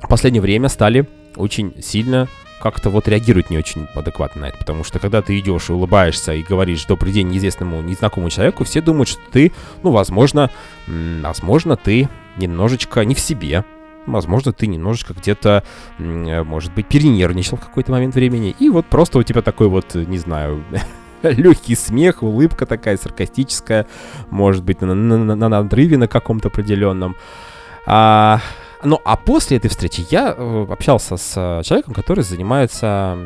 в 0.03 0.07
последнее 0.07 0.41
время 0.41 0.69
стали 0.69 1.07
очень 1.37 1.73
сильно 1.81 2.27
как-то 2.61 2.89
вот 2.89 3.07
реагировать 3.07 3.49
не 3.49 3.57
очень 3.57 3.87
адекватно 3.93 4.41
на 4.41 4.45
это. 4.47 4.57
Потому 4.57 4.83
что 4.83 4.97
когда 4.99 5.21
ты 5.21 5.37
идешь 5.39 5.69
и 5.69 5.73
улыбаешься 5.73 6.33
и 6.33 6.41
говоришь 6.43 6.85
добрый 6.85 7.11
день 7.11 7.27
неизвестному, 7.27 7.81
незнакомому 7.81 8.29
человеку, 8.29 8.63
все 8.63 8.81
думают, 8.81 9.09
что 9.09 9.21
ты, 9.31 9.51
ну, 9.83 9.91
возможно, 9.91 10.49
возможно, 10.87 11.75
ты 11.75 12.09
немножечко 12.37 13.03
не 13.05 13.13
в 13.13 13.19
себе. 13.19 13.63
Возможно, 14.07 14.53
ты 14.53 14.67
немножечко 14.67 15.13
где-то, 15.13 15.63
может 15.97 16.73
быть, 16.73 16.87
перенервничал 16.87 17.57
в 17.57 17.61
какой-то 17.61 17.91
момент 17.91 18.13
времени. 18.15 18.55
И 18.59 18.69
вот 18.69 18.85
просто 18.85 19.17
у 19.17 19.23
тебя 19.23 19.41
такой 19.41 19.67
вот, 19.67 19.95
не 19.95 20.17
знаю, 20.19 20.63
легкий 21.23 21.75
смех, 21.75 22.21
улыбка 22.23 22.65
такая 22.65 22.97
саркастическая, 22.97 23.87
может 24.29 24.63
быть, 24.63 24.81
на, 24.81 24.93
на- 24.93 25.17
на- 25.17 25.35
на 25.35 25.49
надрыве 25.49 25.97
на 25.97 26.07
каком-то 26.07 26.49
определенном. 26.49 27.15
А, 27.87 28.41
ну, 28.83 29.01
а 29.03 29.15
после 29.15 29.57
этой 29.57 29.69
встречи 29.69 30.05
я 30.09 30.33
э, 30.37 30.67
общался 30.69 31.17
с 31.17 31.33
э, 31.35 31.63
человеком, 31.63 31.93
который 31.93 32.23
занимается 32.23 33.17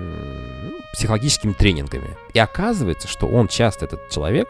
психологическими 0.93 1.53
тренингами. 1.53 2.17
И 2.33 2.39
оказывается, 2.39 3.07
что 3.07 3.27
он 3.27 3.47
часто, 3.47 3.85
этот 3.85 4.09
человек, 4.09 4.47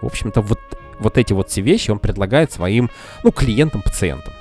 в 0.00 0.06
общем-то, 0.06 0.40
вот, 0.40 0.60
вот 0.98 1.18
эти 1.18 1.32
вот 1.32 1.50
все 1.50 1.62
вещи 1.62 1.90
он 1.90 1.98
предлагает 1.98 2.52
своим, 2.52 2.90
ну, 3.22 3.32
клиентам, 3.32 3.82
пациентам. 3.82 4.34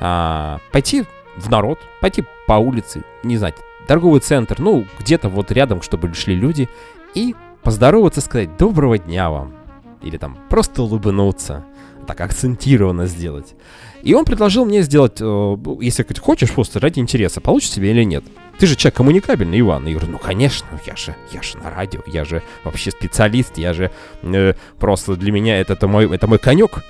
А, 0.00 0.60
пойти 0.70 1.04
в 1.36 1.50
народ, 1.50 1.78
пойти 2.00 2.24
по 2.46 2.54
улице, 2.54 3.04
не 3.22 3.36
знаю, 3.36 3.54
торговый 3.86 4.20
центр, 4.20 4.60
ну, 4.60 4.86
где-то 4.98 5.28
вот 5.28 5.50
рядом, 5.50 5.82
чтобы 5.82 6.12
шли 6.14 6.34
люди, 6.34 6.68
и 7.14 7.34
поздороваться, 7.62 8.20
сказать 8.20 8.56
«доброго 8.56 8.98
дня 8.98 9.30
вам», 9.30 9.54
или 10.02 10.16
там 10.16 10.38
просто 10.48 10.82
улыбнуться, 10.82 11.64
так 12.06 12.20
акцентированно 12.20 13.06
сделать. 13.06 13.54
И 14.02 14.14
он 14.14 14.24
предложил 14.24 14.64
мне 14.64 14.82
сделать, 14.82 15.18
э, 15.20 15.56
если 15.80 16.04
хочешь, 16.18 16.50
просто 16.50 16.80
ради 16.80 16.98
интереса, 16.98 17.40
получится 17.40 17.76
тебе 17.76 17.92
или 17.92 18.02
нет. 18.02 18.24
Ты 18.58 18.66
же 18.66 18.76
человек 18.76 18.96
коммуникабельный, 18.96 19.60
Иван. 19.60 19.86
И 19.86 19.92
я 19.92 19.96
говорю, 19.96 20.12
ну 20.12 20.18
конечно, 20.18 20.66
я 20.86 20.96
же, 20.96 21.14
я 21.32 21.42
же 21.42 21.58
на 21.58 21.70
радио, 21.70 22.00
я 22.06 22.24
же 22.24 22.42
вообще 22.64 22.90
специалист, 22.90 23.56
я 23.58 23.72
же 23.72 23.90
э, 24.22 24.54
просто 24.78 25.16
для 25.16 25.32
меня 25.32 25.60
это, 25.60 25.74
это 25.74 25.86
мой, 25.86 26.12
это 26.12 26.26
мой 26.26 26.38
конек. 26.38 26.82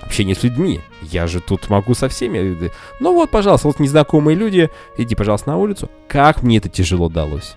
Общение 0.00 0.34
с 0.34 0.42
людьми. 0.42 0.80
Я 1.00 1.26
же 1.26 1.40
тут 1.40 1.70
могу 1.70 1.94
со 1.94 2.08
всеми. 2.08 2.70
Ну 3.00 3.14
вот, 3.14 3.30
пожалуйста, 3.30 3.68
вот 3.68 3.80
незнакомые 3.80 4.36
люди, 4.36 4.70
иди, 4.98 5.14
пожалуйста, 5.14 5.50
на 5.50 5.56
улицу. 5.56 5.90
Как 6.08 6.42
мне 6.42 6.58
это 6.58 6.68
тяжело 6.68 7.08
далось. 7.08 7.56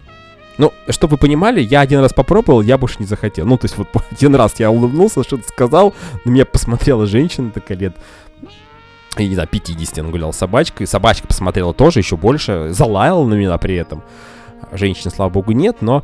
Ну, 0.57 0.73
чтобы 0.89 1.11
вы 1.11 1.17
понимали, 1.17 1.61
я 1.61 1.81
один 1.81 1.99
раз 1.99 2.13
попробовал, 2.13 2.61
я 2.61 2.77
больше 2.77 2.97
не 2.99 3.05
захотел. 3.05 3.45
Ну, 3.45 3.57
то 3.57 3.65
есть 3.65 3.77
вот 3.77 3.89
один 4.11 4.35
раз 4.35 4.59
я 4.59 4.71
улыбнулся, 4.71 5.23
что-то 5.23 5.47
сказал, 5.47 5.93
на 6.25 6.29
меня 6.29 6.45
посмотрела 6.45 7.05
женщина 7.05 7.51
такая 7.51 7.77
лет, 7.77 7.95
я 9.23 9.29
не 9.29 9.35
знаю, 9.35 9.49
50, 9.49 9.99
он 9.99 10.11
гулял 10.11 10.33
с 10.33 10.37
собачкой. 10.37 10.87
Собачка 10.87 11.27
посмотрела 11.27 11.73
тоже 11.73 11.99
еще 11.99 12.17
больше, 12.17 12.69
залаяла 12.71 13.25
на 13.25 13.33
меня 13.35 13.57
при 13.57 13.75
этом. 13.75 14.03
Женщины, 14.71 15.11
слава 15.11 15.29
богу, 15.29 15.51
нет, 15.51 15.77
но... 15.81 16.03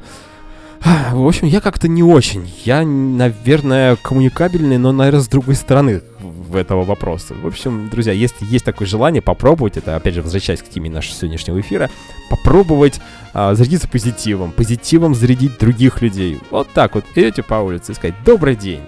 В 1.11 1.25
общем, 1.25 1.47
я 1.47 1.61
как-то 1.61 1.87
не 1.87 2.03
очень. 2.03 2.51
Я, 2.65 2.83
наверное, 2.83 3.95
коммуникабельный, 3.95 4.77
но, 4.77 4.91
наверное, 4.91 5.21
с 5.21 5.27
другой 5.27 5.55
стороны 5.55 6.01
в 6.19 6.55
этого 6.55 6.83
вопроса. 6.83 7.33
В 7.35 7.47
общем, 7.47 7.89
друзья, 7.89 8.11
если 8.11 8.45
есть 8.45 8.65
такое 8.65 8.87
желание 8.87 9.21
попробовать, 9.21 9.77
это, 9.77 9.95
опять 9.95 10.15
же, 10.15 10.21
возвращаясь 10.21 10.61
к 10.61 10.67
теме 10.67 10.89
нашего 10.89 11.15
сегодняшнего 11.15 11.59
эфира, 11.61 11.89
попробовать 12.29 12.99
а, 13.33 13.55
зарядиться 13.55 13.87
позитивом, 13.87 14.51
позитивом 14.51 15.15
зарядить 15.15 15.57
других 15.57 16.01
людей. 16.01 16.39
Вот 16.51 16.67
так 16.73 16.95
вот, 16.95 17.05
идете 17.15 17.43
по 17.43 17.55
улице 17.55 17.93
и 17.93 17.95
сказать 17.95 18.15
«Добрый 18.25 18.55
день», 18.55 18.81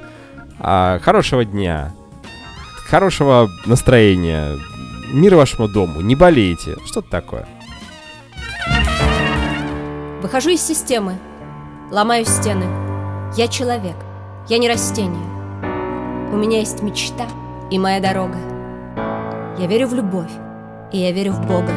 а, 0.60 1.00
«Хорошего 1.00 1.46
дня», 1.46 1.94
«Хорошего 2.88 3.50
настроения», 3.66 4.60
«Мир 5.12 5.36
вашему 5.36 5.68
дому», 5.68 6.02
«Не 6.02 6.16
болейте», 6.16 6.78
что-то 6.86 7.10
такое. 7.10 7.48
Выхожу 10.22 10.50
из 10.52 10.62
системы, 10.62 11.18
ломаю 11.92 12.26
стены. 12.26 12.66
Я 13.36 13.48
человек, 13.48 13.96
я 14.50 14.60
не 14.60 14.70
растение. 14.70 15.26
У 16.32 16.38
меня 16.38 16.60
есть 16.60 16.84
мечта 16.84 17.28
и 17.72 17.80
моя 17.80 18.00
дорога. 18.00 18.38
Я 19.58 19.68
верю 19.68 19.88
в 19.88 19.94
любовь, 19.94 20.32
и 20.92 21.00
я 21.00 21.12
верю 21.12 21.32
в 21.32 21.46
Бога. 21.48 21.72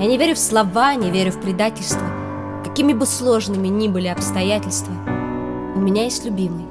Я 0.00 0.06
не 0.06 0.16
верю 0.16 0.34
в 0.34 0.38
слова, 0.38 0.94
не 0.94 1.10
верю 1.10 1.32
в 1.32 1.40
предательство. 1.40 2.06
Какими 2.64 2.92
бы 2.92 3.04
сложными 3.04 3.68
ни 3.68 3.88
были 3.88 4.08
обстоятельства, 4.08 4.94
у 5.74 5.80
меня 5.80 6.04
есть 6.04 6.24
любимый 6.24 6.64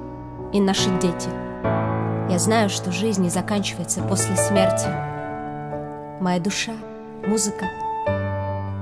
и 0.51 0.59
наши 0.59 0.89
дети. 1.01 1.42
Я 2.30 2.39
знаю, 2.39 2.69
что 2.69 2.91
жизнь 2.91 3.21
не 3.21 3.30
заканчивается 3.30 4.01
после 4.01 4.36
смерти. 4.36 4.88
Моя 6.21 6.39
душа, 6.39 6.71
музыка 7.28 7.65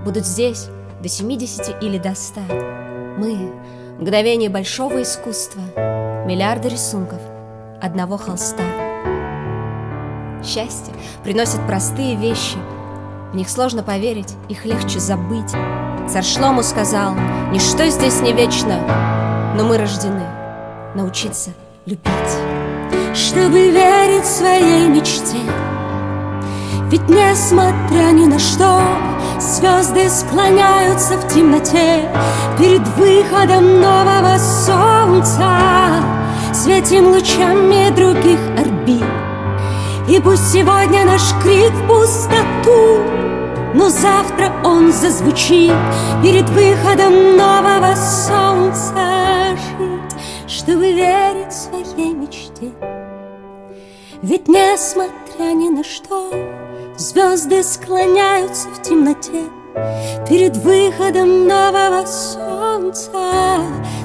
будут 0.06 0.26
здесь 0.26 0.70
до 1.02 1.10
70 1.10 1.82
или 1.82 1.98
до 1.98 2.14
100. 2.14 2.42
Мы— 3.18 3.52
мгновение 4.00 4.50
большого 4.50 5.02
искусства, 5.02 5.62
миллиарды 6.26 6.70
рисунков, 6.70 7.20
одного 7.82 8.18
холста. 8.18 8.64
Счастье 10.44 10.94
приносит 11.24 11.66
простые 11.66 12.16
вещи, 12.16 12.58
в 13.32 13.36
них 13.36 13.50
сложно 13.50 13.82
поверить, 13.82 14.36
их 14.50 14.66
легче 14.66 15.00
забыть. 15.00 15.52
Царь 16.10 16.24
Шлому 16.24 16.64
сказал, 16.64 17.16
ничто 17.52 17.86
здесь 17.88 18.22
не 18.22 18.34
вечно, 18.34 19.56
но 19.56 19.64
мы 19.64 19.78
рождены 19.78 20.26
научиться 20.96 21.52
любить. 21.86 22.51
Чтобы 23.14 23.70
верить 23.70 24.26
своей 24.26 24.88
мечте. 24.88 25.38
Ведь 26.90 27.08
несмотря 27.08 28.12
ни 28.12 28.26
на 28.26 28.40
что, 28.40 28.82
звезды 29.40 30.10
склоняются 30.10 31.18
в 31.18 31.28
темноте 31.28 32.10
перед 32.58 32.86
выходом 32.98 33.82
нового 33.82 34.38
солнца, 34.38 35.60
светим 36.54 37.08
лучами 37.08 37.90
других 37.96 38.40
орбит. 38.58 39.06
И 40.10 40.20
пусть 40.20 40.52
сегодня 40.52 41.06
наш 41.06 41.22
крик 41.42 41.72
в 41.72 41.88
пустоту, 41.88 43.00
но 43.74 43.90
завтра 43.90 44.52
он 44.64 44.92
зазвучит 44.92 45.74
перед 46.22 46.50
выходом 46.50 47.38
нового 47.38 47.96
солнца 47.96 49.56
жить, 49.78 50.16
чтобы 50.48 50.92
верить 50.92 51.54
своей 51.54 52.14
мечте. 52.14 52.72
Ведь 54.22 54.48
несмотря 54.48 55.54
ни 55.54 55.70
на 55.70 55.84
что, 55.84 56.32
звезды 56.98 57.64
склоняются 57.64 58.70
в 58.70 58.82
темноте 58.82 59.50
Перед 60.30 60.58
выходом 60.58 61.48
нового 61.48 62.06
солнца 62.06 63.12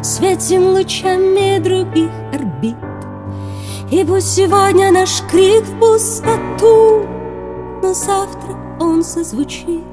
Светим 0.03 0.69
лучами 0.69 1.59
других 1.59 2.11
орбит 2.33 2.77
И 3.91 4.05
пусть 4.05 4.35
сегодня 4.35 4.91
наш 4.91 5.21
крик 5.31 5.65
в 5.65 5.79
пустоту 5.79 7.07
Но 7.83 7.93
завтра 7.93 8.57
он 8.81 9.03
зазвучит 9.03 9.85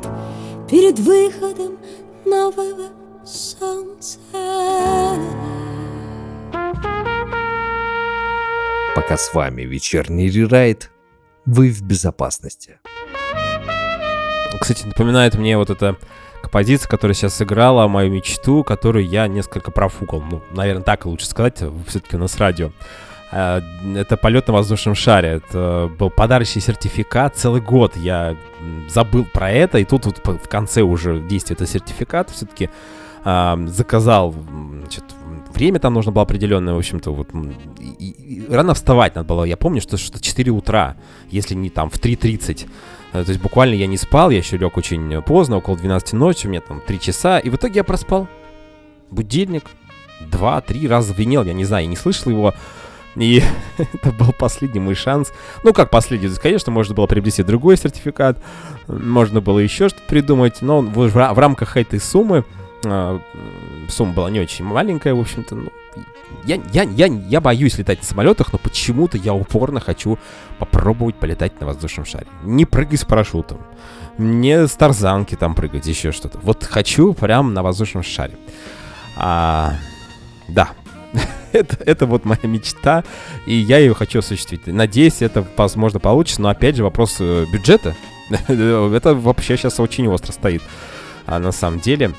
перед 0.69 0.97
выходом 0.99 1.77
нового 2.25 2.89
солнца. 3.25 4.19
Пока 8.95 9.17
с 9.17 9.33
вами 9.33 9.63
вечерний 9.63 10.29
рерайт, 10.29 10.91
вы 11.47 11.71
в 11.71 11.81
безопасности. 11.81 12.77
Кстати, 14.59 14.85
напоминает 14.85 15.33
мне 15.35 15.57
вот 15.57 15.71
эта 15.71 15.97
композиция, 16.43 16.87
которая 16.87 17.15
сейчас 17.15 17.33
сыграла 17.33 17.87
мою 17.87 18.11
мечту, 18.11 18.63
которую 18.63 19.07
я 19.07 19.27
несколько 19.27 19.71
профукал. 19.71 20.21
Ну, 20.21 20.43
наверное, 20.51 20.83
так 20.83 21.07
лучше 21.07 21.25
сказать, 21.25 21.57
все-таки 21.87 22.15
у 22.15 22.19
нас 22.19 22.37
радио. 22.37 22.71
А, 23.31 23.61
Это 23.95 24.15
полет 24.15 24.47
на 24.47 24.53
воздушном 24.53 24.93
шаре. 24.93 25.41
Это 25.43 25.91
был 25.97 26.11
подарочный 26.11 26.61
сертификат. 26.61 27.35
Целый 27.35 27.61
год 27.61 27.97
я 27.97 28.37
забыл 28.89 29.25
про 29.25 29.49
это. 29.49 29.79
И 29.79 29.85
тут 29.85 30.05
вот 30.05 30.19
в 30.23 30.47
конце 30.47 30.81
уже 30.81 31.19
действия 31.19 31.55
этого 31.55 31.67
сертификата 31.67 32.31
все-таки 32.31 32.69
заказал 33.23 34.33
значит, 34.79 35.03
время 35.53 35.79
там 35.79 35.93
нужно 35.93 36.11
было 36.11 36.23
определенное, 36.23 36.73
в 36.73 36.77
общем-то, 36.77 37.11
вот 37.13 37.29
и- 37.79 38.09
и- 38.09 38.47
рано 38.53 38.73
вставать 38.73 39.15
надо 39.15 39.27
было. 39.27 39.43
Я 39.43 39.55
помню, 39.57 39.81
что 39.81 39.97
что 39.97 40.19
4 40.21 40.51
утра, 40.51 40.95
если 41.29 41.55
не 41.55 41.69
там 41.69 41.89
в 41.89 41.99
3.30. 41.99 42.67
Э, 43.13 43.23
То 43.23 43.29
есть 43.29 43.41
буквально 43.41 43.75
я 43.75 43.87
не 43.87 43.97
спал, 43.97 44.29
я 44.31 44.39
еще 44.39 44.57
лег 44.57 44.75
очень 44.77 45.21
поздно, 45.21 45.57
около 45.57 45.77
12 45.77 46.13
ночи, 46.13 46.47
у 46.47 46.49
меня 46.49 46.61
там 46.61 46.81
3 46.85 46.99
часа, 46.99 47.39
и 47.39 47.49
в 47.49 47.55
итоге 47.55 47.75
я 47.75 47.83
проспал. 47.83 48.27
Будильник 49.11 49.65
два-три 50.31 50.87
раза 50.87 51.13
звенел, 51.13 51.43
я 51.43 51.53
не 51.53 51.65
знаю, 51.65 51.83
я 51.85 51.89
не 51.89 51.95
слышал 51.95 52.31
его. 52.31 52.53
И 53.15 53.43
это 53.77 54.11
был 54.11 54.31
последний 54.37 54.79
мой 54.79 54.95
шанс. 54.95 55.31
Ну, 55.63 55.71
как 55.73 55.91
последний? 55.91 56.29
Конечно, 56.41 56.71
можно 56.71 56.95
было 56.95 57.05
приобрести 57.05 57.43
другой 57.43 57.77
сертификат, 57.77 58.41
можно 58.87 59.39
было 59.39 59.59
еще 59.59 59.89
что-то 59.89 60.03
придумать, 60.07 60.61
но 60.61 60.81
в, 60.81 61.09
в 61.09 61.39
рамках 61.39 61.77
этой 61.77 61.99
суммы, 61.99 62.43
а, 62.85 63.21
сумма 63.89 64.13
была 64.13 64.29
не 64.29 64.39
очень 64.39 64.65
маленькая, 64.65 65.13
в 65.13 65.19
общем-то, 65.19 65.55
ну, 65.55 65.69
я, 66.45 66.59
я, 66.73 66.83
я, 66.83 67.05
я 67.05 67.41
боюсь 67.41 67.77
летать 67.77 67.99
на 67.99 68.05
самолетах, 68.05 68.51
но 68.51 68.59
почему-то 68.59 69.17
я 69.17 69.33
упорно 69.33 69.79
хочу 69.79 70.19
попробовать 70.59 71.15
полетать 71.15 71.59
на 71.61 71.67
воздушном 71.67 72.05
шаре. 72.05 72.27
Не 72.43 72.65
прыгать 72.65 72.99
с 72.99 73.05
парашютом, 73.05 73.59
не 74.17 74.67
с 74.67 74.71
тарзанки 74.71 75.35
там 75.35 75.55
прыгать, 75.55 75.85
еще 75.85 76.11
что-то. 76.11 76.39
Вот 76.39 76.63
хочу 76.63 77.13
прям 77.13 77.53
на 77.53 77.63
воздушном 77.63 78.03
шаре. 78.03 78.35
А, 79.15 79.75
да, 80.47 80.71
это, 81.53 81.77
это 81.85 82.05
вот 82.05 82.25
моя 82.25 82.41
мечта, 82.43 83.03
и 83.45 83.53
я 83.53 83.77
ее 83.77 83.93
хочу 83.93 84.19
осуществить. 84.19 84.67
Надеюсь, 84.67 85.21
это, 85.21 85.45
возможно, 85.55 85.99
получится, 85.99 86.41
но 86.41 86.49
опять 86.49 86.75
же 86.75 86.83
вопрос 86.83 87.17
э, 87.19 87.45
бюджета. 87.51 87.95
это 88.47 89.15
вообще 89.15 89.57
сейчас 89.57 89.79
очень 89.79 90.07
остро 90.07 90.31
стоит, 90.31 90.61
а, 91.25 91.39
на 91.39 91.51
самом 91.51 91.79
деле. 91.79 92.11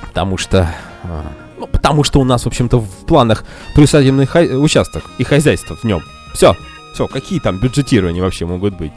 Потому 0.00 0.36
что... 0.36 0.68
а, 1.04 1.32
ну, 1.58 1.66
потому 1.66 2.04
что 2.04 2.20
у 2.20 2.24
нас, 2.24 2.44
в 2.44 2.46
общем-то, 2.46 2.78
в 2.78 3.06
планах 3.06 3.44
приусадебный 3.74 4.26
хай- 4.26 4.54
участок 4.56 5.04
и 5.18 5.24
хозяйство 5.24 5.76
в 5.76 5.84
нем. 5.84 6.02
Все, 6.34 6.54
все, 6.94 7.06
какие 7.06 7.40
там 7.40 7.58
бюджетирования 7.58 8.22
вообще 8.22 8.44
могут 8.46 8.74
быть? 8.76 8.92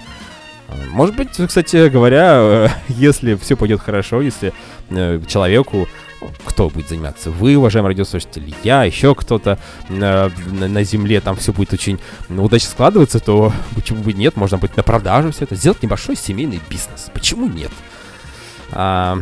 А, 0.67 0.73
Может 0.91 1.15
быть, 1.15 1.29
кстати 1.47 1.87
говоря, 1.89 2.69
если 2.89 3.35
все 3.35 3.55
пойдет 3.55 3.81
хорошо, 3.81 4.21
если 4.21 4.53
э, 4.89 5.21
человеку, 5.27 5.87
ну, 6.21 6.29
кто 6.43 6.69
будет 6.69 6.89
заниматься, 6.89 7.31
вы, 7.31 7.55
уважаемые 7.55 7.91
радиослушатели, 7.91 8.53
я, 8.63 8.83
еще 8.83 9.15
кто-то 9.15 9.57
э, 9.87 9.93
на, 9.93 10.67
на 10.67 10.83
земле, 10.83 11.21
там 11.21 11.37
все 11.37 11.53
будет 11.53 11.71
очень 11.71 11.97
удачно 12.27 12.69
складываться, 12.69 13.19
то 13.21 13.53
почему 13.73 14.03
бы 14.03 14.11
нет, 14.11 14.35
можно 14.35 14.57
быть 14.57 14.75
на 14.75 14.83
продажу 14.83 15.31
все 15.31 15.45
это, 15.45 15.55
сделать 15.55 15.81
небольшой 15.81 16.17
семейный 16.17 16.59
бизнес. 16.69 17.09
Почему 17.13 17.47
нет? 17.47 17.71
А, 18.71 19.17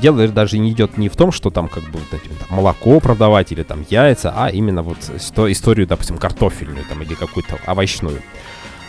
дело 0.00 0.28
даже 0.28 0.58
не 0.58 0.72
идет 0.72 0.98
не 0.98 1.08
в 1.08 1.16
том, 1.16 1.32
что 1.32 1.50
там 1.50 1.68
как 1.68 1.84
бы 1.84 1.98
вот 1.98 2.12
эти, 2.12 2.28
там, 2.28 2.56
молоко 2.56 3.00
продавать 3.00 3.52
или 3.52 3.62
там 3.62 3.84
яйца, 3.88 4.32
а 4.36 4.48
именно 4.50 4.82
вот 4.82 4.98
сто- 5.18 5.50
историю, 5.50 5.86
допустим, 5.86 6.18
картофельную 6.18 6.84
там 6.88 7.02
или 7.02 7.14
какую-то 7.14 7.58
овощную. 7.66 8.22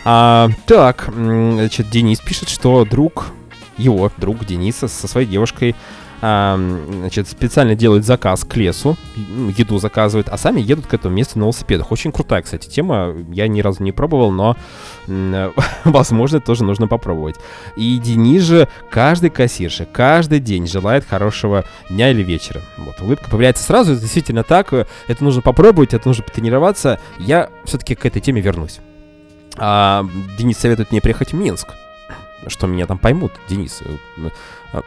А, 0.04 0.50
так, 0.66 1.08
значит, 1.14 1.88
Денис 1.90 2.20
пишет, 2.20 2.48
что 2.48 2.84
друг 2.84 3.32
его, 3.78 4.10
друг 4.16 4.44
Дениса 4.44 4.88
со 4.88 5.08
своей 5.08 5.26
девушкой 5.26 5.74
значит, 6.26 7.28
специально 7.28 7.74
делают 7.74 8.06
заказ 8.06 8.44
к 8.44 8.56
лесу, 8.56 8.96
еду 9.58 9.78
заказывают, 9.78 10.28
а 10.30 10.38
сами 10.38 10.60
едут 10.60 10.86
к 10.86 10.94
этому 10.94 11.14
месту 11.14 11.38
на 11.38 11.42
велосипедах. 11.42 11.92
Очень 11.92 12.12
крутая, 12.12 12.40
кстати, 12.40 12.66
тема. 12.68 13.14
Я 13.30 13.46
ни 13.46 13.60
разу 13.60 13.82
не 13.82 13.92
пробовал, 13.92 14.30
но, 14.30 14.56
возможно, 15.84 16.40
тоже 16.40 16.64
нужно 16.64 16.88
попробовать. 16.88 17.36
И 17.76 17.98
Денис 17.98 18.42
же 18.42 18.68
каждый 18.90 19.28
кассирше, 19.28 19.86
каждый 19.92 20.40
день 20.40 20.66
желает 20.66 21.04
хорошего 21.04 21.64
дня 21.90 22.10
или 22.10 22.22
вечера. 22.22 22.62
Вот, 22.78 23.00
улыбка 23.02 23.28
появляется 23.28 23.64
сразу, 23.64 23.94
действительно 23.94 24.44
так. 24.44 24.72
Это 24.72 25.22
нужно 25.24 25.42
попробовать, 25.42 25.92
это 25.92 26.08
нужно 26.08 26.24
потренироваться. 26.24 27.00
Я 27.18 27.50
все-таки 27.64 27.94
к 27.94 28.06
этой 28.06 28.22
теме 28.22 28.40
вернусь. 28.40 28.80
А, 29.58 30.06
Денис 30.38 30.56
советует 30.56 30.90
мне 30.90 31.02
приехать 31.02 31.32
в 31.32 31.36
Минск. 31.36 31.68
Что 32.46 32.66
меня 32.66 32.86
там 32.86 32.98
поймут, 32.98 33.32
Денис. 33.48 33.82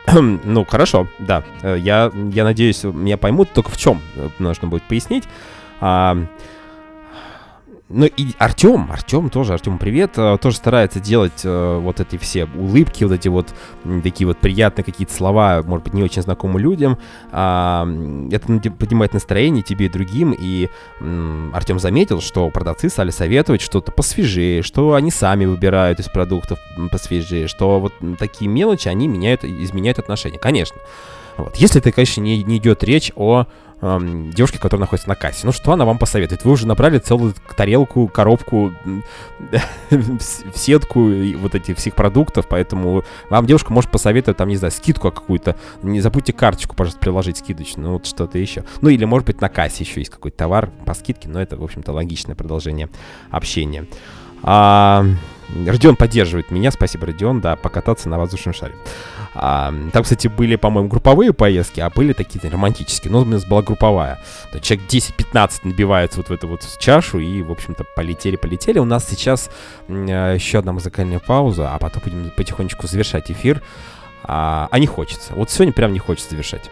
Э, 0.07 0.19
Ну, 0.43 0.65
хорошо, 0.65 1.07
да. 1.19 1.43
Э, 1.61 1.75
Я, 1.77 2.11
я 2.13 2.43
надеюсь, 2.43 2.83
меня 2.83 3.17
поймут, 3.17 3.53
только 3.53 3.71
в 3.71 3.77
чем 3.77 4.01
э, 4.15 4.29
нужно 4.39 4.67
будет 4.67 4.83
пояснить. 4.83 5.23
Ну 7.89 8.05
и 8.05 8.33
Артем, 8.37 8.91
Артем 8.91 9.29
тоже, 9.29 9.53
Артем, 9.53 9.77
привет, 9.77 10.11
э, 10.17 10.37
тоже 10.41 10.57
старается 10.57 10.99
делать 10.99 11.41
э, 11.45 11.79
вот 11.81 12.01
эти 12.01 12.17
все 12.17 12.43
улыбки, 12.43 13.05
вот 13.05 13.13
эти 13.13 13.29
вот 13.29 13.53
м, 13.85 14.01
такие 14.01 14.27
вот 14.27 14.39
приятные 14.39 14.83
какие-то 14.83 15.13
слова, 15.13 15.63
может 15.63 15.85
быть, 15.85 15.93
не 15.93 16.03
очень 16.03 16.21
знакомым 16.21 16.57
людям. 16.57 16.97
А, 17.31 17.83
м, 17.83 18.27
это 18.29 18.47
поднимает 18.71 19.13
настроение 19.13 19.63
тебе 19.63 19.85
и 19.85 19.89
другим, 19.89 20.35
и 20.37 20.67
Артем 21.53 21.79
заметил, 21.79 22.19
что 22.19 22.49
продавцы 22.49 22.89
стали 22.89 23.09
советовать 23.11 23.61
что-то 23.61 23.93
посвежее, 23.93 24.63
что 24.63 24.93
они 24.95 25.09
сами 25.09 25.45
выбирают 25.45 26.01
из 26.01 26.09
продуктов 26.09 26.59
м, 26.75 26.89
посвежее, 26.89 27.47
что 27.47 27.79
вот 27.79 27.93
м, 28.01 28.17
такие 28.17 28.51
мелочи, 28.51 28.89
они 28.89 29.07
меняют, 29.07 29.45
изменяют 29.45 29.97
отношения. 29.97 30.37
Конечно. 30.39 30.77
Вот. 31.37 31.55
Если 31.55 31.79
это, 31.79 31.91
конечно, 31.91 32.19
не, 32.19 32.43
не 32.43 32.57
идет 32.57 32.83
речь 32.83 33.11
о 33.15 33.45
эм, 33.81 34.31
девушке, 34.31 34.59
которая 34.59 34.81
находится 34.81 35.09
на 35.09 35.15
кассе. 35.15 35.45
Ну, 35.45 35.51
что 35.51 35.71
она 35.71 35.85
вам 35.85 35.97
посоветует? 35.97 36.43
Вы 36.43 36.51
уже 36.51 36.67
набрали 36.67 36.99
целую 36.99 37.33
тарелку, 37.55 38.07
коробку, 38.07 38.73
в 39.89 40.57
сетку 40.57 41.11
вот 41.37 41.55
этих 41.55 41.77
всех 41.77 41.95
продуктов, 41.95 42.47
поэтому 42.47 43.03
вам 43.29 43.45
девушка 43.45 43.73
может 43.73 43.91
посоветовать, 43.91 44.37
там, 44.37 44.49
не 44.49 44.57
знаю, 44.57 44.71
скидку 44.71 45.11
какую-то. 45.11 45.55
Не 45.81 46.01
забудьте 46.01 46.33
карточку, 46.33 46.75
пожалуйста, 46.75 46.99
приложить 46.99 47.37
скидочную, 47.37 47.87
ну, 47.87 47.93
вот 47.93 48.05
что-то 48.05 48.37
еще. 48.37 48.63
Ну, 48.81 48.89
или, 48.89 49.05
может 49.05 49.27
быть, 49.27 49.41
на 49.41 49.49
кассе 49.49 49.83
еще 49.83 50.01
есть 50.01 50.11
какой-то 50.11 50.37
товар 50.37 50.69
по 50.85 50.93
скидке, 50.93 51.29
но 51.29 51.41
это, 51.41 51.57
в 51.57 51.63
общем-то, 51.63 51.91
логичное 51.91 52.35
продолжение 52.35 52.89
общения. 53.31 53.85
А, 54.43 55.05
Родион 55.65 55.95
поддерживает 55.95 56.51
меня, 56.51 56.71
спасибо, 56.71 57.07
Родион, 57.07 57.41
да, 57.41 57.55
покататься 57.55 58.09
на 58.09 58.17
воздушном 58.17 58.53
шаре. 58.53 58.75
А, 59.39 59.73
там, 59.93 60.03
кстати, 60.03 60.27
были, 60.27 60.55
по-моему, 60.55 60.89
групповые 60.89 61.31
поездки, 61.31 61.79
а 61.79 61.89
были 61.89 62.13
такие 62.13 62.49
романтические. 62.49 63.11
Но 63.11 63.21
у 63.21 63.25
нас 63.25 63.45
была 63.45 63.61
групповая. 63.61 64.19
То 64.51 64.59
человек 64.59 64.87
10-15 64.89 65.59
набивается 65.63 66.17
вот 66.17 66.29
в 66.29 66.31
эту 66.31 66.47
вот 66.47 66.61
чашу 66.79 67.19
и, 67.19 67.43
в 67.43 67.51
общем-то, 67.51 67.85
полетели-полетели. 67.95 68.79
У 68.79 68.85
нас 68.85 69.07
сейчас 69.07 69.49
э, 69.87 70.33
еще 70.35 70.59
одна 70.59 70.73
музыкальная 70.73 71.19
пауза, 71.19 71.73
а 71.73 71.77
потом 71.77 72.01
будем 72.03 72.31
потихонечку 72.35 72.87
завершать 72.87 73.29
эфир. 73.29 73.61
А, 74.23 74.67
а 74.71 74.79
не 74.79 74.87
хочется. 74.87 75.33
Вот 75.35 75.51
сегодня 75.51 75.73
прям 75.73 75.93
не 75.93 75.99
хочется 75.99 76.31
завершать. 76.31 76.71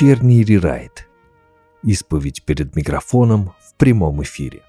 Вечерний 0.00 0.42
рерайт. 0.42 1.06
Исповедь 1.82 2.42
перед 2.44 2.74
микрофоном 2.74 3.52
в 3.60 3.74
прямом 3.74 4.22
эфире. 4.22 4.62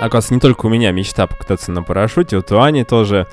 Оказывается, 0.00 0.34
не 0.34 0.40
только 0.40 0.66
у 0.66 0.68
меня 0.68 0.90
мечта 0.90 1.28
покататься 1.28 1.70
на 1.70 1.84
парашюте, 1.84 2.34
вот 2.34 2.50
у 2.50 2.58
Ани 2.58 2.82
тоже, 2.82 3.28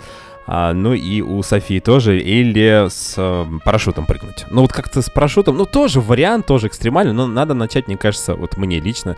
а, 0.45 0.73
ну 0.73 0.93
и 0.93 1.21
у 1.21 1.41
Софии 1.41 1.79
тоже, 1.79 2.19
или 2.19 2.87
с 2.87 3.15
э, 3.17 3.45
парашютом 3.65 4.05
прыгнуть. 4.05 4.45
Ну 4.51 4.61
вот 4.61 4.71
как-то 4.71 5.01
с 5.01 5.09
парашютом, 5.09 5.57
ну 5.57 5.65
тоже 5.65 6.01
вариант, 6.01 6.45
тоже 6.45 6.67
экстремальный, 6.67 7.13
но 7.13 7.25
надо 7.25 7.55
начать, 7.55 7.87
мне 7.87 7.97
кажется, 7.97 8.35
вот 8.35 8.55
мне 8.57 8.79
лично, 8.79 9.17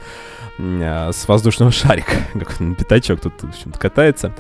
а, 0.58 1.12
с 1.12 1.28
воздушного 1.28 1.72
шарика. 1.74 2.16
Как 2.32 2.62
он, 2.62 2.76
пятачок 2.76 3.20
тут, 3.20 3.34
в 3.42 3.50
общем-то, 3.50 3.78
катается. 3.78 4.34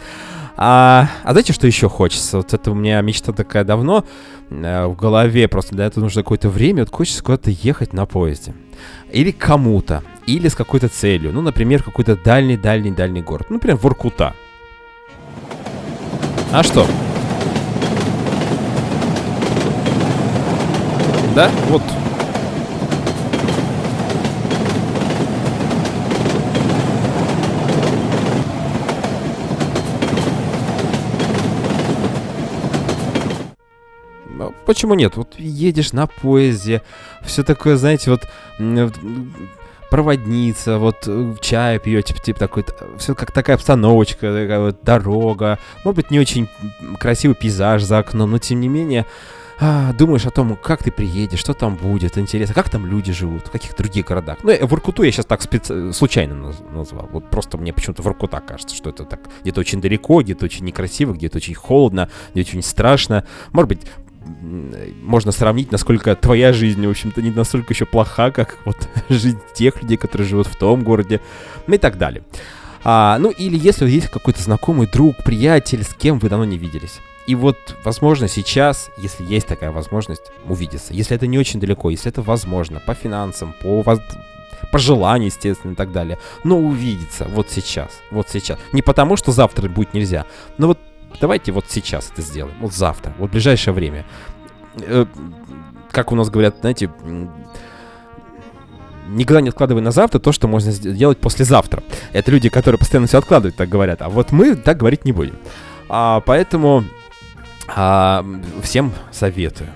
А, 0.57 1.09
а 1.23 1.31
знаете, 1.31 1.53
что 1.53 1.67
еще 1.67 1.89
хочется? 1.89 2.37
Вот 2.37 2.53
это 2.53 2.71
у 2.71 2.75
меня 2.75 3.01
мечта 3.01 3.33
такая 3.33 3.63
давно 3.63 4.05
э, 4.49 4.85
в 4.85 4.95
голове, 4.95 5.47
просто 5.47 5.75
для 5.75 5.85
этого 5.85 6.03
нужно 6.03 6.23
какое-то 6.23 6.49
время, 6.49 6.83
вот 6.83 6.93
хочется 6.93 7.23
куда-то 7.23 7.51
ехать 7.51 7.93
на 7.93 8.05
поезде. 8.05 8.53
Или 9.11 9.31
кому-то, 9.31 10.03
или 10.25 10.47
с 10.47 10.55
какой-то 10.55 10.87
целью. 10.87 11.31
Ну, 11.33 11.41
например, 11.41 11.83
какой-то 11.83 12.15
дальний-дальний-дальний 12.15 13.21
город. 13.21 13.47
Ну, 13.49 13.55
например, 13.55 13.77
Воркута. 13.77 14.33
А 16.51 16.63
что? 16.63 16.85
Да, 21.35 21.49
вот. 21.69 21.81
Почему 34.65 34.93
нет? 34.93 35.15
Вот 35.17 35.35
едешь 35.37 35.93
на 35.93 36.07
поезде, 36.07 36.81
все 37.23 37.43
такое, 37.43 37.75
знаете, 37.77 38.11
вот 38.11 38.21
м, 38.59 38.91
проводница, 39.89 40.77
вот 40.77 41.03
э, 41.05 41.35
чай 41.41 41.77
пьете, 41.79 42.13
типа 42.13 42.39
такой, 42.39 42.65
все 42.97 43.13
как 43.13 43.31
такая 43.31 43.57
обстановочка, 43.57 44.31
такая 44.33 44.59
вот 44.59 44.77
дорога, 44.83 45.59
может 45.83 45.97
быть, 45.97 46.11
не 46.11 46.19
очень 46.19 46.47
красивый 46.99 47.35
пейзаж 47.35 47.83
за 47.83 47.97
окном, 47.99 48.31
но 48.31 48.37
тем 48.37 48.61
не 48.61 48.69
менее 48.69 49.05
а, 49.63 49.93
думаешь 49.93 50.25
о 50.25 50.31
том, 50.31 50.55
как 50.55 50.81
ты 50.81 50.91
приедешь, 50.91 51.37
что 51.37 51.53
там 51.53 51.75
будет, 51.75 52.17
интересно, 52.17 52.55
как 52.55 52.69
там 52.71 52.87
люди 52.87 53.11
живут, 53.11 53.45
в 53.45 53.51
каких 53.51 53.75
других 53.75 54.05
городах. 54.07 54.39
Ну, 54.41 54.49
э, 54.49 54.65
Воркуту 54.65 55.03
я 55.03 55.11
сейчас 55.11 55.25
так 55.27 55.39
специ- 55.41 55.93
случайно 55.93 56.33
наз- 56.47 56.73
назвал. 56.75 57.07
Вот 57.11 57.29
просто 57.29 57.59
мне 57.59 57.71
почему-то 57.71 58.01
Воркута 58.01 58.39
кажется, 58.39 58.75
что 58.75 58.89
это 58.89 59.05
так 59.05 59.19
где-то 59.43 59.59
очень 59.59 59.79
далеко, 59.79 60.23
где-то 60.23 60.45
очень 60.45 60.65
некрасиво, 60.65 61.13
где-то 61.13 61.37
очень 61.37 61.53
холодно, 61.53 62.09
где-то 62.33 62.49
очень 62.49 62.63
страшно. 62.63 63.23
Может 63.51 63.67
быть, 63.69 63.81
можно 65.01 65.31
сравнить, 65.31 65.71
насколько 65.71 66.15
твоя 66.15 66.53
жизнь, 66.53 66.85
в 66.85 66.89
общем-то, 66.89 67.21
не 67.21 67.31
настолько 67.31 67.73
еще 67.73 67.85
плоха, 67.85 68.31
как 68.31 68.57
вот 68.65 68.77
жизнь 69.09 69.39
тех 69.53 69.81
людей, 69.81 69.97
которые 69.97 70.27
живут 70.27 70.47
в 70.47 70.55
том 70.55 70.83
городе, 70.83 71.21
ну 71.67 71.75
и 71.75 71.77
так 71.77 71.97
далее. 71.97 72.23
А, 72.83 73.17
ну 73.19 73.29
или 73.29 73.57
если 73.57 73.89
есть 73.89 74.09
какой-то 74.09 74.41
знакомый 74.41 74.87
друг, 74.87 75.17
приятель, 75.23 75.83
с 75.83 75.93
кем 75.93 76.19
вы 76.19 76.29
давно 76.29 76.45
не 76.45 76.57
виделись. 76.57 76.99
И 77.27 77.35
вот, 77.35 77.57
возможно, 77.83 78.27
сейчас, 78.27 78.89
если 78.97 79.23
есть 79.23 79.47
такая 79.47 79.71
возможность, 79.71 80.31
увидеться. 80.45 80.93
Если 80.93 81.15
это 81.15 81.27
не 81.27 81.37
очень 81.37 81.59
далеко, 81.59 81.89
если 81.91 82.09
это 82.09 82.21
возможно, 82.21 82.81
по 82.85 82.95
финансам, 82.95 83.53
по, 83.61 83.81
воз- 83.83 84.01
по 84.71 84.79
желанию, 84.79 85.27
естественно, 85.27 85.73
и 85.73 85.75
так 85.75 85.91
далее. 85.91 86.17
Но 86.43 86.57
увидеться 86.57 87.27
вот 87.29 87.49
сейчас, 87.49 87.91
вот 88.09 88.29
сейчас. 88.29 88.57
Не 88.73 88.81
потому, 88.81 89.17
что 89.17 89.31
завтра 89.31 89.69
будет 89.69 89.93
нельзя, 89.93 90.25
но 90.57 90.67
вот 90.67 90.79
давайте 91.19 91.51
вот 91.51 91.65
сейчас 91.69 92.11
это 92.11 92.21
сделаем, 92.21 92.55
вот 92.59 92.73
завтра, 92.73 93.13
вот 93.17 93.29
в 93.29 93.31
ближайшее 93.33 93.73
время. 93.73 94.05
Э, 94.75 95.05
Как 95.91 96.11
у 96.11 96.15
нас 96.15 96.29
говорят, 96.29 96.57
знаете, 96.61 96.89
никогда 99.09 99.41
не 99.41 99.49
откладывай 99.49 99.81
на 99.81 99.91
завтра 99.91 100.19
то, 100.19 100.31
что 100.31 100.47
можно 100.47 100.71
сделать 100.71 101.19
послезавтра. 101.19 101.83
Это 102.13 102.31
люди, 102.31 102.49
которые 102.49 102.79
постоянно 102.79 103.07
все 103.07 103.17
откладывают, 103.17 103.55
так 103.55 103.69
говорят. 103.69 104.01
А 104.01 104.09
вот 104.09 104.31
мы 104.31 104.55
так 104.55 104.77
говорить 104.77 105.05
не 105.05 105.11
будем. 105.11 105.37
А, 105.89 106.21
поэтому 106.21 106.85
а, 107.67 108.25
всем 108.61 108.93
советую, 109.11 109.69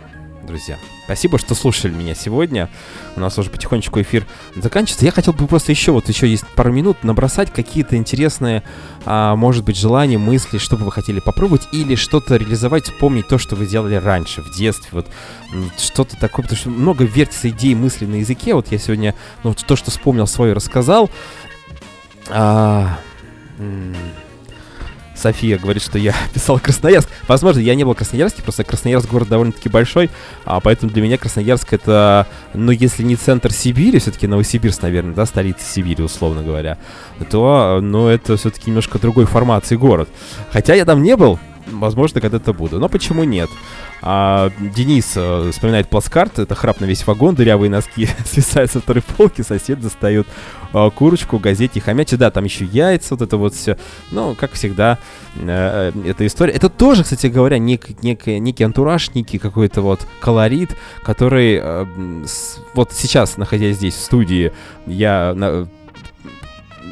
друзья. 0.46 0.78
Спасибо, 1.06 1.38
что 1.38 1.56
слушали 1.56 1.94
меня 1.94 2.16
сегодня. 2.16 2.70
У 3.16 3.20
нас 3.20 3.38
уже 3.38 3.50
потихонечку 3.50 4.02
эфир 4.02 4.26
заканчивается. 4.56 5.06
Я 5.06 5.12
хотел 5.12 5.34
бы 5.34 5.48
просто 5.48 5.72
еще, 5.72 5.92
вот 5.92 6.08
еще 6.10 6.28
есть 6.28 6.46
пару 6.56 6.72
минут, 6.72 7.04
набросать 7.04 7.52
какие-то 7.52 7.96
интересные, 7.96 8.64
а, 9.06 9.36
может 9.36 9.64
быть, 9.64 9.78
желания, 9.78 10.18
мысли, 10.18 10.58
что 10.58 10.78
бы 10.78 10.86
вы 10.86 10.92
хотели 10.92 11.20
попробовать, 11.20 11.68
или 11.72 11.96
что-то 11.96 12.38
реализовать, 12.38 12.86
вспомнить 12.86 13.28
то, 13.28 13.38
что 13.38 13.56
вы 13.56 13.66
делали 13.66 13.96
раньше, 13.96 14.42
в 14.42 14.56
детстве, 14.56 14.90
вот 14.92 15.08
что-то 15.78 16.16
такое, 16.18 16.44
потому 16.44 16.58
что 16.58 16.70
много 16.70 17.04
вертится 17.06 17.50
идей, 17.50 17.76
мыслей 17.76 18.08
на 18.08 18.16
языке. 18.16 18.54
Вот 18.54 18.72
я 18.72 18.78
сегодня, 18.78 19.16
ну, 19.44 19.54
то, 19.54 19.76
что 19.76 19.92
вспомнил 19.92 20.28
свое, 20.28 20.54
рассказал. 20.54 21.10
А, 22.30 23.00
м, 23.60 23.96
София 25.16 25.58
говорит, 25.58 25.82
что 25.82 25.98
я 25.98 26.14
писал 26.34 26.60
Красноярск. 26.60 27.10
Возможно, 27.28 27.60
я 27.60 27.76
не 27.76 27.84
был 27.84 27.94
в 27.94 27.98
Красноярске, 27.98 28.42
просто 28.42 28.64
Красноярск 28.64 29.10
город 29.10 29.30
довольно-таки 29.30 29.70
большой, 29.70 30.10
а 30.44 30.60
поэтому 30.60 30.92
для 30.92 31.02
меня 31.02 31.18
Красноярск 31.18 31.74
это, 31.74 32.28
ну, 32.54 32.72
если 32.72 33.04
не 33.04 33.16
центр 33.16 33.52
Сибири, 33.52 34.00
все-таки 34.00 34.28
Новосибирск, 34.28 34.82
наверное, 34.82 35.16
да, 35.16 35.26
столица 35.26 35.66
Сибири, 35.66 36.04
условно 36.04 36.44
говоря, 36.44 36.78
то, 37.30 37.80
ну, 37.82 38.08
это 38.08 38.38
все-таки 38.38 38.70
немножко 38.70 39.00
другой 39.00 39.26
формации 39.26 39.76
город. 39.76 40.10
Хотя 40.52 40.74
я 40.74 40.86
там 40.86 41.02
не 41.02 41.16
был, 41.16 41.40
возможно, 41.68 42.22
когда-то 42.22 42.54
буду, 42.54 42.80
но 42.80 42.90
почему 42.90 43.24
нет? 43.24 43.50
А, 44.02 44.52
Денис 44.60 45.14
э, 45.16 45.50
вспоминает 45.52 45.90
плацкарт, 45.90 46.38
это 46.40 46.54
храп 46.56 46.80
на 46.80 46.86
весь 46.86 47.06
вагон, 47.08 47.34
дырявые 47.36 47.70
носки 47.70 48.08
свисают 48.26 48.72
со 48.72 48.80
второй 48.80 49.02
полки, 49.02 49.42
сосед 49.42 49.80
достает 49.80 50.28
э, 50.74 50.90
курочку, 50.94 51.40
газете 51.40 51.80
хомячи, 51.82 52.16
да, 52.18 52.30
там 52.30 52.44
еще 52.44 52.66
яйца, 52.66 53.16
вот 53.16 53.22
это 53.22 53.38
вот 53.38 53.54
все. 53.56 53.78
Ну, 54.12 54.36
как 54.36 54.52
всегда, 54.54 55.00
э, 55.36 55.92
э, 55.96 56.10
эта 56.10 56.26
история. 56.28 56.54
Это 56.54 56.70
тоже, 56.70 57.04
кстати 57.04 57.28
говоря, 57.28 57.58
нек, 57.58 57.90
нек- 58.04 58.38
некий 58.40 58.64
антураж, 58.64 59.12
некий 59.16 59.38
какой-то 59.40 59.82
вот 59.82 60.06
колорит, 60.20 60.76
который 61.04 61.60
э, 61.62 61.86
с- 62.28 62.60
вот 62.76 62.92
сейчас, 62.94 63.38
находясь 63.38 63.78
здесь 63.78 63.96
в 63.96 64.02
студии, 64.02 64.52
я 64.86 65.34
на- 65.36 65.68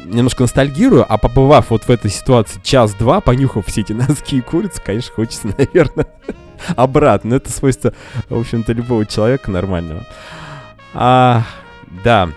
немножко 0.04 0.42
ностальгирую, 0.42 1.04
а 1.08 1.18
побывав 1.18 1.70
вот 1.70 1.84
в 1.84 1.90
этой 1.90 2.10
ситуации 2.10 2.60
час-два, 2.62 3.20
понюхав 3.20 3.66
все 3.66 3.82
эти 3.82 3.92
носки 3.94 4.38
и 4.38 4.40
курицы, 4.40 4.80
конечно, 4.84 5.12
хочется, 5.14 5.48
наверное, 5.58 6.06
обратно. 6.76 7.34
Это 7.34 7.50
свойство, 7.50 7.92
в 8.28 8.38
общем-то, 8.38 8.72
любого 8.72 9.06
человека 9.06 9.50
нормального. 9.50 10.04
А, 10.94 11.44
Да, 12.02 12.30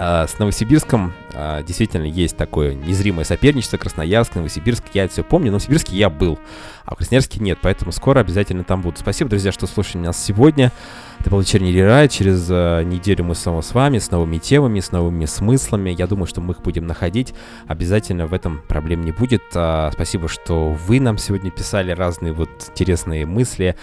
с 0.00 0.38
Новосибирском 0.38 1.12
а, 1.34 1.62
действительно 1.62 2.04
есть 2.04 2.36
такое 2.36 2.74
незримое 2.74 3.24
соперничество. 3.24 3.76
Красноярск, 3.76 4.34
Новосибирск, 4.34 4.84
я 4.94 5.04
это 5.04 5.12
все 5.12 5.24
помню. 5.24 5.50
Новосибирске 5.50 5.94
я 5.96 6.08
был, 6.08 6.38
а 6.86 6.94
в 6.94 6.96
Красноярске 6.96 7.38
нет, 7.40 7.58
поэтому 7.60 7.92
скоро 7.92 8.20
обязательно 8.20 8.64
там 8.64 8.80
буду. 8.80 8.98
Спасибо, 8.98 9.28
друзья, 9.28 9.52
что 9.52 9.66
слушали 9.66 10.02
нас 10.02 10.22
сегодня. 10.22 10.72
Это 11.18 11.28
был 11.28 11.40
вечерний 11.40 11.72
рерай. 11.72 12.08
Через 12.08 12.46
а, 12.50 12.82
неделю 12.82 13.24
мы 13.24 13.34
снова 13.34 13.60
с 13.60 13.74
вами, 13.74 13.98
с 13.98 14.10
новыми 14.10 14.38
темами, 14.38 14.80
с 14.80 14.90
новыми 14.90 15.26
смыслами. 15.26 15.90
Я 15.90 16.06
думаю, 16.06 16.26
что 16.26 16.40
мы 16.40 16.54
их 16.54 16.62
будем 16.62 16.86
находить. 16.86 17.34
Обязательно 17.66 18.26
в 18.26 18.32
этом 18.32 18.62
проблем 18.68 19.02
не 19.02 19.12
будет. 19.12 19.42
А, 19.54 19.90
спасибо, 19.92 20.28
что 20.28 20.72
вы 20.72 20.98
нам 21.00 21.18
сегодня 21.18 21.50
писали 21.50 21.92
разные 21.92 22.32
вот 22.32 22.48
интересные 22.70 23.26
мысли. 23.26 23.76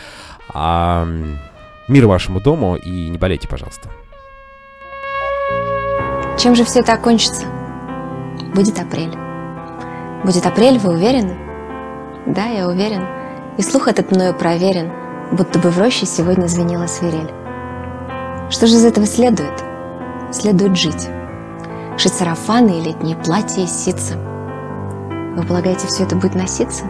А, 0.50 1.08
мир 1.88 2.08
вашему 2.08 2.42
дому 2.42 2.76
и 2.76 3.10
не 3.10 3.20
болейте, 3.20 3.48
пожалуйста. 3.48 3.90
Чем 6.38 6.54
же 6.54 6.64
все 6.64 6.82
это 6.82 6.94
окончится? 6.94 7.46
Будет 8.54 8.80
апрель. 8.80 9.18
Будет 10.24 10.46
апрель, 10.46 10.78
вы 10.78 10.94
уверены? 10.94 11.36
Да, 12.28 12.46
я 12.46 12.68
уверен. 12.68 13.04
И 13.58 13.64
слух 13.64 13.88
этот 13.88 14.12
мною 14.12 14.36
проверен, 14.36 14.92
будто 15.32 15.58
бы 15.58 15.72
в 15.72 15.80
роще 15.80 16.06
сегодня 16.06 16.46
звенела 16.46 16.86
свирель. 16.86 17.32
Что 18.52 18.68
же 18.68 18.76
из 18.76 18.86
этого 18.86 19.08
следует? 19.08 19.64
Следует 20.32 20.78
жить. 20.78 21.08
Шить 21.98 22.14
сарафаны 22.14 22.80
и 22.80 22.84
летние 22.84 23.18
платья 23.18 23.64
из 23.64 23.72
ситца. 23.72 24.16
Вы 25.36 25.44
полагаете, 25.44 25.88
все 25.88 26.04
это 26.04 26.16
будет 26.16 26.36
носиться? 26.36 26.86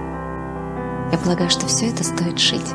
Я 1.11 1.17
полагаю, 1.17 1.49
что 1.49 1.67
все 1.67 1.89
это 1.89 2.03
стоит 2.03 2.37
шить. 2.37 2.73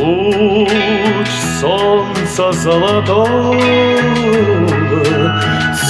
Луч 0.00 1.28
солнца 1.60 2.52
золотого 2.52 3.54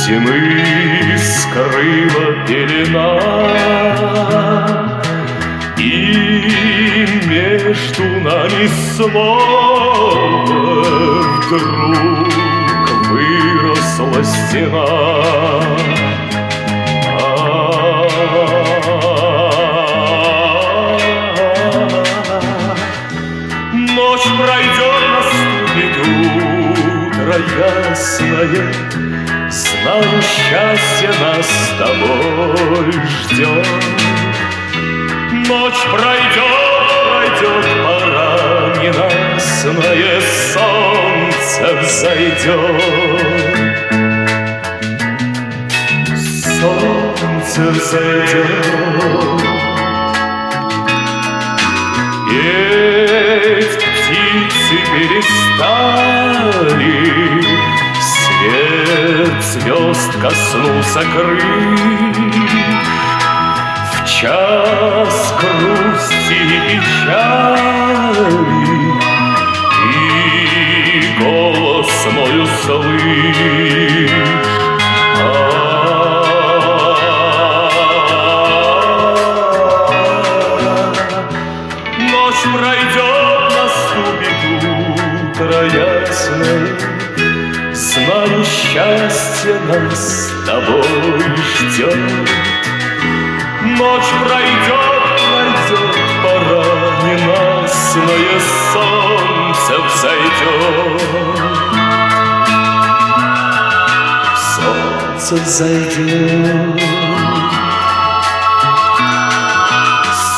Тьмы 0.05 1.17
скрыла 1.17 2.45
пелена 2.45 3.21
И 5.79 7.07
между 7.27 8.03
нами 8.03 8.67
снова 8.97 10.11
Вдруг 11.47 12.29
выросла 13.11 14.25
стена 14.25 14.87
утро 27.31 27.39
ясное 27.39 28.73
Знаю, 29.51 30.23
счастье 30.23 31.11
нас 31.21 31.47
с 31.47 31.69
тобой 31.79 32.93
ждет. 32.93 33.67
Ночь 35.49 35.83
пройдет, 35.91 36.89
пройдет, 37.09 37.67
пора 37.83 38.29
ненастное 38.83 40.21
Солнце 40.53 41.65
взойдет. 41.81 42.83
Солнце 46.61 47.61
взойдет. 47.71 48.47
Петь 52.29 53.90
птицы 54.11 54.77
перестали, 54.93 56.25
Свет 58.01 59.43
звезд 59.43 60.13
коснулся 60.21 61.03
крыль. 61.13 61.77
В 63.93 64.05
час 64.07 65.35
грусти 65.41 66.35
и 66.35 66.59
печали 66.69 67.61
Ты 69.77 71.23
голос 71.23 71.93
мой 72.13 72.35
услышь. 72.43 73.71
Счастье 89.41 89.59
нас 89.61 89.99
с 89.99 90.47
тобой 90.47 90.83
ждет. 91.37 91.97
Ночь 93.63 94.11
пройдет, 94.25 94.85
пройдет, 95.17 95.97
пора 96.23 96.65
ненастное 97.05 98.41
Солнце 98.73 99.75
взойдет. 99.87 101.01
Солнце 104.57 105.35
взойдет. 105.45 106.83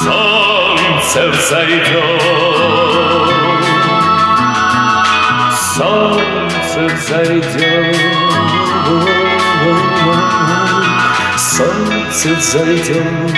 Солнце 0.02 1.28
взойдет, 1.28 2.22
солнце 5.76 6.80
взойдет, 6.94 8.51
солнце 11.36 12.28
взойдет, 12.36 13.36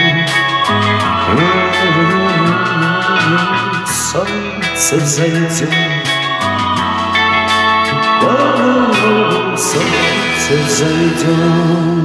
солнце 3.87 4.97
взойдет, 4.97 5.71
солнце 9.57 10.55
взойдет. 10.67 11.85